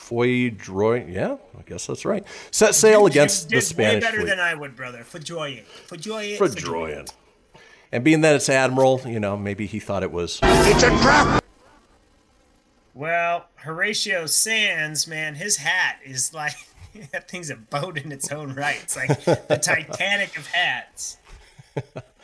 Foudroyant, 0.10 1.10
yeah, 1.10 1.38
I 1.58 1.62
guess 1.66 1.88
that's 1.88 2.06
right, 2.06 2.24
set 2.52 2.76
sail 2.76 3.06
against 3.06 3.46
You 3.52 3.58
the 3.58 3.62
did 3.62 3.66
Spanish 3.68 3.94
way 3.96 4.00
better 4.02 4.18
fleet. 4.22 4.30
than 4.30 4.40
I 4.40 4.54
would, 4.54 4.76
brother. 4.76 5.04
For 5.04 5.20
joy 5.20 5.50
it. 5.52 5.68
For 5.68 5.98
joy 5.98 6.24
it. 6.24 6.40
Foudroyant. 6.40 7.14
And 7.92 8.04
being 8.04 8.22
that 8.22 8.36
it's 8.36 8.50
Admiral, 8.50 9.02
you 9.06 9.20
know, 9.20 9.38
maybe 9.38 9.66
he 9.66 9.80
thought 9.80 10.04
it 10.04 10.12
was. 10.12 10.40
It's 10.44 10.84
a 10.84 10.90
trap! 10.90 11.44
Well, 12.94 13.48
Horatio 13.56 14.26
Sanz, 14.26 15.08
man, 15.08 15.36
his 15.36 15.58
hat 15.58 16.00
is 16.04 16.34
like 16.34 16.54
that 17.12 17.30
thing's 17.30 17.50
a 17.50 17.56
boat 17.56 17.98
in 17.98 18.12
its 18.12 18.32
own 18.32 18.54
right. 18.56 18.80
It's 18.84 18.96
like 18.96 19.24
the 19.24 19.58
Titanic 19.62 20.38
of 20.38 20.48
hats. 20.48 21.18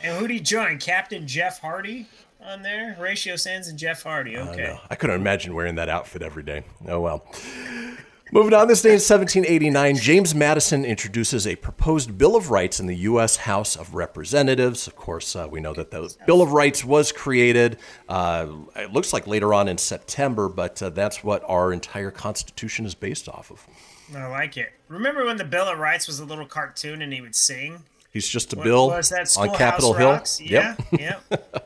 And 0.02 0.16
who'd 0.18 0.30
he 0.30 0.38
join? 0.40 0.78
Captain 0.78 1.26
Jeff 1.26 1.60
Hardy 1.60 2.06
on 2.44 2.62
there? 2.62 2.94
Horatio 2.94 3.36
Sanz 3.36 3.68
and 3.68 3.78
Jeff 3.78 4.02
Hardy. 4.02 4.36
Okay. 4.36 4.78
I 4.88 4.94
couldn't 4.94 5.16
imagine 5.16 5.54
wearing 5.54 5.74
that 5.76 5.88
outfit 5.88 6.22
every 6.22 6.42
day. 6.42 6.62
Oh 6.88 7.00
well. 7.00 7.24
Moving 8.32 8.54
on, 8.54 8.68
this 8.68 8.80
day 8.80 8.90
in 8.90 9.00
1789, 9.00 9.96
James 9.96 10.36
Madison 10.36 10.84
introduces 10.84 11.48
a 11.48 11.56
proposed 11.56 12.16
Bill 12.16 12.36
of 12.36 12.48
Rights 12.52 12.78
in 12.78 12.86
the 12.86 12.94
U.S. 12.98 13.38
House 13.38 13.74
of 13.74 13.92
Representatives. 13.92 14.86
Of 14.86 14.94
course, 14.94 15.34
uh, 15.34 15.48
we 15.50 15.58
know 15.60 15.72
that 15.74 15.90
the 15.90 16.14
Bill 16.28 16.40
of 16.40 16.52
Rights 16.52 16.84
was 16.84 17.10
created, 17.10 17.78
uh, 18.08 18.46
it 18.76 18.92
looks 18.92 19.12
like 19.12 19.26
later 19.26 19.52
on 19.52 19.66
in 19.66 19.78
September, 19.78 20.48
but 20.48 20.80
uh, 20.80 20.90
that's 20.90 21.24
what 21.24 21.42
our 21.48 21.72
entire 21.72 22.12
Constitution 22.12 22.86
is 22.86 22.94
based 22.94 23.28
off 23.28 23.50
of. 23.50 23.66
I 24.16 24.28
like 24.28 24.56
it. 24.56 24.68
Remember 24.86 25.24
when 25.24 25.36
the 25.36 25.44
Bill 25.44 25.66
of 25.68 25.80
Rights 25.80 26.06
was 26.06 26.20
a 26.20 26.24
little 26.24 26.46
cartoon 26.46 27.02
and 27.02 27.12
he 27.12 27.20
would 27.20 27.34
sing? 27.34 27.82
He's 28.12 28.28
just 28.28 28.52
a 28.52 28.56
What 28.56 28.64
bill 28.64 28.92
on 29.38 29.56
Capitol 29.56 29.94
Rocks? 29.94 30.38
Hill. 30.38 30.48
Yeah, 30.52 30.76
Yep. 30.92 31.20
yeah. 31.32 31.36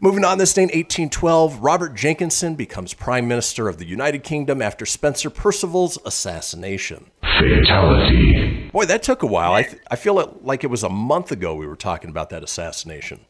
Moving 0.00 0.24
on, 0.24 0.36
this 0.36 0.52
day 0.52 0.62
in 0.62 0.68
1812, 0.68 1.60
Robert 1.60 1.94
Jenkinson 1.94 2.54
becomes 2.54 2.92
Prime 2.92 3.26
Minister 3.26 3.66
of 3.66 3.78
the 3.78 3.86
United 3.86 4.22
Kingdom 4.24 4.60
after 4.60 4.84
Spencer 4.84 5.30
Perceval's 5.30 5.98
assassination. 6.04 7.10
Fatality. 7.22 8.68
Boy, 8.72 8.84
that 8.84 9.02
took 9.02 9.22
a 9.22 9.26
while. 9.26 9.54
I, 9.54 9.62
th- 9.62 9.80
I 9.90 9.96
feel 9.96 10.20
it 10.20 10.44
like 10.44 10.64
it 10.64 10.66
was 10.66 10.82
a 10.82 10.90
month 10.90 11.32
ago 11.32 11.54
we 11.54 11.66
were 11.66 11.76
talking 11.76 12.10
about 12.10 12.28
that 12.28 12.44
assassination. 12.44 13.20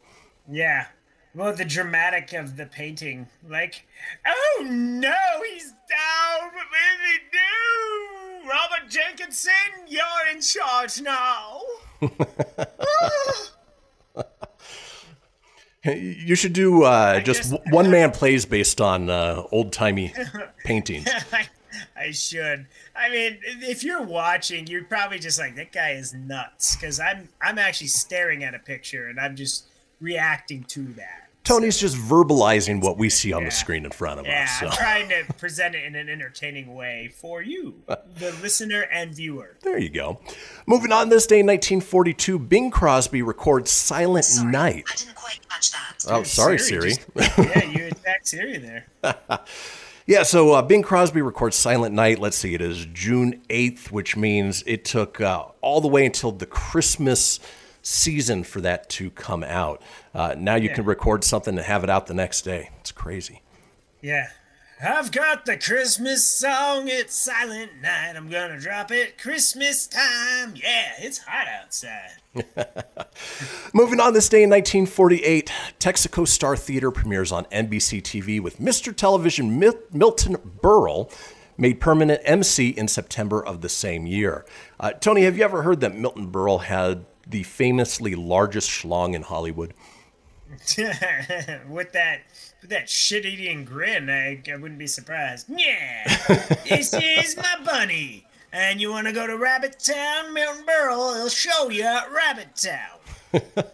Yeah. 0.51 0.87
Well, 1.37 1.55
the 1.55 1.65
dramatic 1.65 2.33
of 2.33 2.57
the 2.57 2.67
painting, 2.67 3.29
like, 3.49 3.87
oh 4.27 4.67
no, 4.69 5.15
he's 5.49 5.71
down. 5.71 6.51
What 6.53 6.67
did 6.73 7.13
he 7.13 7.19
do? 7.31 8.49
Robert 8.49 8.91
Jenkinson, 8.91 9.53
you're 9.87 10.03
in 10.35 10.41
charge 10.41 11.01
now. 11.01 11.61
You 15.95 16.35
should 16.35 16.53
do 16.53 16.85
uh, 16.85 17.21
just 17.21 17.55
one 17.67 17.91
man 17.91 18.11
plays 18.13 18.45
based 18.45 18.81
on 18.81 19.11
uh, 19.11 19.43
old 19.53 19.73
timey 19.73 20.13
paintings. 20.65 21.09
I, 21.33 21.49
I 21.97 22.11
should. 22.11 22.67
I 22.95 23.11
mean, 23.11 23.39
if 23.45 23.85
you're 23.85 24.03
watching, 24.03 24.67
you're 24.67 24.85
probably 24.85 25.19
just 25.19 25.39
like, 25.39 25.57
that 25.57 25.73
guy 25.73 25.93
is 25.93 26.15
nuts. 26.15 26.77
Because 26.77 27.01
I'm, 27.01 27.29
I'm 27.41 27.59
actually 27.59 27.89
staring 27.89 28.45
at 28.45 28.55
a 28.55 28.59
picture 28.59 29.09
and 29.09 29.21
I'm 29.21 29.37
just 29.37 29.67
reacting 30.01 30.65
to 30.65 30.83
that. 30.95 31.26
Tony's 31.47 31.79
just 31.79 31.97
verbalizing 31.97 32.83
what 32.83 32.99
we 32.99 33.09
see 33.09 33.33
on 33.33 33.45
the 33.45 33.51
screen 33.51 33.85
in 33.85 33.91
front 33.93 34.21
of 34.21 34.27
Yeah, 34.27 34.43
us. 34.45 34.61
So. 34.61 34.67
I'm 34.67 34.73
trying 34.73 35.09
to 35.11 35.33
present 35.39 35.75
it 35.75 35.85
in 35.85 35.95
an 35.95 36.09
entertaining 36.09 36.75
way 36.75 37.09
for 37.15 37.41
you, 37.43 37.83
the 37.87 38.33
listener 38.43 38.83
and 38.93 39.15
viewer. 39.15 39.57
There 39.63 39.79
you 39.79 39.89
go. 39.89 40.21
Moving 40.67 40.93
on, 40.93 41.09
this 41.09 41.27
day 41.27 41.41
in 41.41 41.47
1942, 41.47 42.39
Bing 42.41 42.71
Crosby 42.71 43.23
records 43.23 43.71
Silent 43.71 44.27
Night. 44.45 44.85
I 44.91 44.95
didn't 44.97 45.15
quite 45.15 45.39
catch 45.49 45.71
that. 45.73 46.05
Oh, 46.09 46.23
sorry, 46.25 46.59
Siri. 46.59 46.91
just- 46.91 47.07
yeah, 47.39 47.65
you 47.65 47.87
attacked 47.87 48.27
Siri 48.29 48.59
there. 48.59 48.87
Yeah, 50.09 50.23
so 50.23 50.53
uh, 50.53 50.63
Bing 50.63 50.83
Crosby 50.85 51.21
records 51.21 51.57
Silent 51.57 51.93
Night. 51.93 52.21
Let's 52.21 52.37
see, 52.37 52.55
it 52.55 52.61
is 52.61 52.87
June 52.93 53.43
8th, 53.49 53.91
which 53.91 54.17
means 54.17 54.63
it 54.65 54.85
took 54.85 55.21
uh, 55.21 55.47
all 55.63 55.81
the 55.81 55.89
way 55.89 56.07
until 56.07 56.31
the 56.31 56.47
Christmas 56.47 57.41
season 57.83 58.45
for 58.45 58.61
that 58.61 58.89
to 58.91 59.11
come 59.11 59.43
out. 59.43 59.83
Uh, 60.17 60.35
now 60.39 60.55
you 60.55 60.71
Yeah. 60.71 60.75
can 60.77 60.85
record 60.87 61.23
something 61.25 61.57
and 61.59 61.67
have 61.67 61.85
it 61.85 61.91
out 61.91 62.07
the 62.07 62.15
next 62.15 62.41
day. 62.43 62.71
It's 62.81 62.91
crazy. 62.91 63.43
Yeah. 64.01 64.29
I've 64.83 65.11
got 65.13 65.45
the 65.47 65.57
Christmas 65.57 66.27
song. 66.27 66.89
It's 66.89 67.15
Silent 67.15 67.81
Night. 67.83 68.15
I'm 68.17 68.29
gonna 68.31 68.59
drop 68.59 68.91
it 68.91 69.17
Christmas 69.19 69.87
time. 69.87 70.55
Yeah, 70.57 70.93
it's 70.99 71.19
hot 71.19 71.47
outside. 71.49 72.17
Moving 73.73 74.01
on 74.01 74.13
this 74.15 74.29
day 74.29 74.43
in 74.43 74.51
1948, 74.51 75.51
Texaco 75.81 76.27
Star 76.29 76.57
Theater 76.57 76.91
premieres 76.91 77.33
on 77.33 77.45
NBC 77.47 78.03
TV 78.03 78.41
with 78.41 78.59
Mr. 78.59 78.95
Television 78.95 79.59
Mil- 79.59 79.79
Milton 79.93 80.37
Berle 80.63 81.11
made 81.59 81.81
permanent 81.81 82.21
MC 82.25 82.69
in 82.69 82.87
September 82.89 83.45
of 83.45 83.63
the 83.63 83.69
same 83.71 84.05
year. 84.07 84.45
Uh, 84.79 84.93
Tony, 84.93 85.23
have 85.23 85.39
you 85.39 85.45
ever 85.45 85.63
heard 85.63 85.81
that 85.81 85.95
Milton 85.95 86.31
Berle 86.31 86.65
had 86.65 87.07
the 87.27 87.43
famously 87.45 88.15
largest 88.15 88.69
schlong 88.71 89.15
in 89.15 89.23
Hollywood? 89.23 89.73
with 91.69 91.93
that 91.93 92.21
with 92.61 92.71
that 92.71 92.89
shit 92.89 93.25
eating 93.25 93.65
grin, 93.65 94.11
I, 94.11 94.43
I 94.51 94.57
wouldn't 94.57 94.79
be 94.79 94.87
surprised. 94.87 95.47
Yeah, 95.49 96.17
this 96.65 96.93
is 96.93 97.37
my 97.37 97.57
bunny. 97.65 98.27
And 98.53 98.81
you 98.81 98.91
want 98.91 99.07
to 99.07 99.13
go 99.13 99.27
to 99.27 99.37
Rabbit 99.37 99.79
Town? 99.79 100.33
Milton 100.33 100.65
Berle 100.65 101.23
will 101.23 101.29
show 101.29 101.69
you 101.69 101.85
Rabbit 101.85 102.57
Town. 102.57 103.65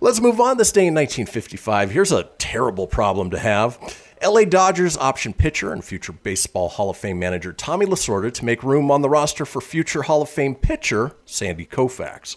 Let's 0.00 0.20
move 0.20 0.40
on 0.40 0.58
this 0.58 0.70
day 0.72 0.86
in 0.86 0.94
1955. 0.94 1.90
Here's 1.90 2.12
a 2.12 2.24
terrible 2.38 2.86
problem 2.86 3.30
to 3.30 3.38
have. 3.38 3.78
LA 4.22 4.44
Dodgers 4.44 4.96
option 4.96 5.32
pitcher 5.32 5.72
and 5.72 5.84
future 5.84 6.12
Baseball 6.12 6.68
Hall 6.68 6.90
of 6.90 6.96
Fame 6.96 7.18
manager 7.18 7.52
Tommy 7.52 7.86
Lasorda 7.86 8.32
to 8.34 8.44
make 8.44 8.62
room 8.62 8.90
on 8.90 9.00
the 9.00 9.08
roster 9.08 9.44
for 9.44 9.60
future 9.60 10.02
Hall 10.02 10.22
of 10.22 10.28
Fame 10.28 10.54
pitcher 10.54 11.16
Sandy 11.24 11.64
Koufax. 11.64 12.36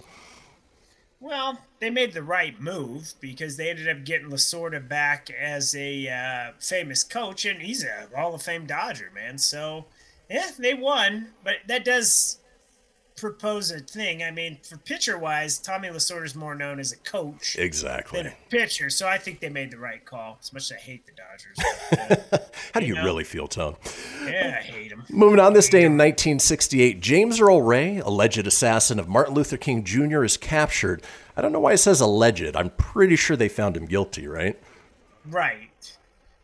Well, 1.19 1.59
they 1.81 1.89
made 1.89 2.13
the 2.13 2.23
right 2.23 2.61
move 2.61 3.15
because 3.19 3.57
they 3.57 3.69
ended 3.69 3.89
up 3.89 4.05
getting 4.05 4.29
Lasorda 4.29 4.87
back 4.87 5.31
as 5.31 5.75
a 5.75 6.07
uh, 6.07 6.51
famous 6.59 7.03
coach, 7.03 7.43
and 7.43 7.59
he's 7.61 7.83
a 7.83 8.07
Hall 8.15 8.35
of 8.35 8.43
Fame 8.43 8.67
Dodger, 8.67 9.11
man. 9.13 9.39
So, 9.39 9.85
yeah, 10.29 10.51
they 10.57 10.75
won, 10.75 11.29
but 11.43 11.55
that 11.67 11.83
does 11.83 12.37
propose 13.21 13.71
a 13.71 13.79
thing. 13.79 14.23
I 14.23 14.31
mean, 14.31 14.57
for 14.63 14.75
pitcher 14.77 15.17
wise, 15.17 15.59
Tommy 15.59 15.87
Lasorda 15.87 16.25
is 16.25 16.35
more 16.35 16.55
known 16.55 16.79
as 16.79 16.91
a 16.91 16.97
coach 16.97 17.55
Exactly. 17.57 18.23
than 18.23 18.31
a 18.33 18.35
pitcher, 18.49 18.89
so 18.89 19.07
I 19.07 19.17
think 19.19 19.39
they 19.39 19.47
made 19.49 19.71
the 19.71 19.77
right 19.77 20.03
call. 20.03 20.39
As 20.41 20.51
much 20.51 20.63
as 20.63 20.71
I 20.73 20.79
hate 20.81 21.05
the 21.05 21.11
Dodgers, 21.13 22.25
but, 22.31 22.53
How 22.73 22.79
do 22.79 22.85
you 22.87 22.95
know. 22.95 23.03
really 23.03 23.23
feel, 23.23 23.47
Tone? 23.47 23.75
uh, 23.85 24.25
yeah, 24.25 24.57
I 24.59 24.63
hate 24.63 24.89
them. 24.89 25.05
Moving 25.09 25.39
on, 25.39 25.53
this 25.53 25.69
day 25.69 25.83
in 25.83 25.93
1968, 25.93 26.99
James 26.99 27.39
Earl 27.39 27.61
Ray, 27.61 27.97
alleged 27.99 28.45
assassin 28.47 28.99
of 28.99 29.07
Martin 29.07 29.35
Luther 29.35 29.57
King 29.57 29.83
Jr., 29.83 30.23
is 30.23 30.35
captured. 30.35 31.03
I 31.37 31.41
don't 31.41 31.53
know 31.53 31.59
why 31.59 31.73
it 31.73 31.77
says 31.77 32.01
alleged. 32.01 32.55
I'm 32.55 32.71
pretty 32.71 33.15
sure 33.15 33.37
they 33.37 33.47
found 33.49 33.77
him 33.77 33.85
guilty, 33.85 34.27
right? 34.27 34.59
Right. 35.29 35.97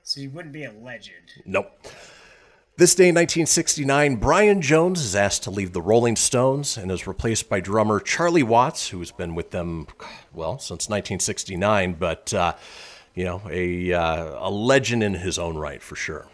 So 0.03 0.21
he 0.21 0.27
wouldn't 0.27 0.53
be 0.53 0.63
a 0.63 0.71
legend. 0.71 1.17
Nope. 1.45 1.71
This 2.77 2.93
day 2.93 3.05
in 3.09 3.15
1969, 3.15 4.17
Brian 4.17 4.61
Jones 4.61 5.01
is 5.03 5.15
asked 5.15 5.41
to 5.43 5.51
leave 5.51 5.73
the 5.73 5.81
Rolling 5.81 6.15
Stones 6.15 6.77
and 6.77 6.91
is 6.91 7.07
replaced 7.07 7.49
by 7.49 7.59
drummer 7.59 7.99
Charlie 7.99 8.43
Watts, 8.43 8.89
who 8.89 8.99
has 8.99 9.09
been 9.11 9.33
with 9.33 9.49
them, 9.49 9.87
well, 10.31 10.59
since 10.59 10.87
1969, 10.87 11.93
but, 11.93 12.31
uh, 12.35 12.53
you 13.15 13.25
know, 13.25 13.41
a, 13.49 13.93
uh, 13.93 14.47
a 14.47 14.51
legend 14.51 15.01
in 15.01 15.15
his 15.15 15.39
own 15.39 15.57
right, 15.57 15.81
for 15.81 15.95
sure. 15.95 16.27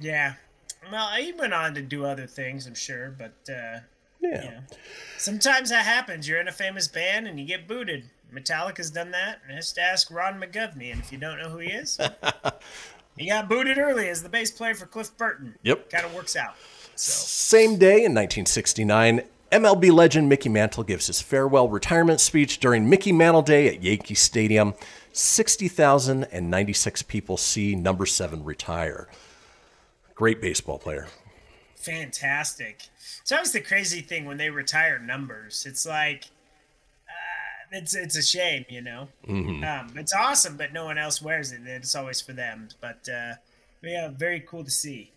Yeah. 0.00 0.34
Well, 0.92 1.08
he 1.16 1.32
went 1.32 1.52
on 1.54 1.74
to 1.74 1.82
do 1.82 2.04
other 2.04 2.28
things, 2.28 2.68
I'm 2.68 2.74
sure, 2.76 3.12
but 3.18 3.34
uh, 3.48 3.80
Yeah. 4.20 4.44
you 4.44 4.50
know, 4.50 4.60
sometimes 5.18 5.70
that 5.70 5.84
happens. 5.84 6.28
You're 6.28 6.40
in 6.40 6.46
a 6.46 6.52
famous 6.52 6.86
band 6.86 7.26
and 7.26 7.40
you 7.40 7.46
get 7.46 7.66
booted. 7.66 8.10
Metallica's 8.32 8.92
done 8.92 9.10
that. 9.10 9.40
And 9.48 9.56
just 9.56 9.76
ask 9.78 10.08
Ron 10.08 10.40
McGovney, 10.40 10.92
and 10.92 11.00
if 11.00 11.10
you 11.10 11.18
don't 11.18 11.38
know 11.38 11.48
who 11.48 11.58
he 11.58 11.70
is, 11.70 11.98
he 13.16 13.28
got 13.28 13.48
booted 13.48 13.78
early 13.78 14.08
as 14.08 14.22
the 14.22 14.28
bass 14.28 14.50
player 14.50 14.74
for 14.74 14.86
Cliff 14.86 15.16
Burton. 15.16 15.56
Yep. 15.62 15.90
Kind 15.90 16.04
of 16.04 16.14
works 16.14 16.36
out. 16.36 16.54
Same 16.96 17.76
day 17.76 18.04
in 18.04 18.14
1969, 18.14 19.22
MLB 19.52 19.92
legend 19.92 20.28
Mickey 20.28 20.48
Mantle 20.48 20.82
gives 20.82 21.06
his 21.06 21.20
farewell 21.22 21.68
retirement 21.68 22.20
speech 22.20 22.58
during 22.58 22.88
Mickey 22.88 23.12
Mantle 23.12 23.42
Day 23.42 23.68
at 23.68 23.82
Yankee 23.82 24.14
Stadium. 24.14 24.74
60,096 25.12 27.02
people 27.02 27.36
see 27.36 27.76
number 27.76 28.04
seven 28.04 28.42
retire. 28.42 29.08
Great 30.16 30.40
baseball 30.40 30.78
player. 30.78 31.06
Fantastic. 31.76 32.88
It's 33.20 33.30
always 33.30 33.52
the 33.52 33.60
crazy 33.60 34.00
thing 34.00 34.24
when 34.24 34.38
they 34.38 34.50
retire 34.50 34.98
numbers. 34.98 35.66
It's 35.68 35.86
like, 35.86 36.24
it's 37.74 37.94
it's 37.94 38.16
a 38.16 38.22
shame, 38.22 38.64
you 38.68 38.80
know. 38.80 39.08
Mhm. 39.26 39.64
Um, 39.64 39.98
it's 39.98 40.14
awesome, 40.14 40.56
but 40.56 40.72
no 40.72 40.84
one 40.84 40.98
else 40.98 41.20
wears 41.20 41.52
it. 41.52 41.60
It's 41.66 41.94
always 41.94 42.20
for 42.20 42.32
them. 42.32 42.68
But 42.80 43.08
uh, 43.08 43.34
yeah, 43.82 44.08
very 44.08 44.40
cool 44.40 44.64
to 44.64 44.70
see. 44.70 45.12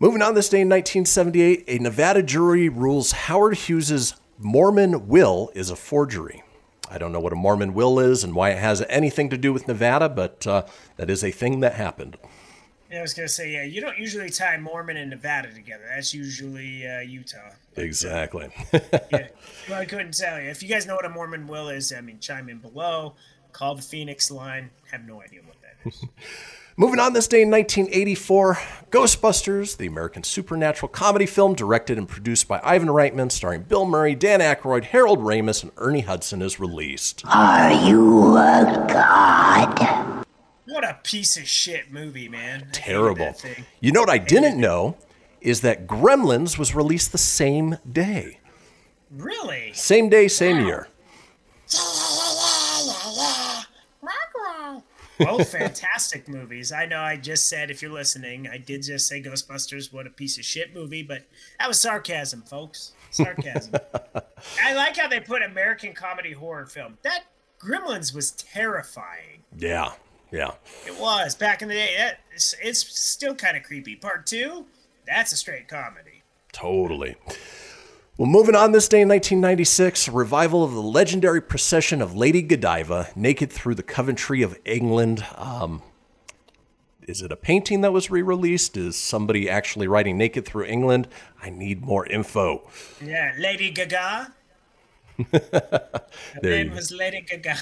Moving 0.00 0.22
on 0.22 0.34
this 0.34 0.48
day 0.48 0.60
in 0.60 0.68
1978, 0.68 1.64
a 1.68 1.78
Nevada 1.82 2.22
jury 2.22 2.68
rules 2.68 3.12
Howard 3.12 3.56
Hughes's 3.58 4.14
Mormon 4.38 5.08
will 5.08 5.50
is 5.54 5.70
a 5.70 5.76
forgery. 5.76 6.42
I 6.90 6.98
don't 6.98 7.12
know 7.12 7.20
what 7.20 7.32
a 7.32 7.36
Mormon 7.36 7.72
will 7.74 7.98
is 7.98 8.22
and 8.24 8.34
why 8.34 8.50
it 8.50 8.58
has 8.58 8.82
anything 8.88 9.30
to 9.30 9.38
do 9.38 9.52
with 9.52 9.66
Nevada, 9.68 10.08
but 10.08 10.46
uh, 10.46 10.66
that 10.96 11.08
is 11.10 11.24
a 11.24 11.30
thing 11.30 11.60
that 11.60 11.74
happened. 11.74 12.16
Yeah, 12.90 12.98
I 12.98 13.02
was 13.02 13.14
gonna 13.14 13.28
say, 13.28 13.52
yeah, 13.52 13.64
you 13.64 13.80
don't 13.80 13.98
usually 13.98 14.28
tie 14.30 14.56
Mormon 14.58 14.96
and 14.96 15.10
Nevada 15.10 15.50
together. 15.52 15.84
That's 15.88 16.12
usually 16.12 16.86
uh, 16.86 17.00
Utah. 17.00 17.50
Exactly. 17.76 18.48
yeah, 18.72 18.80
well, 19.68 19.80
I 19.80 19.84
couldn't 19.84 20.16
tell 20.16 20.40
you. 20.40 20.48
If 20.48 20.62
you 20.62 20.68
guys 20.68 20.86
know 20.86 20.94
what 20.94 21.04
a 21.04 21.08
Mormon 21.08 21.46
will 21.46 21.68
is, 21.68 21.92
I 21.92 22.00
mean, 22.00 22.18
chime 22.20 22.48
in 22.48 22.58
below. 22.58 23.14
Call 23.52 23.74
the 23.74 23.82
Fenix 23.82 24.30
line. 24.30 24.70
Have 24.90 25.04
no 25.06 25.22
idea 25.22 25.40
what 25.44 25.56
that 25.62 25.92
is. 25.92 26.04
Moving 26.76 26.98
on 26.98 27.12
this 27.12 27.28
day 27.28 27.42
in 27.42 27.50
1984, 27.52 28.54
Ghostbusters, 28.90 29.76
the 29.76 29.86
American 29.86 30.24
supernatural 30.24 30.88
comedy 30.88 31.24
film 31.24 31.54
directed 31.54 31.98
and 31.98 32.08
produced 32.08 32.48
by 32.48 32.60
Ivan 32.64 32.88
Reitman, 32.88 33.30
starring 33.30 33.62
Bill 33.62 33.84
Murray, 33.84 34.16
Dan 34.16 34.40
Aykroyd, 34.40 34.86
Harold 34.86 35.20
Ramis, 35.20 35.62
and 35.62 35.70
Ernie 35.76 36.00
Hudson, 36.00 36.42
is 36.42 36.58
released. 36.58 37.22
Are 37.28 37.70
you 37.70 38.36
a 38.36 38.86
god? 38.88 40.24
what 40.66 40.82
a 40.82 40.98
piece 41.04 41.36
of 41.36 41.46
shit 41.46 41.92
movie, 41.92 42.28
man. 42.28 42.66
Terrible. 42.72 43.36
You 43.80 43.92
know 43.92 44.00
what 44.00 44.10
I 44.10 44.18
didn't 44.18 44.58
know 44.60 44.96
is 45.44 45.60
that 45.60 45.86
Gremlins 45.86 46.58
was 46.58 46.74
released 46.74 47.12
the 47.12 47.18
same 47.18 47.76
day. 47.90 48.40
Really? 49.10 49.72
Same 49.74 50.08
day, 50.08 50.26
same 50.26 50.64
year. 50.64 50.88
Both 55.18 55.52
fantastic 55.52 56.28
movies. 56.28 56.72
I 56.72 56.86
know 56.86 57.00
I 57.00 57.16
just 57.16 57.48
said, 57.48 57.70
if 57.70 57.80
you're 57.80 57.92
listening, 57.92 58.48
I 58.48 58.58
did 58.58 58.82
just 58.82 59.06
say 59.06 59.22
Ghostbusters, 59.22 59.92
what 59.92 60.08
a 60.08 60.10
piece 60.10 60.38
of 60.38 60.44
shit 60.44 60.74
movie, 60.74 61.04
but 61.04 61.22
that 61.60 61.68
was 61.68 61.78
sarcasm, 61.78 62.42
folks. 62.42 62.92
Sarcasm. 63.12 63.74
I 64.62 64.74
like 64.74 64.96
how 64.96 65.06
they 65.06 65.20
put 65.20 65.42
American 65.42 65.92
comedy 65.92 66.32
horror 66.32 66.66
film. 66.66 66.98
That 67.02 67.26
Gremlins 67.60 68.12
was 68.12 68.32
terrifying. 68.32 69.44
Yeah, 69.56 69.92
yeah. 70.32 70.52
It 70.84 70.98
was 70.98 71.36
back 71.36 71.62
in 71.62 71.68
the 71.68 71.74
day. 71.74 71.94
That, 71.96 72.18
it's, 72.32 72.54
it's 72.60 72.80
still 72.80 73.36
kind 73.36 73.56
of 73.56 73.62
creepy. 73.62 73.94
Part 73.94 74.26
two, 74.26 74.66
that's 75.06 75.32
a 75.32 75.36
straight 75.36 75.68
comedy. 75.68 76.22
Totally. 76.52 77.16
Well, 78.16 78.28
moving 78.28 78.54
on 78.54 78.70
this 78.70 78.86
day 78.86 79.00
in 79.00 79.08
1996, 79.08 80.08
revival 80.08 80.62
of 80.62 80.72
the 80.72 80.80
legendary 80.80 81.42
procession 81.42 82.00
of 82.00 82.14
Lady 82.14 82.42
Godiva 82.42 83.08
naked 83.16 83.50
through 83.50 83.74
the 83.74 83.82
Coventry 83.82 84.40
of 84.42 84.56
England. 84.64 85.26
Um, 85.34 85.82
is 87.08 87.22
it 87.22 87.32
a 87.32 87.36
painting 87.36 87.80
that 87.80 87.92
was 87.92 88.10
re 88.10 88.22
released? 88.22 88.76
Is 88.76 88.96
somebody 88.96 89.50
actually 89.50 89.88
riding 89.88 90.16
naked 90.16 90.46
through 90.46 90.66
England? 90.66 91.08
I 91.42 91.50
need 91.50 91.82
more 91.82 92.06
info. 92.06 92.70
Yeah, 93.04 93.34
Lady 93.36 93.70
Gaga. 93.70 94.32
Her 95.32 96.00
name 96.42 96.70
was 96.70 96.92
Lady 96.92 97.20
Gaga. 97.20 97.56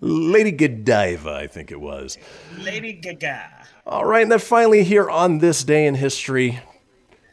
Lady 0.00 0.52
Godiva, 0.52 1.30
I 1.32 1.46
think 1.46 1.72
it 1.72 1.80
was. 1.80 2.18
Lady 2.58 2.92
Gaga. 2.92 3.66
All 3.84 4.04
right, 4.04 4.22
and 4.22 4.30
then 4.30 4.38
finally, 4.38 4.84
here 4.84 5.10
on 5.10 5.38
this 5.38 5.64
day 5.64 5.86
in 5.86 5.96
history, 5.96 6.60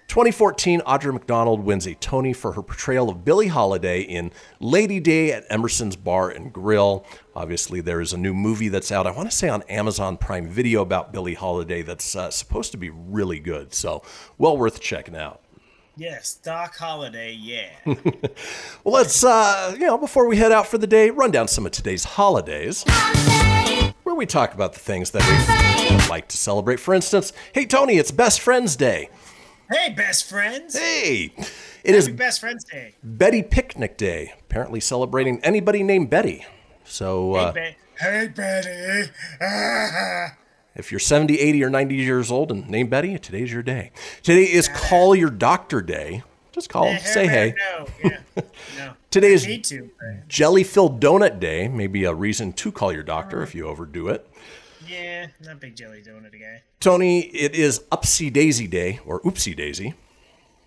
2014, 0.08 0.82
Audra 0.82 1.14
McDonald 1.14 1.64
wins 1.64 1.86
a 1.86 1.94
Tony 1.94 2.34
for 2.34 2.54
her 2.54 2.64
portrayal 2.64 3.08
of 3.08 3.24
Billie 3.24 3.50
Holiday 3.50 4.02
in 4.02 4.32
Lady 4.60 5.00
Day 5.00 5.32
at 5.32 5.46
Emerson's 5.52 5.96
Bar 5.96 6.32
and 6.32 6.52
Grill. 6.52 7.06
Obviously, 7.36 7.82
there 7.82 8.02
is 8.02 8.14
a 8.14 8.18
new 8.18 8.34
movie 8.34 8.68
that's 8.68 8.92
out, 8.92 9.06
I 9.06 9.12
want 9.12 9.30
to 9.30 9.38
say 9.38 9.48
on 9.48 9.62
Amazon 9.70 10.18
Prime 10.18 10.48
Video 10.48 10.82
about 10.82 11.14
Billie 11.14 11.36
Holiday 11.36 11.84
that's 11.84 12.16
uh, 12.16 12.32
supposed 12.32 12.72
to 12.72 12.80
be 12.80 12.90
really 12.90 13.40
good. 13.40 13.76
So, 13.76 14.02
well 14.40 14.58
worth 14.58 14.82
checking 14.82 15.16
out. 15.16 15.42
Yes, 15.98 16.34
Doc 16.34 16.76
Holiday, 16.76 17.34
yeah. 17.34 17.70
Well, 18.84 18.96
let's, 18.96 19.24
uh, 19.24 19.76
you 19.78 19.86
know, 19.86 20.00
before 20.00 20.28
we 20.28 20.38
head 20.38 20.52
out 20.52 20.66
for 20.66 20.80
the 20.80 20.88
day, 20.88 21.12
run 21.12 21.30
down 21.30 21.48
some 21.48 21.68
of 21.68 21.74
today's 21.74 22.06
holidays. 22.06 22.84
Where 22.86 23.49
we 24.20 24.26
talk 24.26 24.54
about 24.54 24.74
the 24.74 24.80
things 24.80 25.12
that 25.12 25.24
we 26.02 26.10
like 26.10 26.28
to 26.28 26.36
celebrate. 26.36 26.78
For 26.78 26.94
instance, 26.94 27.32
hey, 27.54 27.66
Tony, 27.66 27.96
it's 27.96 28.12
Best 28.12 28.42
Friends 28.42 28.76
Day. 28.76 29.10
hey, 29.70 29.94
best 29.94 30.30
friends. 30.30 30.78
Hey, 30.78 31.34
it 31.86 31.96
is 31.96 32.08
Happy 32.08 32.18
Best 32.18 32.42
Friends 32.42 32.66
Day. 32.66 32.96
Betty 33.02 33.42
Picnic 33.42 33.96
Day, 33.96 34.34
apparently 34.42 34.82
celebrating 34.82 35.40
anybody 35.42 35.84
named 35.84 36.10
Betty. 36.10 36.46
So 36.84 37.36
uh, 37.36 37.54
hey, 37.54 37.78
Be- 37.98 38.04
hey, 38.04 38.28
Betty. 38.28 39.12
Ah. 39.42 40.36
if 40.76 40.92
you're 40.92 41.00
70, 41.00 41.40
80, 41.40 41.64
or 41.64 41.70
90 41.70 41.96
years 41.96 42.30
old 42.30 42.52
and 42.52 42.70
named 42.70 42.90
Betty, 42.90 43.18
today's 43.18 43.54
your 43.54 43.64
day. 43.64 43.92
Today 44.22 44.44
is 44.44 44.68
Call 44.68 45.16
Your 45.16 45.30
Doctor 45.30 45.82
Day. 45.82 46.24
Just 46.52 46.68
call, 46.70 46.94
say 46.98 47.26
hey. 47.26 47.54
No, 47.58 47.86
yeah, 48.04 48.20
no. 48.78 48.94
Today 49.12 49.34
is 49.34 49.44
to. 49.70 49.90
Jelly 50.28 50.64
Filled 50.64 51.02
Donut 51.02 51.40
Day. 51.40 51.68
Maybe 51.68 52.04
a 52.04 52.14
reason 52.14 52.54
to 52.54 52.72
call 52.72 52.94
your 52.94 53.02
doctor 53.02 53.38
mm. 53.38 53.44
if 53.44 53.56
you 53.56 53.68
overdo 53.68 54.08
it. 54.08 54.30
Yeah, 54.88 55.28
not 55.42 55.60
big 55.60 55.76
jelly 55.76 56.02
donut 56.02 56.32
guy. 56.32 56.62
Tony, 56.80 57.22
it 57.22 57.56
is 57.56 57.80
Upsy 57.92 58.32
Daisy 58.32 58.68
Day, 58.68 59.00
or 59.06 59.20
Oopsie 59.22 59.56
Daisy. 59.56 59.96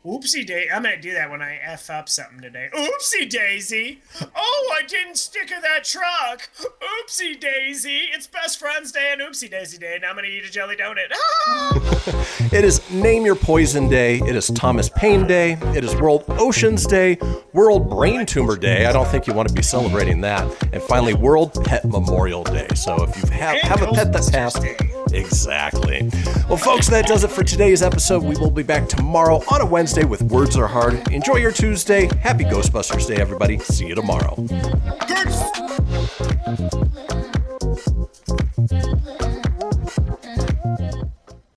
Oopsie 0.05 0.45
day. 0.45 0.67
I'm 0.73 0.83
gonna 0.83 1.01
do 1.01 1.13
that 1.13 1.31
when 1.31 1.43
I 1.43 1.61
f 1.63 1.89
up 1.89 2.09
something 2.09 2.41
today. 2.41 2.69
Oopsie 2.75 3.31
daisy. 3.31 4.01
Oh, 4.35 4.75
I 4.77 4.85
didn't 4.85 5.17
sticker 5.17 5.61
that 5.61 5.85
truck. 5.85 6.51
Oopsie 6.59 7.39
daisy. 7.39 8.09
It's 8.13 8.27
best 8.27 8.59
friends 8.59 8.91
day 8.91 9.11
and 9.13 9.21
oopsie 9.21 9.49
daisy 9.49 9.79
day, 9.79 9.95
and 9.95 10.05
I'm 10.05 10.17
gonna 10.17 10.27
eat 10.27 10.45
a 10.45 10.51
jelly 10.51 10.75
donut. 10.77 11.13
Ah! 11.15 12.19
It 12.53 12.65
is 12.65 12.91
Name 12.91 13.25
Your 13.25 13.35
Poison 13.35 13.89
Day. 13.89 14.19
It 14.19 14.37
is 14.37 14.49
Thomas 14.49 14.91
Paine 14.91 15.27
Day. 15.27 15.53
It 15.75 15.85
is 15.85 15.95
World 15.97 16.25
Oceans 16.29 16.87
Day. 16.87 17.17
World 17.55 17.89
Brain 17.89 18.27
Tumor 18.27 18.57
Day. 18.57 18.85
I 18.85 18.93
don't 18.93 19.09
think 19.09 19.27
you 19.27 19.33
want 19.33 19.49
to 19.49 19.55
be 19.55 19.63
celebrating 19.63 20.21
that. 20.23 20.45
And 20.73 20.83
finally, 20.83 21.15
World 21.15 21.65
Pet 21.65 21.85
Memorial 21.87 22.45
Day. 22.45 22.67
So 22.75 23.05
if 23.05 23.17
you 23.17 23.31
have, 23.31 23.59
have 23.61 23.83
a 23.83 23.87
pet 23.93 24.13
that 24.13 24.29
passed, 24.31 24.63
exactly. 25.15 26.11
Well, 26.49 26.59
folks, 26.59 26.89
that 26.89 27.07
does 27.07 27.25
it 27.25 27.31
for 27.31 27.43
today's 27.43 27.83
episode. 27.83 28.23
We 28.23 28.37
will 28.37 28.51
be 28.51 28.63
back 28.63 28.87
tomorrow 28.89 29.43
on 29.51 29.61
a 29.63 29.67
Wednesday 29.67 29.92
with 30.01 30.23
Words 30.23 30.57
Are 30.57 30.67
Hard. 30.67 31.07
Enjoy 31.13 31.37
your 31.37 31.53
Tuesday. 31.53 32.09
Happy 32.21 32.45
Ghostbusters 32.45 33.07
Day, 33.07 33.17
everybody. 33.17 33.59
See 33.59 33.87
you 33.87 33.95
tomorrow. 33.95 34.35
Good. 38.69 39.42